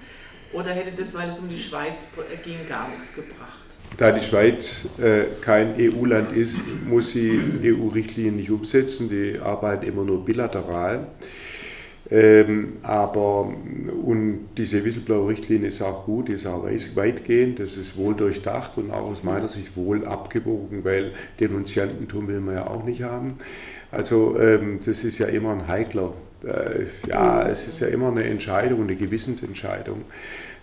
oder 0.52 0.70
hätte 0.70 0.92
das, 0.96 1.14
weil 1.14 1.28
es 1.28 1.38
um 1.38 1.48
die 1.48 1.58
Schweiz 1.58 2.08
ging, 2.44 2.68
gar 2.68 2.88
nichts 2.88 3.14
gebracht? 3.14 3.60
Da 3.96 4.12
die 4.12 4.24
Schweiz 4.24 4.88
äh, 4.98 5.24
kein 5.40 5.74
EU-Land 5.78 6.32
ist, 6.34 6.60
muss 6.86 7.10
sie 7.10 7.40
EU-Richtlinien 7.62 8.36
nicht 8.36 8.50
umsetzen. 8.50 9.08
Die 9.08 9.38
arbeiten 9.38 9.86
immer 9.86 10.04
nur 10.04 10.24
bilateral. 10.24 11.08
Ähm, 12.12 12.78
aber 12.82 13.52
und 14.02 14.48
diese 14.58 14.84
Whistleblower-Richtlinie 14.84 15.68
ist 15.68 15.80
auch 15.80 16.06
gut, 16.06 16.28
ist 16.28 16.44
auch 16.44 16.64
weitgehend, 16.64 17.60
das 17.60 17.76
ist 17.76 17.96
wohl 17.96 18.14
durchdacht 18.14 18.76
und 18.78 18.90
auch 18.90 19.08
aus 19.08 19.22
meiner 19.22 19.46
Sicht 19.46 19.76
wohl 19.76 20.04
abgewogen, 20.04 20.84
weil 20.84 21.12
Denunziantentum 21.38 22.26
will 22.26 22.40
man 22.40 22.56
ja 22.56 22.66
auch 22.66 22.84
nicht 22.84 23.02
haben. 23.02 23.36
Also 23.92 24.36
ähm, 24.40 24.80
das 24.84 25.04
ist 25.04 25.18
ja 25.18 25.26
immer 25.26 25.52
ein 25.52 25.68
heikler, 25.68 26.12
äh, 26.44 26.86
ja, 27.08 27.48
es 27.48 27.68
ist 27.68 27.80
ja 27.80 27.86
immer 27.86 28.08
eine 28.08 28.24
Entscheidung, 28.24 28.82
eine 28.82 28.96
Gewissensentscheidung, 28.96 30.02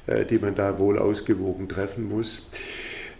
äh, 0.07 0.25
die 0.25 0.39
man 0.39 0.53
da 0.53 0.77
wohl 0.79 0.99
ausgewogen 0.99 1.69
treffen 1.69 2.09
muss. 2.09 2.49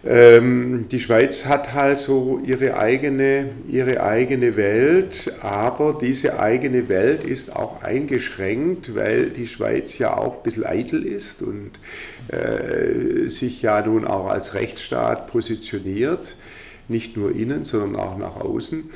Ähm, 0.06 0.86
die 0.90 1.00
Schweiz 1.00 1.46
hat 1.46 1.74
halt 1.74 1.98
so 1.98 2.40
ihre 2.46 2.78
eigene, 2.78 3.50
ihre 3.68 4.04
eigene 4.04 4.56
Welt, 4.56 5.34
aber 5.42 5.98
diese 6.00 6.40
eigene 6.40 6.88
Welt 6.88 7.24
ist 7.24 7.56
auch 7.56 7.82
eingeschränkt, 7.82 8.96
weil 8.96 9.32
die 9.32 9.48
Schweiz 9.48 9.98
ja 9.98 10.16
auch 10.16 10.38
ein 10.38 10.44
bisschen 10.44 10.66
eitel 10.66 11.04
ist 11.04 11.42
und 11.42 11.72
äh, 12.30 13.28
sich 13.28 13.62
ja 13.64 13.82
nun 13.86 14.06
auch 14.06 14.28
als 14.28 14.54
Rechtsstaat 14.54 15.28
positioniert, 15.28 16.36
nicht 16.88 17.18
nur 17.18 17.36
innen, 17.36 17.64
sondern 17.64 18.02
auch 18.02 18.18
nach 18.18 18.36
außen. 18.36 18.92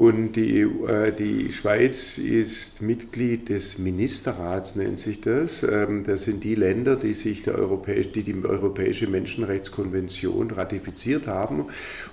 Und 0.00 0.32
die, 0.32 0.62
äh, 0.62 1.12
die 1.12 1.52
Schweiz 1.52 2.16
ist 2.16 2.80
Mitglied 2.80 3.50
des 3.50 3.78
Ministerrats, 3.78 4.74
nennt 4.74 4.98
sich 4.98 5.20
das. 5.20 5.62
Ähm, 5.62 6.04
das 6.04 6.22
sind 6.22 6.42
die 6.42 6.54
Länder, 6.54 6.96
die 6.96 7.12
sich 7.12 7.42
der 7.42 7.56
Europäisch, 7.56 8.10
die, 8.12 8.22
die 8.22 8.34
Europäische 8.42 9.06
Menschenrechtskonvention 9.08 10.52
ratifiziert 10.52 11.26
haben. 11.26 11.66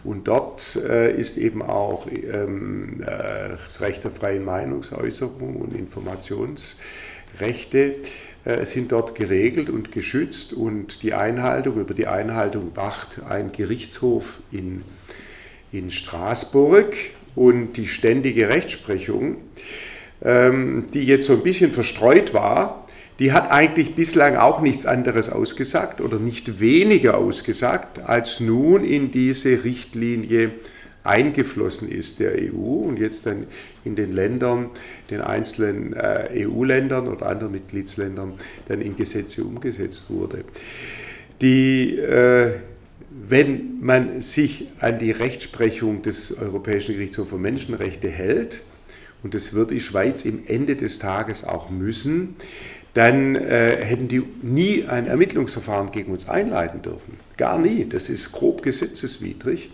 Und 0.03 0.27
dort 0.27 0.75
äh, 0.75 1.15
ist 1.15 1.37
eben 1.37 1.61
auch 1.61 2.07
ähm, 2.11 3.03
äh, 3.03 3.51
das 3.65 3.79
Recht 3.79 4.03
der 4.03 4.11
freien 4.11 4.43
Meinungsäußerung 4.43 5.55
und 5.55 5.73
Informationsrechte 5.73 7.95
äh, 8.43 8.65
sind 8.65 8.91
dort 8.91 9.15
geregelt 9.15 9.69
und 9.69 9.93
geschützt. 9.93 10.51
Und 10.51 11.03
die 11.03 11.13
Einhaltung, 11.13 11.79
über 11.79 11.93
die 11.93 12.07
Einhaltung 12.07 12.71
wacht 12.75 13.21
ein 13.29 13.53
Gerichtshof 13.53 14.41
in, 14.51 14.81
in 15.71 15.89
Straßburg 15.89 16.93
und 17.37 17.73
die 17.73 17.87
ständige 17.87 18.49
Rechtsprechung, 18.49 19.37
ähm, 20.23 20.85
die 20.93 21.05
jetzt 21.05 21.27
so 21.27 21.33
ein 21.33 21.43
bisschen 21.43 21.71
verstreut 21.71 22.33
war, 22.33 22.87
die 23.19 23.31
hat 23.31 23.51
eigentlich 23.51 23.95
bislang 23.95 24.35
auch 24.35 24.61
nichts 24.61 24.85
anderes 24.85 25.29
ausgesagt 25.29 26.01
oder 26.01 26.19
nicht 26.19 26.59
weniger 26.59 27.17
ausgesagt, 27.17 27.99
als 27.99 28.39
nun 28.39 28.83
in 28.83 29.11
diese 29.11 29.63
Richtlinie 29.63 30.51
eingeflossen 31.03 31.89
ist 31.89 32.19
der 32.19 32.33
EU 32.33 32.83
und 32.85 32.99
jetzt 32.99 33.25
dann 33.25 33.47
in 33.85 33.95
den 33.95 34.13
Ländern, 34.13 34.71
den 35.09 35.21
einzelnen 35.21 35.93
äh, 35.93 36.45
EU-Ländern 36.45 37.07
oder 37.07 37.27
anderen 37.27 37.53
Mitgliedsländern 37.53 38.33
dann 38.67 38.81
in 38.81 38.95
Gesetze 38.95 39.43
umgesetzt 39.43 40.09
wurde. 40.09 40.43
Die 41.39 41.97
äh, 41.97 42.55
wenn 43.29 43.79
man 43.81 44.21
sich 44.21 44.67
an 44.79 44.99
die 44.99 45.11
Rechtsprechung 45.11 46.01
des 46.01 46.37
Europäischen 46.37 46.95
Gerichtshofs 46.95 47.29
für 47.29 47.37
Menschenrechte 47.37 48.09
hält, 48.09 48.61
und 49.23 49.33
das 49.33 49.53
wird 49.53 49.71
die 49.71 49.79
Schweiz 49.79 50.25
im 50.25 50.43
Ende 50.47 50.75
des 50.75 50.99
Tages 50.99 51.43
auch 51.43 51.69
müssen, 51.69 52.35
dann 52.93 53.35
äh, 53.35 53.77
hätten 53.83 54.07
die 54.07 54.23
nie 54.41 54.85
ein 54.85 55.07
Ermittlungsverfahren 55.07 55.91
gegen 55.91 56.11
uns 56.11 56.29
einleiten 56.29 56.81
dürfen. 56.81 57.19
Gar 57.35 57.59
nie. 57.59 57.85
Das 57.87 58.09
ist 58.09 58.31
grob 58.31 58.63
gesetzeswidrig. 58.63 59.69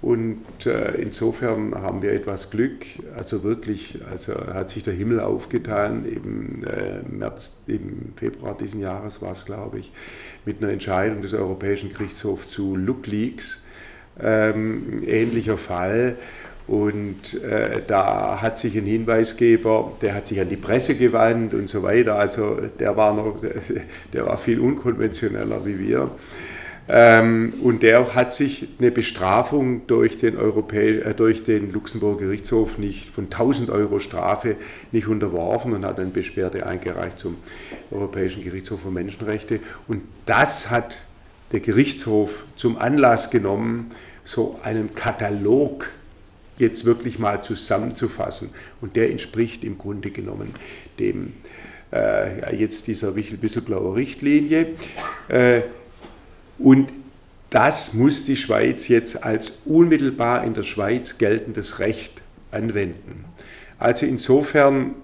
Und 0.00 0.44
äh, 0.64 0.92
insofern 1.00 1.74
haben 1.74 2.02
wir 2.02 2.12
etwas 2.12 2.50
Glück. 2.50 2.86
Also 3.16 3.42
wirklich, 3.42 3.98
also 4.10 4.32
hat 4.34 4.70
sich 4.70 4.84
der 4.84 4.94
Himmel 4.94 5.18
aufgetan. 5.20 6.04
Im 6.04 6.64
äh, 6.64 7.02
März, 7.08 7.60
im 7.66 8.12
Februar 8.14 8.56
diesen 8.56 8.80
Jahres 8.80 9.20
war 9.22 9.32
es, 9.32 9.44
glaube 9.44 9.80
ich, 9.80 9.92
mit 10.44 10.62
einer 10.62 10.72
Entscheidung 10.72 11.20
des 11.20 11.34
Europäischen 11.34 11.92
Gerichtshofs 11.92 12.48
zu 12.48 12.76
LuckLeaks. 12.76 13.64
Ähm, 14.20 15.02
ähnlicher 15.04 15.58
Fall. 15.58 16.16
Und 16.68 17.42
äh, 17.42 17.80
da 17.86 18.42
hat 18.42 18.58
sich 18.58 18.76
ein 18.76 18.84
Hinweisgeber, 18.84 19.92
der 20.02 20.14
hat 20.14 20.26
sich 20.26 20.38
an 20.38 20.50
die 20.50 20.56
Presse 20.56 20.96
gewandt 20.96 21.54
und 21.54 21.66
so 21.66 21.82
weiter. 21.82 22.16
Also 22.16 22.58
der 22.78 22.96
war 22.96 23.14
noch, 23.14 23.40
der 24.12 24.26
war 24.26 24.36
viel 24.36 24.60
unkonventioneller 24.60 25.64
wie 25.64 25.78
wir. 25.78 26.10
Ähm, 26.90 27.52
und 27.62 27.82
der 27.82 28.14
hat 28.14 28.32
sich 28.32 28.66
eine 28.78 28.90
Bestrafung 28.90 29.86
durch 29.86 30.16
den, 30.16 30.36
äh, 30.38 31.14
durch 31.14 31.44
den 31.44 31.70
Luxemburger 31.70 32.20
Gerichtshof 32.20 32.78
nicht 32.78 33.10
von 33.10 33.24
1000 33.24 33.70
Euro 33.70 33.98
Strafe 33.98 34.56
nicht 34.90 35.06
unterworfen 35.06 35.74
und 35.74 35.84
hat 35.84 36.00
eine 36.00 36.08
Beschwerde 36.08 36.64
eingereicht 36.64 37.18
zum 37.18 37.36
Europäischen 37.90 38.42
Gerichtshof 38.42 38.80
für 38.80 38.90
Menschenrechte. 38.90 39.60
Und 39.86 40.02
das 40.24 40.70
hat 40.70 41.02
der 41.52 41.60
Gerichtshof 41.60 42.44
zum 42.56 42.78
Anlass 42.78 43.30
genommen, 43.30 43.90
so 44.24 44.58
einen 44.62 44.94
Katalog 44.94 45.90
jetzt 46.56 46.86
wirklich 46.86 47.18
mal 47.18 47.42
zusammenzufassen. 47.42 48.50
Und 48.80 48.96
der 48.96 49.10
entspricht 49.10 49.62
im 49.62 49.76
Grunde 49.76 50.10
genommen 50.10 50.54
dem 50.98 51.34
äh, 51.92 52.54
jetzt 52.56 52.86
dieser 52.86 53.14
Whistleblower-Richtlinie. 53.14 54.68
Äh, 55.28 55.62
und 56.58 56.90
das 57.50 57.94
muss 57.94 58.24
die 58.24 58.36
Schweiz 58.36 58.88
jetzt 58.88 59.24
als 59.24 59.62
unmittelbar 59.64 60.44
in 60.44 60.54
der 60.54 60.64
Schweiz 60.64 61.16
geltendes 61.16 61.78
Recht 61.78 62.20
anwenden. 62.50 63.24
Also 63.78 64.04
insofern 64.04 64.94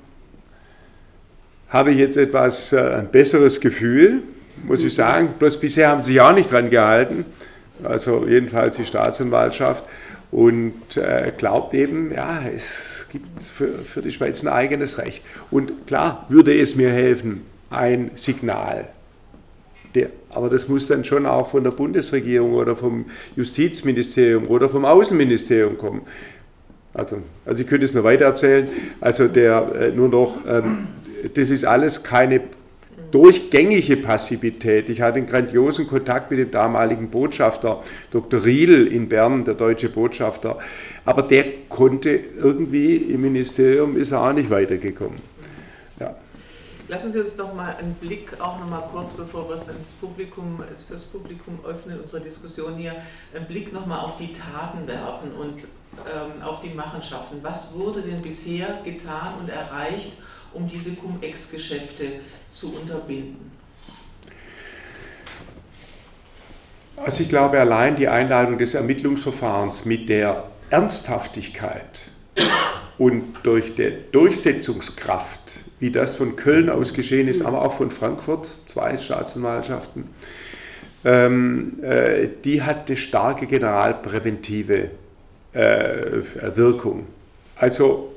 habe 1.68 1.92
ich 1.92 1.98
jetzt 1.98 2.16
etwas 2.16 2.72
äh, 2.72 2.78
ein 2.78 3.10
besseres 3.10 3.60
Gefühl, 3.60 4.22
muss 4.64 4.84
ich 4.84 4.94
sagen. 4.94 5.30
Bloß 5.38 5.58
bisher 5.58 5.88
haben 5.88 6.00
sie 6.00 6.12
sich 6.12 6.20
auch 6.20 6.34
nicht 6.34 6.52
dran 6.52 6.70
gehalten, 6.70 7.24
also 7.82 8.26
jedenfalls 8.26 8.76
die 8.76 8.84
Staatsanwaltschaft, 8.84 9.84
und 10.30 10.96
äh, 10.96 11.32
glaubt 11.36 11.74
eben, 11.74 12.12
ja, 12.12 12.42
es 12.54 13.06
gibt 13.10 13.42
für, 13.42 13.84
für 13.84 14.02
die 14.02 14.10
Schweiz 14.10 14.42
ein 14.42 14.48
eigenes 14.48 14.98
Recht. 14.98 15.22
Und 15.50 15.86
klar 15.86 16.26
würde 16.28 16.58
es 16.60 16.74
mir 16.74 16.90
helfen, 16.90 17.42
ein 17.70 18.10
Signal 18.16 18.88
der, 19.94 20.10
aber 20.30 20.50
das 20.50 20.68
muss 20.68 20.88
dann 20.88 21.04
schon 21.04 21.26
auch 21.26 21.50
von 21.50 21.64
der 21.64 21.70
Bundesregierung 21.70 22.54
oder 22.54 22.74
vom 22.74 23.06
Justizministerium 23.36 24.48
oder 24.48 24.68
vom 24.68 24.84
Außenministerium 24.84 25.78
kommen. 25.78 26.02
Also, 26.92 27.18
also 27.44 27.62
ich 27.62 27.68
könnte 27.68 27.86
es 27.86 27.94
noch 27.94 28.04
weiter 28.04 28.26
erzählen. 28.26 28.68
Also 29.00 29.28
der 29.28 29.72
äh, 29.74 29.90
nur 29.90 30.08
noch, 30.08 30.38
ähm, 30.48 30.86
das 31.34 31.50
ist 31.50 31.64
alles 31.64 32.02
keine 32.02 32.40
durchgängige 33.10 33.96
Passivität. 33.96 34.88
Ich 34.88 35.00
hatte 35.00 35.18
einen 35.18 35.26
grandiosen 35.26 35.86
Kontakt 35.86 36.32
mit 36.32 36.40
dem 36.40 36.50
damaligen 36.50 37.10
Botschafter, 37.10 37.80
Dr. 38.10 38.44
Riedel 38.44 38.88
in 38.88 39.08
Bern, 39.08 39.44
der 39.44 39.54
deutsche 39.54 39.88
Botschafter. 39.88 40.58
Aber 41.04 41.22
der 41.22 41.44
konnte 41.68 42.18
irgendwie 42.42 42.96
im 42.96 43.20
Ministerium, 43.20 43.96
ist 43.96 44.10
er 44.10 44.20
auch 44.20 44.32
nicht 44.32 44.50
weitergekommen. 44.50 45.14
Lassen 46.86 47.12
Sie 47.12 47.20
uns 47.20 47.36
noch 47.38 47.54
mal 47.54 47.74
einen 47.76 47.94
Blick, 47.94 48.38
auch 48.40 48.58
noch 48.60 48.68
mal 48.68 48.82
kurz, 48.92 49.12
bevor 49.12 49.48
wir 49.48 49.54
es 49.54 49.68
ins 49.68 49.92
Publikum, 49.92 50.62
fürs 50.86 51.04
Publikum 51.04 51.58
öffnen, 51.64 51.98
unsere 52.00 52.20
Diskussion 52.20 52.76
hier, 52.76 52.94
einen 53.34 53.46
Blick 53.46 53.72
noch 53.72 53.86
mal 53.86 54.00
auf 54.00 54.18
die 54.18 54.34
Taten 54.34 54.86
werfen 54.86 55.32
und 55.32 55.62
ähm, 55.62 56.42
auf 56.42 56.60
die 56.60 56.68
Machenschaften. 56.68 57.38
Was 57.42 57.72
wurde 57.72 58.02
denn 58.02 58.20
bisher 58.20 58.80
getan 58.84 59.34
und 59.40 59.48
erreicht, 59.48 60.12
um 60.52 60.68
diese 60.68 60.92
Cum-Ex-Geschäfte 60.92 62.20
zu 62.50 62.74
unterbinden? 62.74 63.50
Also 66.96 67.22
ich 67.22 67.28
glaube, 67.30 67.58
allein 67.58 67.96
die 67.96 68.08
Einladung 68.08 68.58
des 68.58 68.74
Ermittlungsverfahrens 68.74 69.86
mit 69.86 70.10
der 70.10 70.50
Ernsthaftigkeit 70.68 72.02
und 72.98 73.34
durch 73.42 73.74
die 73.74 73.90
Durchsetzungskraft 74.12 75.63
wie 75.84 75.90
das 75.90 76.14
von 76.14 76.34
Köln 76.34 76.70
aus 76.70 76.94
geschehen 76.94 77.28
ist, 77.28 77.44
aber 77.44 77.60
auch 77.60 77.76
von 77.76 77.90
Frankfurt, 77.90 78.48
zwei 78.68 78.96
Staatsanwaltschaften, 78.96 80.04
ähm, 81.04 81.74
äh, 81.82 82.28
die 82.42 82.62
hat 82.62 82.88
eine 82.88 82.96
starke 82.96 83.46
generalpräventive 83.46 84.88
äh, 85.52 86.22
Wirkung. 86.54 87.04
Also 87.56 88.14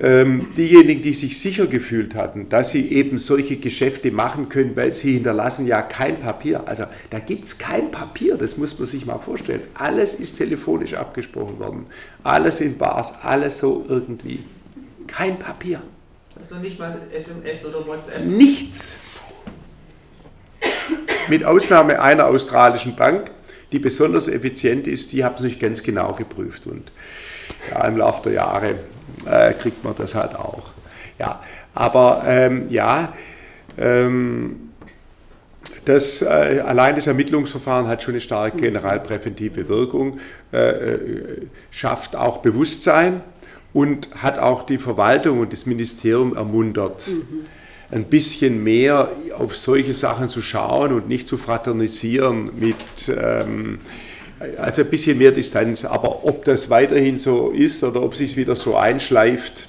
ähm, 0.00 0.46
diejenigen, 0.56 1.02
die 1.02 1.12
sich 1.12 1.38
sicher 1.38 1.66
gefühlt 1.66 2.14
hatten, 2.14 2.48
dass 2.48 2.70
sie 2.70 2.90
eben 2.90 3.18
solche 3.18 3.56
Geschäfte 3.56 4.10
machen 4.10 4.48
können, 4.48 4.74
weil 4.74 4.94
sie 4.94 5.12
hinterlassen 5.12 5.66
ja 5.66 5.82
kein 5.82 6.18
Papier. 6.18 6.66
Also 6.66 6.84
da 7.10 7.18
gibt 7.18 7.48
es 7.48 7.58
kein 7.58 7.90
Papier, 7.90 8.38
das 8.38 8.56
muss 8.56 8.78
man 8.78 8.88
sich 8.88 9.04
mal 9.04 9.18
vorstellen. 9.18 9.60
Alles 9.74 10.14
ist 10.14 10.38
telefonisch 10.38 10.94
abgesprochen 10.94 11.58
worden, 11.58 11.84
alles 12.24 12.62
in 12.62 12.78
Bars, 12.78 13.12
alles 13.22 13.58
so 13.58 13.84
irgendwie. 13.86 14.38
Kein 15.06 15.38
Papier. 15.38 15.82
Also 16.38 16.56
nicht 16.56 16.78
mal 16.78 16.96
SMS 17.12 17.64
oder 17.64 17.86
WhatsApp? 17.86 18.24
Nichts. 18.24 18.96
Mit 21.28 21.44
Ausnahme 21.44 22.00
einer 22.00 22.26
australischen 22.26 22.96
Bank, 22.96 23.30
die 23.72 23.78
besonders 23.78 24.28
effizient 24.28 24.86
ist, 24.86 25.12
die 25.12 25.24
haben 25.24 25.34
es 25.34 25.42
nicht 25.42 25.60
ganz 25.60 25.82
genau 25.82 26.12
geprüft. 26.12 26.66
Und 26.66 26.92
ja, 27.70 27.84
im 27.86 27.96
Laufe 27.98 28.30
der 28.30 28.32
Jahre 28.34 28.74
äh, 29.26 29.52
kriegt 29.52 29.84
man 29.84 29.94
das 29.96 30.14
halt 30.14 30.34
auch. 30.36 30.70
Ja, 31.18 31.42
aber 31.74 32.22
ähm, 32.26 32.66
ja, 32.70 33.12
ähm, 33.76 34.70
das, 35.84 36.22
äh, 36.22 36.62
allein 36.64 36.94
das 36.94 37.06
Ermittlungsverfahren 37.06 37.88
hat 37.88 38.02
schon 38.02 38.14
eine 38.14 38.20
starke 38.20 38.58
generalpräventive 38.58 39.68
Wirkung, 39.68 40.20
äh, 40.52 40.58
äh 40.58 41.46
schafft 41.70 42.14
auch 42.14 42.38
Bewusstsein 42.38 43.22
und 43.72 44.08
hat 44.14 44.38
auch 44.38 44.64
die 44.64 44.78
Verwaltung 44.78 45.40
und 45.40 45.52
das 45.52 45.66
Ministerium 45.66 46.36
ermuntert, 46.36 47.06
mhm. 47.06 47.46
ein 47.90 48.04
bisschen 48.04 48.62
mehr 48.62 49.10
auf 49.36 49.56
solche 49.56 49.94
Sachen 49.94 50.28
zu 50.28 50.40
schauen 50.40 50.92
und 50.92 51.08
nicht 51.08 51.28
zu 51.28 51.36
fraternisieren 51.36 52.50
mit, 52.58 52.76
ähm, 53.08 53.80
also 54.58 54.82
ein 54.82 54.90
bisschen 54.90 55.18
mehr 55.18 55.32
Distanz. 55.32 55.84
Aber 55.84 56.24
ob 56.24 56.44
das 56.44 56.70
weiterhin 56.70 57.18
so 57.18 57.50
ist 57.50 57.82
oder 57.84 58.02
ob 58.02 58.14
sich 58.14 58.36
wieder 58.36 58.56
so 58.56 58.76
einschleift. 58.76 59.68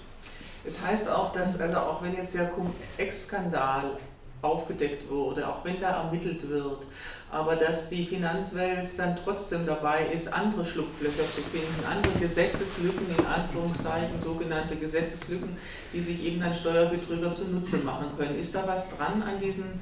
Es 0.66 0.78
heißt 0.86 1.10
auch, 1.10 1.34
dass, 1.34 1.60
also 1.60 1.78
auch 1.78 2.04
wenn 2.04 2.16
jetzt 2.16 2.36
der 2.36 2.46
Cum-Ex-Skandal 2.46 3.98
aufgedeckt 4.42 5.10
wurde, 5.10 5.48
auch 5.48 5.66
wenn 5.66 5.82
da 5.82 6.04
ermittelt 6.04 6.48
wird, 6.48 6.84
aber 7.32 7.56
dass 7.56 7.90
die 7.90 8.06
Finanzwelt 8.06 8.90
dann 8.98 9.16
trotzdem 9.24 9.66
dabei 9.66 10.08
ist, 10.08 10.34
andere 10.34 10.66
Schlupflöcher 10.66 11.24
zu 11.24 11.42
finden, 11.42 11.86
andere 11.88 12.14
Gesetzeslücken, 12.20 13.06
in 13.18 13.26
Anführungszeichen 13.26 14.20
sogenannte 14.24 14.76
Gesetzeslücken, 14.76 15.56
die 15.94 16.02
sich 16.02 16.24
eben 16.24 16.40
dann 16.40 16.54
Steuerbetrüger 16.54 17.34
zunutze 17.34 17.78
machen 17.78 18.08
können. 18.18 18.40
Ist 18.40 18.56
da 18.56 18.64
was 18.66 18.96
dran 18.96 19.22
an, 19.22 19.40
diesen, 19.40 19.80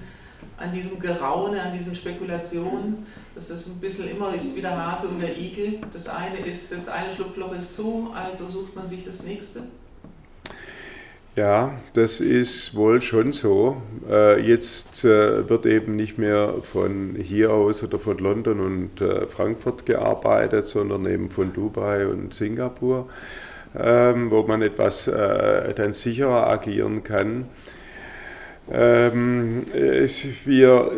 an 0.58 0.74
diesem 0.74 1.00
Geraune, 1.00 1.62
an 1.62 1.72
diesen 1.74 1.96
Spekulationen? 1.96 3.06
Das 3.34 3.50
ein 3.50 3.80
bisschen 3.80 4.10
immer 4.10 4.34
ist 4.34 4.56
wie 4.56 4.62
der 4.62 4.76
Hase 4.76 5.08
und 5.08 5.22
der 5.22 5.38
Igel. 5.38 5.80
Das 5.94 6.10
eine 6.10 6.40
ist, 6.40 6.72
das 6.74 6.90
eine 6.90 7.14
Schlupfloch 7.14 7.54
ist 7.54 7.76
zu, 7.76 8.12
also 8.14 8.50
sucht 8.50 8.76
man 8.76 8.90
sich 8.90 9.06
das 9.06 9.24
nächste. 9.24 9.62
Ja, 11.38 11.72
das 11.94 12.20
ist 12.20 12.76
wohl 12.76 13.00
schon 13.00 13.32
so. 13.32 13.80
Äh, 14.10 14.42
jetzt 14.42 15.06
äh, 15.06 15.48
wird 15.48 15.68
eben 15.68 15.96
nicht 15.96 16.18
mehr 16.18 16.56
von 16.64 17.16
hier 17.16 17.52
aus 17.52 17.84
oder 17.84 18.00
von 18.00 18.18
London 18.18 18.60
und 18.60 19.02
äh, 19.02 19.28
Frankfurt 19.28 19.86
gearbeitet, 19.86 20.66
sondern 20.66 21.06
eben 21.06 21.30
von 21.30 21.54
Dubai 21.54 22.08
und 22.08 22.34
Singapur, 22.34 23.08
ähm, 23.78 24.32
wo 24.32 24.42
man 24.48 24.64
etwas 24.64 25.06
dann 25.06 25.94
sicherer 25.94 26.48
agieren 26.50 27.04
kann. 27.04 27.46
Ähm, 28.72 29.62
wir, 30.44 30.92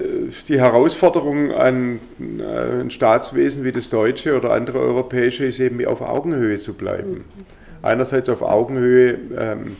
die 0.48 0.62
Herausforderung 0.62 1.52
an 1.52 2.00
ein 2.18 2.90
Staatswesen 2.90 3.66
wie 3.66 3.74
das 3.74 3.90
deutsche 3.90 4.38
oder 4.38 4.54
andere 4.54 4.80
europäische 4.80 5.46
ist 5.46 5.60
eben 5.60 5.86
auf 5.86 6.00
Augenhöhe 6.00 6.60
zu 6.60 6.76
bleiben. 6.76 7.26
Einerseits 7.82 8.30
auf 8.30 8.42
Augenhöhe 8.42 9.20
ähm, 9.38 9.76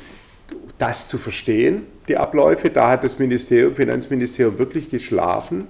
das 0.80 1.08
zu 1.08 1.18
verstehen, 1.20 1.84
die 2.08 2.18
Abläufe. 2.18 2.72
Da 2.72 2.90
hat 2.90 3.04
das 3.04 3.20
Ministerium, 3.20 3.76
Finanzministerium 3.76 4.58
wirklich 4.58 4.90
geschlafen, 4.90 5.68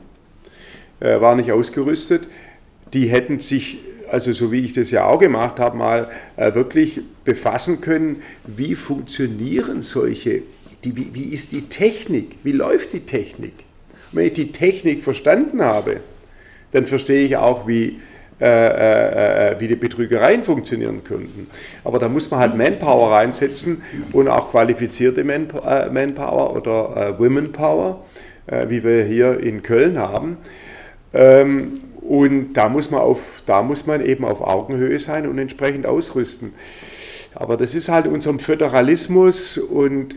äh, 1.02 1.20
war 1.20 1.36
nicht 1.36 1.52
ausgerüstet. 1.52 2.30
Die 2.94 3.10
hätten 3.10 3.40
sich, 3.40 3.80
also 4.10 4.32
so 4.32 4.52
wie 4.52 4.62
ich 4.62 4.72
das 4.74 4.92
ja 4.92 5.06
auch 5.06 5.20
gemacht 5.20 5.60
habe, 5.60 5.78
mal 5.78 6.10
äh, 6.38 6.54
wirklich 6.54 7.02
befassen 7.26 7.82
können, 7.82 8.22
wie 8.46 8.76
funktionieren 8.76 9.82
solche, 9.82 10.44
die, 10.84 10.96
wie, 10.96 11.10
wie 11.14 11.34
ist 11.34 11.52
die 11.52 11.64
Technik, 11.64 12.38
wie 12.44 12.54
läuft 12.54 12.94
die 12.94 13.02
Technik. 13.02 13.54
Und 14.12 14.20
wenn 14.20 14.28
ich 14.28 14.34
die 14.34 14.52
Technik 14.52 15.04
verstanden 15.04 15.62
habe, 15.62 16.02
dann 16.72 16.86
verstehe 16.86 17.26
ich 17.26 17.36
auch, 17.36 17.68
wie 17.68 18.00
äh, 18.42 18.46
äh, 18.46 19.52
äh, 19.52 19.60
wie 19.60 19.68
die 19.68 19.76
Betrügereien 19.76 20.44
funktionieren 20.44 21.04
könnten. 21.04 21.48
Aber 21.84 22.00
da 22.00 22.08
muss 22.08 22.32
man 22.32 22.40
halt 22.40 22.56
Manpower 22.56 23.12
reinsetzen 23.12 23.84
und 24.14 24.30
auch 24.30 24.52
qualifizierte 24.52 25.26
Manpower 25.26 26.56
oder 26.56 27.20
Womenpower, 27.20 28.06
wie 28.68 28.82
wir 28.84 29.04
hier 29.04 29.42
in 29.42 29.62
Köln 29.62 30.00
haben. 30.00 30.38
Ähm, 31.14 31.74
und 32.02 32.54
da 32.54 32.70
muss, 32.70 32.90
man 32.90 33.02
auf, 33.02 33.44
da 33.46 33.62
muss 33.62 33.86
man 33.86 34.06
eben 34.06 34.24
auf 34.24 34.40
Augenhöhe 34.40 35.00
sein 35.00 35.28
und 35.28 35.38
entsprechend 35.38 35.86
ausrüsten. 35.86 36.54
Aber 37.36 37.58
das 37.58 37.76
ist 37.76 37.90
halt 37.90 38.08
unserem 38.08 38.40
Föderalismus 38.40 39.58
und 39.58 40.16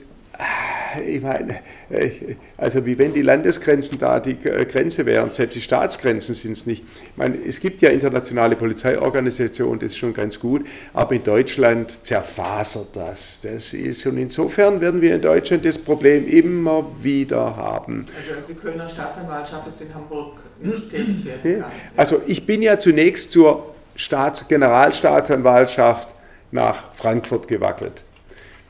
ich 1.07 1.23
meine, 1.23 1.61
äh, 1.91 2.11
also 2.57 2.85
wie 2.87 2.99
wenn 2.99 3.13
die 3.13 3.23
Landesgrenzen 3.23 3.99
da 3.99 4.21
die 4.21 4.39
Grenze 4.39 5.07
wären, 5.07 5.31
selbst 5.31 5.55
die 5.55 5.61
Staatsgrenzen 5.61 6.35
sind 6.35 6.53
es 6.53 6.67
nicht. 6.67 6.85
Ich 7.05 7.17
meine, 7.17 7.37
es 7.37 7.61
gibt 7.61 7.83
ja 7.83 7.91
internationale 7.91 8.57
Polizeiorganisationen, 8.57 9.81
das 9.81 9.93
ist 9.93 9.99
schon 9.99 10.15
ganz 10.15 10.39
gut, 10.39 10.67
aber 10.93 11.15
in 11.15 11.25
Deutschland 11.25 12.07
zerfasert 12.07 12.89
das. 12.95 13.41
Das 13.43 13.73
ist, 13.73 14.07
und 14.07 14.19
insofern 14.19 14.81
werden 14.81 15.01
wir 15.01 15.15
in 15.15 15.23
Deutschland 15.23 15.65
das 15.65 15.79
Problem 15.79 16.27
immer 16.27 16.85
wieder 17.03 17.57
haben. 17.57 18.07
Also 18.17 18.35
dass 18.35 18.47
die 18.47 18.55
Kölner 18.55 18.89
Staatsanwaltschaft 18.89 19.69
jetzt 19.69 19.83
in 19.83 19.95
Hamburg 19.95 20.39
nicht 20.61 20.91
tätig 20.91 21.25
werden 21.25 21.61
kann. 21.61 21.73
Also 21.97 22.21
ich 22.27 22.47
bin 22.47 22.63
ja 22.63 22.79
zunächst 22.79 23.33
zur 23.33 23.75
Staats 23.97 24.49
Generalstaatsanwaltschaft 24.49 26.15
nach 26.51 26.95
Frankfurt 26.95 27.49
gewackelt. 27.49 28.05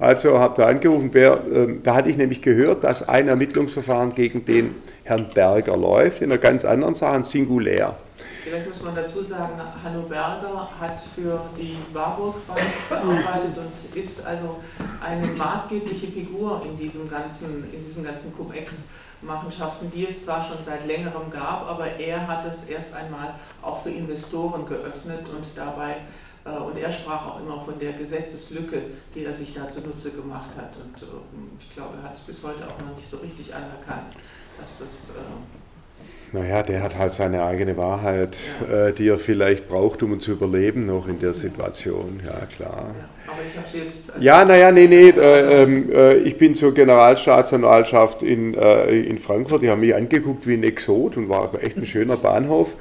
Also 0.03 0.37
habe 0.37 0.61
da 0.61 0.67
angerufen, 0.67 1.11
wer, 1.13 1.47
äh, 1.47 1.77
da 1.81 1.95
hatte 1.95 2.11
ich 2.11 2.17
nämlich 2.17 2.43
gehört, 2.43 2.83
dass 2.83 3.09
ein 3.09 3.29
Ermittlungsverfahren 3.29 4.17
gegen 4.17 4.45
den 4.45 4.75
Herrn 5.05 5.29
Berger 5.33 5.77
läuft, 5.77 6.23
in 6.23 6.33
einer 6.33 6.41
ganz 6.41 6.65
anderen 6.65 6.97
Sache, 6.97 7.25
singulär. 7.25 7.95
Vielleicht 8.43 8.67
muss 8.67 8.83
man 8.83 8.97
dazu 8.97 9.23
sagen, 9.23 9.61
Hanno 9.85 10.03
Berger 10.03 10.69
hat 10.81 11.01
für 11.15 11.41
die 11.57 11.77
Warburg 11.93 12.35
Bank 12.49 12.61
gearbeitet 12.89 13.57
und 13.57 13.97
ist 13.97 14.27
also 14.27 14.57
eine 15.01 15.25
maßgebliche 15.29 16.09
Figur 16.09 16.63
in 16.69 16.77
diesem 16.77 17.09
ganzen, 17.09 17.73
in 17.73 17.85
diesem 17.85 18.03
ganzen 18.03 18.37
Cum-Ex-Machenschaften, 18.37 19.89
die 19.95 20.09
es 20.09 20.25
zwar 20.25 20.43
schon 20.43 20.57
seit 20.65 20.85
längerem 20.85 21.31
gab, 21.31 21.71
aber 21.71 21.87
er 22.01 22.27
hat 22.27 22.45
es 22.45 22.65
erst 22.65 22.93
einmal 22.93 23.35
auch 23.63 23.79
für 23.79 23.91
Investoren 23.91 24.67
geöffnet 24.67 25.29
und 25.29 25.47
dabei 25.55 25.99
und 26.45 26.77
er 26.77 26.91
sprach 26.91 27.27
auch 27.27 27.41
immer 27.41 27.61
von 27.63 27.79
der 27.79 27.93
Gesetzeslücke, 27.93 28.83
die 29.15 29.25
er 29.25 29.33
sich 29.33 29.55
da 29.55 29.71
zunutze 29.71 30.11
gemacht 30.11 30.51
hat. 30.57 30.75
Und 30.77 31.03
ähm, 31.03 31.51
ich 31.61 31.75
glaube, 31.75 31.95
er 32.03 32.11
hat 32.11 32.17
es 32.17 32.21
bis 32.21 32.43
heute 32.43 32.67
auch 32.67 32.79
noch 32.85 32.97
nicht 32.97 33.09
so 33.09 33.19
richtig 33.19 33.55
anerkannt, 33.55 34.13
dass 34.61 34.79
das. 34.79 35.11
Äh, 35.11 36.37
naja, 36.37 36.63
der 36.63 36.83
hat 36.83 36.99
halt 36.99 37.13
seine 37.13 37.45
eigene 37.45 37.77
Wahrheit, 37.77 38.39
ja. 38.67 38.89
äh, 38.89 38.93
die 38.93 39.07
er 39.07 39.19
vielleicht 39.19 39.69
braucht, 39.69 40.03
um 40.03 40.19
zu 40.19 40.33
überleben, 40.33 40.87
noch 40.87 41.07
in 41.07 41.21
der 41.21 41.35
Situation. 41.35 42.21
Ja, 42.25 42.47
klar. 42.47 42.95
Ja, 42.99 43.33
aber 43.33 43.43
ich 43.47 43.57
habe 43.57 43.69
sie 43.71 43.79
jetzt. 43.79 44.11
Also 44.11 44.25
ja, 44.25 44.45
naja, 44.45 44.73
nee, 44.73 44.87
nee. 44.87 45.11
Äh, 45.11 45.63
ähm, 45.63 45.93
äh, 45.93 46.15
ich 46.17 46.39
bin 46.39 46.55
zur 46.55 46.73
Generalstaatsanwaltschaft 46.73 48.23
in, 48.23 48.55
äh, 48.55 48.91
in 49.01 49.19
Frankfurt. 49.19 49.63
Die 49.63 49.69
haben 49.69 49.81
mich 49.81 49.95
angeguckt 49.95 50.47
wie 50.47 50.55
ein 50.55 50.65
Exot 50.65 51.19
und 51.19 51.29
war 51.29 51.53
echt 51.63 51.77
ein 51.77 51.85
schöner 51.85 52.17
Bahnhof. 52.17 52.77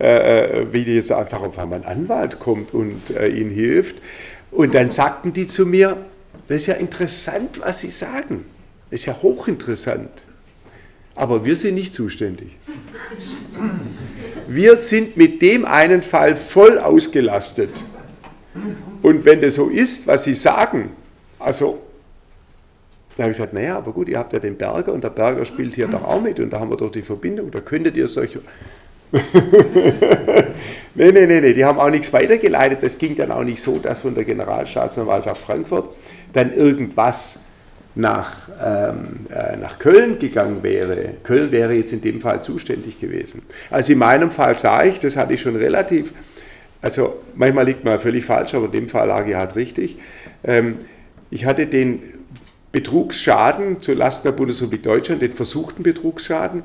Äh, 0.00 0.62
äh, 0.62 0.72
wie 0.72 0.82
jetzt 0.82 1.12
einfach 1.12 1.42
auf 1.42 1.58
einmal 1.58 1.80
ein 1.80 1.84
Anwalt 1.84 2.38
kommt 2.38 2.74
und 2.74 3.00
äh, 3.16 3.28
ihnen 3.28 3.50
hilft. 3.50 3.96
Und 4.50 4.74
dann 4.74 4.90
sagten 4.90 5.32
die 5.32 5.46
zu 5.46 5.64
mir, 5.64 5.96
das 6.48 6.58
ist 6.58 6.66
ja 6.66 6.74
interessant, 6.74 7.60
was 7.60 7.80
Sie 7.80 7.90
sagen. 7.90 8.44
Das 8.90 9.00
ist 9.00 9.06
ja 9.06 9.16
hochinteressant. 9.22 10.24
Aber 11.14 11.44
wir 11.44 11.56
sind 11.56 11.74
nicht 11.74 11.94
zuständig. 11.94 12.58
Wir 14.48 14.76
sind 14.76 15.16
mit 15.16 15.40
dem 15.40 15.64
einen 15.64 16.02
Fall 16.02 16.36
voll 16.36 16.78
ausgelastet. 16.78 17.84
Und 19.02 19.24
wenn 19.24 19.40
das 19.40 19.54
so 19.54 19.68
ist, 19.68 20.06
was 20.06 20.24
Sie 20.24 20.34
sagen, 20.34 20.90
also, 21.38 21.80
da 23.16 23.24
habe 23.24 23.30
ich 23.30 23.36
gesagt, 23.36 23.52
naja, 23.52 23.76
aber 23.76 23.92
gut, 23.92 24.08
ihr 24.08 24.18
habt 24.18 24.32
ja 24.32 24.38
den 24.38 24.56
Berger 24.56 24.92
und 24.92 25.04
der 25.04 25.10
Berger 25.10 25.44
spielt 25.44 25.74
hier 25.74 25.86
doch 25.86 26.02
auch 26.02 26.20
mit 26.20 26.40
und 26.40 26.50
da 26.50 26.60
haben 26.60 26.70
wir 26.70 26.76
doch 26.76 26.90
die 26.90 27.02
Verbindung, 27.02 27.50
da 27.50 27.60
könntet 27.60 27.96
ihr 27.96 28.08
solche 28.08 28.40
nee, 30.94 31.12
nee, 31.12 31.26
nee, 31.26 31.40
nee, 31.40 31.52
die 31.52 31.64
haben 31.64 31.78
auch 31.78 31.90
nichts 31.90 32.12
weitergeleitet. 32.12 32.82
Das 32.82 32.96
ging 32.98 33.14
dann 33.14 33.30
auch 33.30 33.44
nicht 33.44 33.60
so, 33.60 33.78
dass 33.78 34.00
von 34.00 34.14
der 34.14 34.24
Generalstaatsanwaltschaft 34.24 35.42
Frankfurt 35.42 35.90
dann 36.32 36.54
irgendwas 36.54 37.40
nach, 37.94 38.48
ähm, 38.62 39.26
äh, 39.30 39.56
nach 39.58 39.78
Köln 39.78 40.18
gegangen 40.18 40.62
wäre. 40.62 41.10
Köln 41.22 41.52
wäre 41.52 41.74
jetzt 41.74 41.92
in 41.92 42.00
dem 42.00 42.22
Fall 42.22 42.42
zuständig 42.42 42.98
gewesen. 43.00 43.42
Also 43.70 43.92
in 43.92 43.98
meinem 43.98 44.30
Fall 44.30 44.56
sah 44.56 44.84
ich, 44.84 44.98
das 44.98 45.16
hatte 45.16 45.34
ich 45.34 45.42
schon 45.42 45.56
relativ, 45.56 46.12
also 46.80 47.22
manchmal 47.34 47.66
liegt 47.66 47.84
man 47.84 48.00
völlig 48.00 48.24
falsch, 48.24 48.54
aber 48.54 48.66
in 48.66 48.72
dem 48.72 48.88
Fall 48.88 49.08
lag 49.08 49.26
ich 49.26 49.34
halt 49.34 49.56
richtig. 49.56 49.98
Ähm, 50.42 50.78
ich 51.30 51.44
hatte 51.44 51.66
den 51.66 52.02
Betrugsschaden 52.72 53.82
zu 53.82 53.92
Lasten 53.92 54.28
der 54.28 54.32
Bundesrepublik 54.32 54.82
Deutschland, 54.82 55.20
den 55.20 55.34
versuchten 55.34 55.82
Betrugsschaden, 55.82 56.62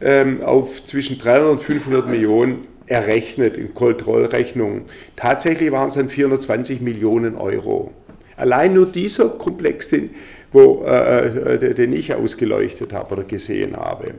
ähm, 0.00 0.42
auf 0.42 0.84
zwischen 0.84 1.18
300 1.18 1.50
und 1.52 1.60
500 1.60 2.08
Millionen 2.08 2.66
errechnet 2.86 3.56
in 3.56 3.74
Kontrollrechnungen. 3.74 4.82
Tatsächlich 5.16 5.70
waren 5.70 5.88
es 5.88 5.94
dann 5.94 6.08
420 6.08 6.80
Millionen 6.80 7.36
Euro. 7.36 7.92
Allein 8.36 8.74
nur 8.74 8.86
dieser 8.86 9.28
Komplex, 9.28 9.90
den, 9.90 10.10
wo, 10.52 10.84
äh, 10.84 11.54
äh 11.56 11.74
den 11.74 11.92
ich 11.92 12.14
ausgeleuchtet 12.14 12.92
habe 12.92 13.14
oder 13.14 13.24
gesehen 13.24 13.76
habe. 13.76 14.14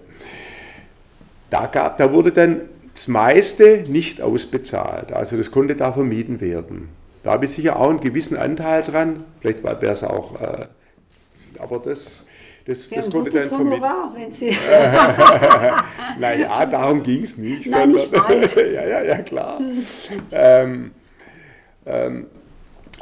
Da, 1.49 1.65
gab, 1.65 1.97
da 1.97 2.13
wurde 2.13 2.31
dann 2.31 2.61
das 2.93 3.07
meiste 3.07 3.83
nicht 3.87 4.21
ausbezahlt. 4.21 5.11
Also 5.11 5.35
das 5.35 5.51
konnte 5.51 5.75
da 5.75 5.91
vermieden 5.91 6.39
werden. 6.39 6.89
Da 7.23 7.31
habe 7.31 7.45
ich 7.45 7.51
sicher 7.51 7.77
auch 7.77 7.89
einen 7.89 7.99
gewissen 7.99 8.37
Anteil 8.37 8.83
dran. 8.83 9.23
Vielleicht 9.41 9.63
wäre 9.63 9.91
es 9.91 10.03
auch, 10.03 10.39
äh, 10.39 10.65
aber 11.59 11.79
das 11.79 12.25
das, 12.65 12.89
ja, 12.89 12.97
das 12.97 13.09
konnte 13.09 13.31
dann 13.31 13.51
Honorar, 13.51 14.13
wenn 14.15 14.29
Sie 14.29 14.51
naja, 16.19 16.65
darum 16.65 17.01
ging 17.01 17.23
es 17.23 17.37
nicht. 17.37 17.67
Nein, 17.67 17.93
sondern, 17.93 18.05
ich 18.05 18.43
weiß. 18.43 18.55
ja, 18.73 18.87
ja, 18.87 19.03
ja, 19.03 19.17
klar. 19.19 19.59
ähm, 20.31 20.91
ähm, 21.85 22.27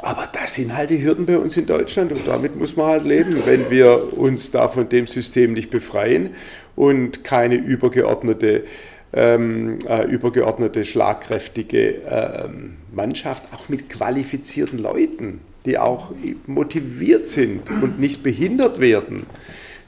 Aber 0.00 0.28
das 0.32 0.54
sind 0.54 0.74
halt 0.74 0.90
die 0.90 1.02
Hürden 1.02 1.26
bei 1.26 1.36
uns 1.36 1.56
in 1.56 1.66
Deutschland 1.66 2.12
und 2.12 2.26
damit 2.26 2.56
muss 2.56 2.76
man 2.76 2.86
halt 2.86 3.04
leben, 3.04 3.42
wenn 3.44 3.70
wir 3.70 4.16
uns 4.16 4.50
da 4.50 4.68
von 4.68 4.88
dem 4.88 5.06
System 5.06 5.52
nicht 5.52 5.68
befreien 5.70 6.30
und 6.74 7.22
keine 7.24 7.56
übergeordnete, 7.56 8.64
ähm, 9.12 9.78
äh, 9.86 10.04
übergeordnete 10.06 10.84
schlagkräftige 10.86 12.02
äh, 12.04 12.48
Mannschaft, 12.92 13.44
auch 13.54 13.68
mit 13.68 13.90
qualifizierten 13.90 14.78
Leuten, 14.78 15.40
die 15.66 15.78
auch 15.78 16.10
motiviert 16.46 17.26
sind 17.26 17.70
und 17.70 17.98
nicht 17.98 18.22
behindert 18.22 18.80
werden, 18.80 19.26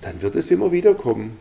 dann 0.00 0.20
wird 0.22 0.34
es 0.36 0.50
immer 0.50 0.72
wieder 0.72 0.94
kommen. 0.94 1.38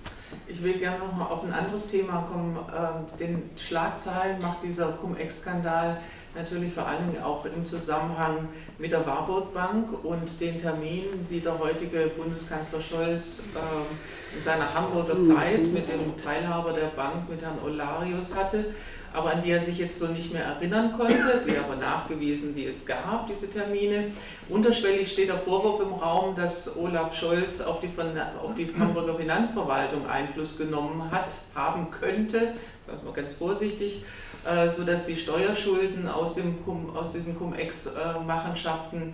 Ich 0.48 0.64
will 0.64 0.74
gerne 0.74 1.00
noch 1.00 1.16
mal 1.16 1.26
auf 1.26 1.44
ein 1.44 1.54
anderes 1.54 1.90
Thema 1.90 2.28
kommen. 2.32 2.58
Ähm, 2.58 3.18
den 3.20 3.44
Schlagzeilen 3.58 4.42
macht 4.42 4.64
dieser 4.64 4.92
Cum-Ex-Skandal 4.94 5.98
natürlich 6.36 6.74
vor 6.74 6.88
allen 6.88 7.12
Dingen 7.12 7.24
auch 7.24 7.46
im 7.46 7.66
Zusammenhang 7.66 8.48
mit 8.78 8.92
der 8.92 9.06
Warburg 9.06 9.54
Bank 9.54 9.88
und 10.04 10.40
den 10.40 10.60
Terminen, 10.60 11.26
die 11.30 11.40
der 11.40 11.60
heutige 11.60 12.12
Bundeskanzler 12.18 12.80
Scholz 12.80 13.44
äh, 13.56 14.38
in 14.38 14.42
seiner 14.42 14.74
Hamburger 14.74 15.16
mhm. 15.16 15.36
Zeit 15.36 15.68
mit 15.68 15.90
dem 15.90 16.18
Teilhaber 16.24 16.74
der 16.74 16.88
Bank, 16.88 17.30
mit 17.30 17.42
Herrn 17.42 17.60
Olarius 17.64 18.36
hatte, 18.36 18.74
aber 19.14 19.32
an 19.32 19.44
die 19.44 19.52
er 19.52 19.60
sich 19.60 19.78
jetzt 19.78 20.00
so 20.00 20.08
nicht 20.08 20.32
mehr 20.32 20.46
erinnern 20.46 20.94
konnte, 20.98 21.42
die 21.46 21.58
aber 21.58 21.76
nachgewiesen, 21.76 22.56
die 22.56 22.66
es 22.66 22.86
gab, 22.86 23.28
diese 23.28 23.52
Termine. 23.52 24.12
Unterschwellig 24.48 25.12
steht 25.12 25.30
der 25.30 25.38
Vorwurf 25.38 25.82
im 25.82 25.94
Raum, 25.94 26.36
dass 26.36 26.78
Olaf 26.78 27.16
Scholz 27.16 27.62
auf 27.62 27.80
die, 27.80 27.90
auf 28.42 28.56
die 28.56 28.68
Hamburger 28.80 29.16
Finanzverwaltung 29.16 30.08
Einfluss 30.08 30.58
genommen 30.58 31.12
hat, 31.12 31.34
haben 31.56 31.92
könnte, 31.92 32.54
das 32.88 33.04
mal 33.04 33.14
ganz 33.14 33.34
vorsichtig, 33.34 34.04
äh, 34.46 34.70
sodass 34.70 35.06
die 35.06 35.16
Steuerschulden 35.16 36.08
aus, 36.08 36.36
dem, 36.36 36.56
aus 36.96 37.12
diesen 37.12 37.38
Cum-Ex-Machenschaften, 37.38 39.14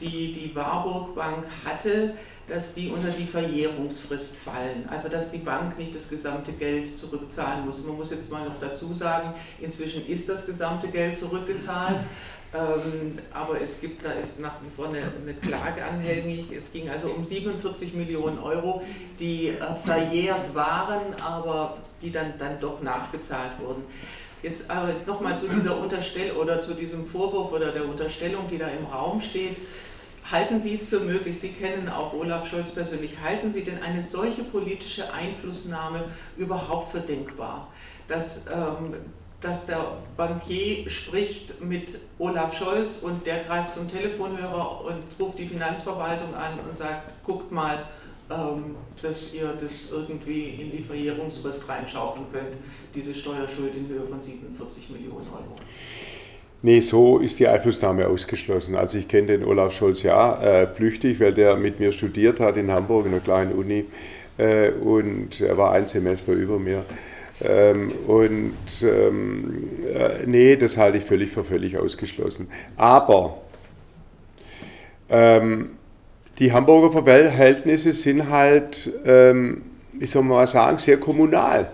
die 0.00 0.32
die 0.32 0.54
Warburg 0.54 1.14
Bank 1.14 1.44
hatte, 1.64 2.14
dass 2.48 2.74
die 2.74 2.90
unter 2.90 3.10
die 3.10 3.26
Verjährungsfrist 3.26 4.36
fallen. 4.36 4.88
Also 4.90 5.08
dass 5.08 5.30
die 5.30 5.38
Bank 5.38 5.78
nicht 5.78 5.94
das 5.94 6.08
gesamte 6.08 6.52
Geld 6.52 6.88
zurückzahlen 6.96 7.66
muss. 7.66 7.84
Man 7.84 7.96
muss 7.96 8.10
jetzt 8.10 8.30
mal 8.30 8.44
noch 8.44 8.58
dazu 8.60 8.92
sagen, 8.94 9.34
inzwischen 9.60 10.06
ist 10.06 10.28
das 10.28 10.46
gesamte 10.46 10.88
Geld 10.88 11.16
zurückgezahlt. 11.16 12.04
Ähm, 12.54 13.18
aber 13.34 13.60
es 13.60 13.78
gibt, 13.78 14.02
da 14.02 14.12
ist 14.12 14.40
nach 14.40 14.54
wie 14.62 14.70
vor 14.74 14.88
eine, 14.88 15.02
eine, 15.22 15.34
Klage 15.34 15.84
anhängig. 15.84 16.50
Es 16.50 16.72
ging 16.72 16.88
also 16.88 17.08
um 17.08 17.22
47 17.22 17.92
Millionen 17.92 18.38
Euro, 18.38 18.82
die 19.20 19.48
äh, 19.48 19.56
verjährt 19.84 20.54
waren, 20.54 21.14
aber 21.22 21.76
die 22.00 22.10
dann, 22.10 22.38
dann 22.38 22.58
doch 22.58 22.80
nachgezahlt 22.80 23.60
wurden. 23.60 23.82
Jetzt 24.42 24.70
aber 24.70 24.94
nochmal 25.04 25.36
zu 25.36 25.48
dieser 25.48 25.78
Unterstellung 25.78 26.38
oder 26.38 26.62
zu 26.62 26.72
diesem 26.72 27.04
Vorwurf 27.04 27.52
oder 27.52 27.70
der 27.70 27.84
Unterstellung, 27.84 28.46
die 28.48 28.56
da 28.56 28.68
im 28.68 28.86
Raum 28.86 29.20
steht. 29.20 29.56
Halten 30.30 30.60
Sie 30.60 30.74
es 30.74 30.88
für 30.88 31.00
möglich, 31.00 31.38
Sie 31.38 31.52
kennen 31.52 31.88
auch 31.88 32.12
Olaf 32.12 32.46
Scholz 32.46 32.68
persönlich, 32.68 33.18
halten 33.22 33.50
Sie 33.50 33.64
denn 33.64 33.82
eine 33.82 34.02
solche 34.02 34.44
politische 34.44 35.10
Einflussnahme 35.10 36.04
überhaupt 36.36 36.90
für 36.90 37.00
denkbar? 37.00 37.68
Dass, 38.08 38.46
ähm, 38.46 38.94
dass 39.40 39.64
der 39.64 39.96
Bankier 40.18 40.90
spricht 40.90 41.62
mit 41.62 41.98
Olaf 42.18 42.54
Scholz 42.58 42.98
und 42.98 43.24
der 43.26 43.44
greift 43.44 43.72
zum 43.72 43.88
Telefonhörer 43.88 44.84
und 44.84 45.02
ruft 45.18 45.38
die 45.38 45.46
Finanzverwaltung 45.46 46.34
an 46.34 46.60
und 46.60 46.76
sagt, 46.76 47.24
guckt 47.24 47.50
mal, 47.50 47.86
ähm, 48.30 48.76
dass 49.00 49.32
ihr 49.32 49.54
das 49.58 49.90
irgendwie 49.90 50.50
in 50.50 50.70
die 50.70 50.82
Verjährungsfrist 50.82 51.66
reinschaufeln 51.66 52.26
könnt, 52.30 52.54
diese 52.94 53.14
Steuerschuld 53.14 53.74
in 53.74 53.88
Höhe 53.88 54.04
von 54.04 54.20
47 54.20 54.90
Millionen 54.90 55.16
Euro. 55.16 55.56
Nee, 56.60 56.80
so 56.80 57.18
ist 57.18 57.38
die 57.38 57.46
Einflussnahme 57.46 58.08
ausgeschlossen. 58.08 58.74
Also 58.74 58.98
ich 58.98 59.06
kenne 59.06 59.28
den 59.28 59.44
Olaf 59.44 59.72
Scholz 59.72 60.02
ja 60.02 60.42
äh, 60.42 60.66
flüchtig, 60.66 61.20
weil 61.20 61.32
der 61.32 61.56
mit 61.56 61.78
mir 61.78 61.92
studiert 61.92 62.40
hat 62.40 62.56
in 62.56 62.70
Hamburg 62.70 63.06
in 63.06 63.12
einer 63.12 63.20
kleinen 63.20 63.52
Uni 63.52 63.84
äh, 64.38 64.70
und 64.70 65.40
er 65.40 65.56
war 65.56 65.72
ein 65.72 65.86
Semester 65.86 66.32
über 66.32 66.58
mir. 66.58 66.84
Ähm, 67.44 67.92
und 68.08 68.56
ähm, 68.82 69.68
äh, 69.94 70.26
nee, 70.26 70.56
das 70.56 70.76
halte 70.76 70.98
ich 70.98 71.04
völlig 71.04 71.30
für 71.30 71.44
völlig 71.44 71.78
ausgeschlossen. 71.78 72.48
Aber 72.76 73.38
ähm, 75.08 75.70
die 76.40 76.52
Hamburger 76.52 76.90
Verhältnisse 76.90 77.92
sind 77.92 78.30
halt, 78.30 78.92
ähm, 79.04 79.62
wie 79.92 80.06
soll 80.06 80.24
mal 80.24 80.46
sagen, 80.48 80.78
sehr 80.78 80.98
kommunal. 80.98 81.70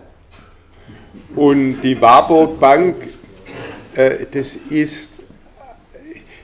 Und 1.35 1.81
die 1.81 1.99
Warburg 2.01 2.61
Bank, 2.61 2.97
das, 3.95 4.57
ist, 4.71 5.11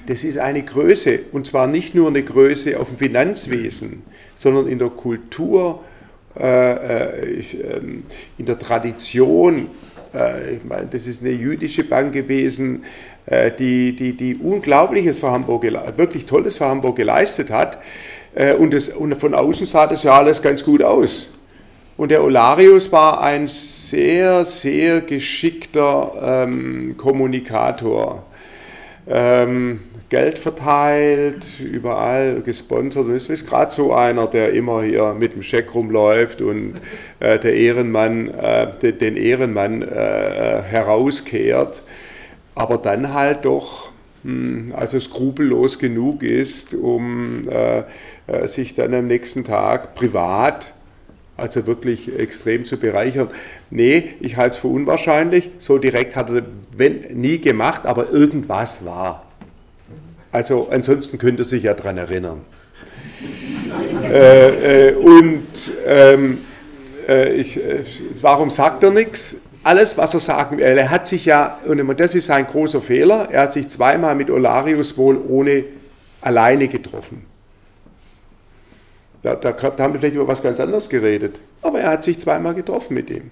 das 0.07 0.24
ist 0.24 0.38
eine 0.38 0.62
Größe, 0.62 1.20
und 1.32 1.46
zwar 1.46 1.66
nicht 1.66 1.94
nur 1.94 2.09
eine 2.09 2.22
Größe 2.22 2.78
auf 2.78 2.88
dem 2.88 2.98
Finanzwesen, 2.98 4.03
sondern 4.34 4.68
in 4.68 4.78
der 4.78 4.88
Kultur, 4.88 5.80
äh, 6.38 7.38
äh, 7.38 7.44
ähm, 7.76 8.05
in 8.38 8.46
der 8.46 8.59
Tradition. 8.59 9.66
Äh, 10.14 10.55
ich 10.55 10.64
meine, 10.64 10.86
das 10.86 11.07
ist 11.07 11.22
eine 11.22 11.32
jüdische 11.32 11.82
Bank 11.82 12.12
gewesen, 12.12 12.84
äh, 13.26 13.51
die, 13.51 13.96
die, 13.96 14.12
die 14.12 14.36
Unglaubliches 14.36 15.18
für 15.18 15.30
Hamburg, 15.30 15.64
wirklich 15.96 16.26
Tolles 16.26 16.57
für 16.57 16.66
Hamburg 16.66 16.96
geleistet 16.96 17.51
hat. 17.51 17.78
Äh, 18.34 18.55
und, 18.55 18.72
das, 18.72 18.90
und 18.90 19.14
von 19.16 19.34
außen 19.34 19.66
sah 19.66 19.88
das 19.88 20.05
ja 20.05 20.12
alles 20.12 20.40
ganz 20.40 20.64
gut 20.64 20.82
aus. 20.82 21.30
Und 22.01 22.11
der 22.11 22.24
Olarius 22.24 22.90
war 22.92 23.20
ein 23.20 23.46
sehr, 23.46 24.46
sehr 24.46 25.03
geschickter 25.03 26.46
ähm, 26.46 26.94
Kommunikator. 26.96 28.24
Ähm, 29.07 29.80
Geld 30.09 30.38
verteilt, 30.38 31.61
überall 31.61 32.40
gesponsert. 32.40 33.05
Und 33.05 33.12
es 33.12 33.28
ist 33.28 33.46
gerade 33.46 33.70
so 33.70 33.92
einer, 33.92 34.26
der 34.28 34.55
immer 34.55 34.82
hier 34.82 35.12
mit 35.12 35.34
dem 35.34 35.42
Scheck 35.42 35.74
rumläuft 35.74 36.40
und 36.40 36.80
äh, 37.18 37.38
der 37.38 37.55
Ehrenmann, 37.55 38.28
äh, 38.28 38.68
den, 38.80 38.98
den, 38.98 39.16
Ehrenmann 39.18 39.82
äh, 39.82 40.62
herauskehrt, 40.62 41.82
aber 42.55 42.78
dann 42.78 43.12
halt 43.12 43.44
doch 43.44 43.92
hm, 44.24 44.72
also 44.74 44.98
skrupellos 44.98 45.78
genug 45.78 46.22
ist, 46.22 46.72
um 46.72 47.46
äh, 47.51 47.82
äh, 48.26 48.48
sich 48.48 48.74
dann 48.74 48.94
am 48.94 49.07
nächsten 49.07 49.44
Tag 49.44 49.94
privat, 49.96 50.72
also 51.41 51.66
wirklich 51.66 52.18
extrem 52.18 52.64
zu 52.64 52.76
bereichern. 52.76 53.28
Nee, 53.70 54.11
ich 54.20 54.36
halte 54.36 54.55
es 54.55 54.57
für 54.57 54.68
unwahrscheinlich. 54.68 55.51
So 55.59 55.78
direkt 55.78 56.16
hat 56.16 56.30
er 56.30 56.43
wenn, 56.76 57.01
nie 57.12 57.38
gemacht, 57.38 57.86
aber 57.86 58.11
irgendwas 58.11 58.84
war. 58.84 59.26
Also 60.32 60.68
ansonsten 60.70 61.18
könnte 61.18 61.43
er 61.43 61.47
sich 61.47 61.64
ja 61.64 61.74
daran 61.74 61.99
erinnern. 61.99 62.41
äh, 64.05 64.88
äh, 64.88 64.95
und 64.95 65.47
ähm, 65.86 66.38
äh, 67.09 67.34
ich, 67.34 67.57
äh, 67.57 67.84
warum 68.20 68.51
sagt 68.51 68.82
er 68.82 68.91
nichts? 68.91 69.36
Alles, 69.62 69.99
was 69.99 70.14
er 70.14 70.20
sagen 70.20 70.57
will, 70.57 70.64
er 70.64 70.91
hat 70.91 71.07
sich 71.07 71.26
ja, 71.26 71.59
und 71.66 72.01
das 72.01 72.14
ist 72.14 72.26
sein 72.26 72.47
großer 72.47 72.80
Fehler, 72.80 73.28
er 73.30 73.43
hat 73.43 73.53
sich 73.53 73.68
zweimal 73.68 74.14
mit 74.14 74.30
Olarius 74.30 74.97
wohl 74.97 75.20
ohne 75.28 75.64
alleine 76.22 76.68
getroffen. 76.68 77.30
Da, 79.23 79.35
da, 79.35 79.53
da 79.53 79.83
haben 79.83 79.93
wir 79.93 80.01
vielleicht 80.01 80.16
über 80.16 80.29
was 80.29 80.43
ganz 80.43 80.59
anderes 80.61 80.89
geredet. 80.89 81.41
Aber 81.62 81.81
er 81.81 81.91
hat 81.91 82.05
sich 82.05 82.18
zweimal 82.18 82.55
getroffen 82.55 82.95
mit 82.95 83.11
ihm. 83.11 83.31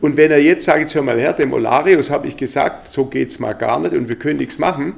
Und 0.00 0.16
wenn 0.16 0.30
er 0.30 0.38
jetzt 0.38 0.64
sagt, 0.66 0.92
schon 0.92 1.06
mal 1.06 1.18
her, 1.18 1.32
dem 1.32 1.52
Olarius 1.52 2.10
habe 2.10 2.26
ich 2.26 2.36
gesagt, 2.36 2.90
so 2.90 3.06
geht 3.06 3.30
es 3.30 3.38
mal 3.38 3.54
gar 3.54 3.80
nicht 3.80 3.94
und 3.94 4.08
wir 4.08 4.16
können 4.16 4.38
nichts 4.38 4.58
machen, 4.58 4.94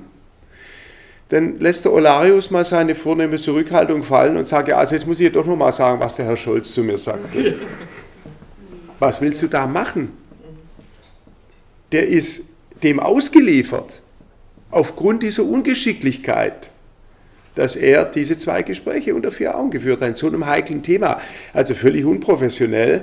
dann 1.29 1.59
lässt 1.59 1.85
der 1.85 1.93
Olarius 1.93 2.51
mal 2.51 2.65
seine 2.65 2.95
vornehme 2.95 3.37
Zurückhaltung 3.37 4.03
fallen 4.03 4.37
und 4.37 4.47
sagt, 4.47 4.69
ja, 4.69 4.77
also 4.77 4.95
jetzt 4.95 5.07
muss 5.07 5.21
ich 5.21 5.33
doch 5.33 5.45
noch 5.45 5.57
mal 5.57 5.73
sagen, 5.73 5.99
was 6.01 6.17
der 6.17 6.27
Herr 6.27 6.37
Scholz 6.37 6.73
zu 6.73 6.83
mir 6.83 6.99
sagt. 6.99 7.25
Was 8.99 9.21
willst 9.21 9.43
du 9.43 9.47
da 9.47 9.67
machen? 9.67 10.17
Der 11.93 12.09
ist 12.09 12.45
dem 12.83 12.99
ausgeliefert, 12.99 14.01
aufgrund 14.71 15.23
dieser 15.23 15.45
Ungeschicklichkeit 15.45 16.71
dass 17.57 17.75
er 17.75 18.05
diese 18.05 18.39
zwei 18.39 18.63
Gespräche 18.63 19.15
unter 19.15 19.33
vier 19.33 19.59
Augen 19.59 19.71
geführt 19.71 20.01
hat, 20.01 20.09
in 20.09 20.17
so 20.17 20.29
einem 20.29 20.47
heiklen 20.47 20.83
Thema. 20.83 21.21
Also 21.53 21.75
völlig 21.75 22.05
unprofessionell, 22.05 23.03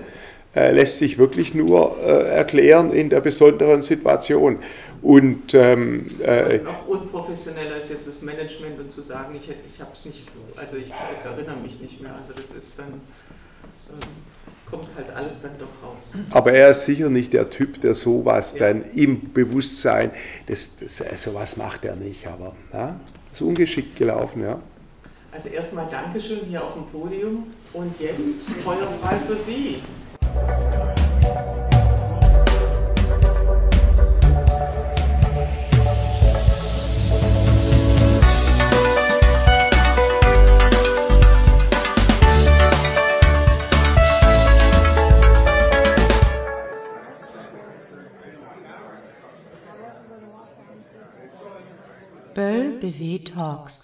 äh, 0.55 0.71
lässt 0.71 0.99
sich 0.99 1.17
wirklich 1.17 1.53
nur 1.53 1.97
äh, 2.01 2.35
erklären 2.35 2.93
in 2.93 3.09
der 3.09 3.21
besonderen 3.21 3.81
Situation. 3.81 4.59
Und 5.01 5.53
ähm, 5.53 6.07
äh, 6.23 6.59
noch 6.59 6.87
unprofessioneller 6.87 7.77
ist 7.77 7.89
jetzt 7.89 8.07
das 8.07 8.21
Management 8.21 8.79
und 8.79 8.91
zu 8.91 9.01
sagen, 9.01 9.35
ich, 9.35 9.49
ich 9.49 9.81
habe 9.81 9.91
es 9.93 10.05
nicht, 10.05 10.23
also 10.55 10.77
ich, 10.77 10.83
ich, 10.83 11.25
erinnere 11.25 11.57
mich 11.57 11.79
nicht 11.81 12.01
mehr. 12.01 12.15
Also 12.15 12.31
das 12.33 12.45
ist 12.57 12.79
dann 12.79 13.01
ähm, 13.91 13.99
kommt 14.69 14.89
halt 14.95 15.09
alles 15.15 15.41
dann 15.41 15.51
doch 15.59 15.87
raus. 15.87 16.13
Aber 16.31 16.53
er 16.53 16.69
ist 16.69 16.85
sicher 16.85 17.09
nicht 17.09 17.33
der 17.33 17.49
Typ, 17.49 17.81
der 17.81 17.95
sowas 17.95 18.53
ja. 18.53 18.67
dann 18.67 18.85
im 18.95 19.33
Bewusstsein, 19.33 20.11
das, 20.47 20.77
das, 20.77 21.21
sowas 21.21 21.57
macht 21.57 21.83
er 21.83 21.95
nicht, 21.95 22.25
aber 22.27 22.55
ja, 22.71 22.99
ist 23.33 23.41
ungeschickt 23.41 23.95
gelaufen, 23.95 24.43
ja. 24.43 24.59
Also 25.31 25.49
erstmal 25.49 25.87
Dankeschön 25.87 26.41
hier 26.47 26.63
auf 26.63 26.73
dem 26.73 26.85
Podium 26.85 27.47
und 27.73 27.99
jetzt 27.99 28.43
Feuer 28.63 28.87
frei 29.01 29.17
für 29.27 29.35
Sie. 29.35 29.77
Böll 52.35 52.79
BW 52.81 53.23
Talks 53.25 53.81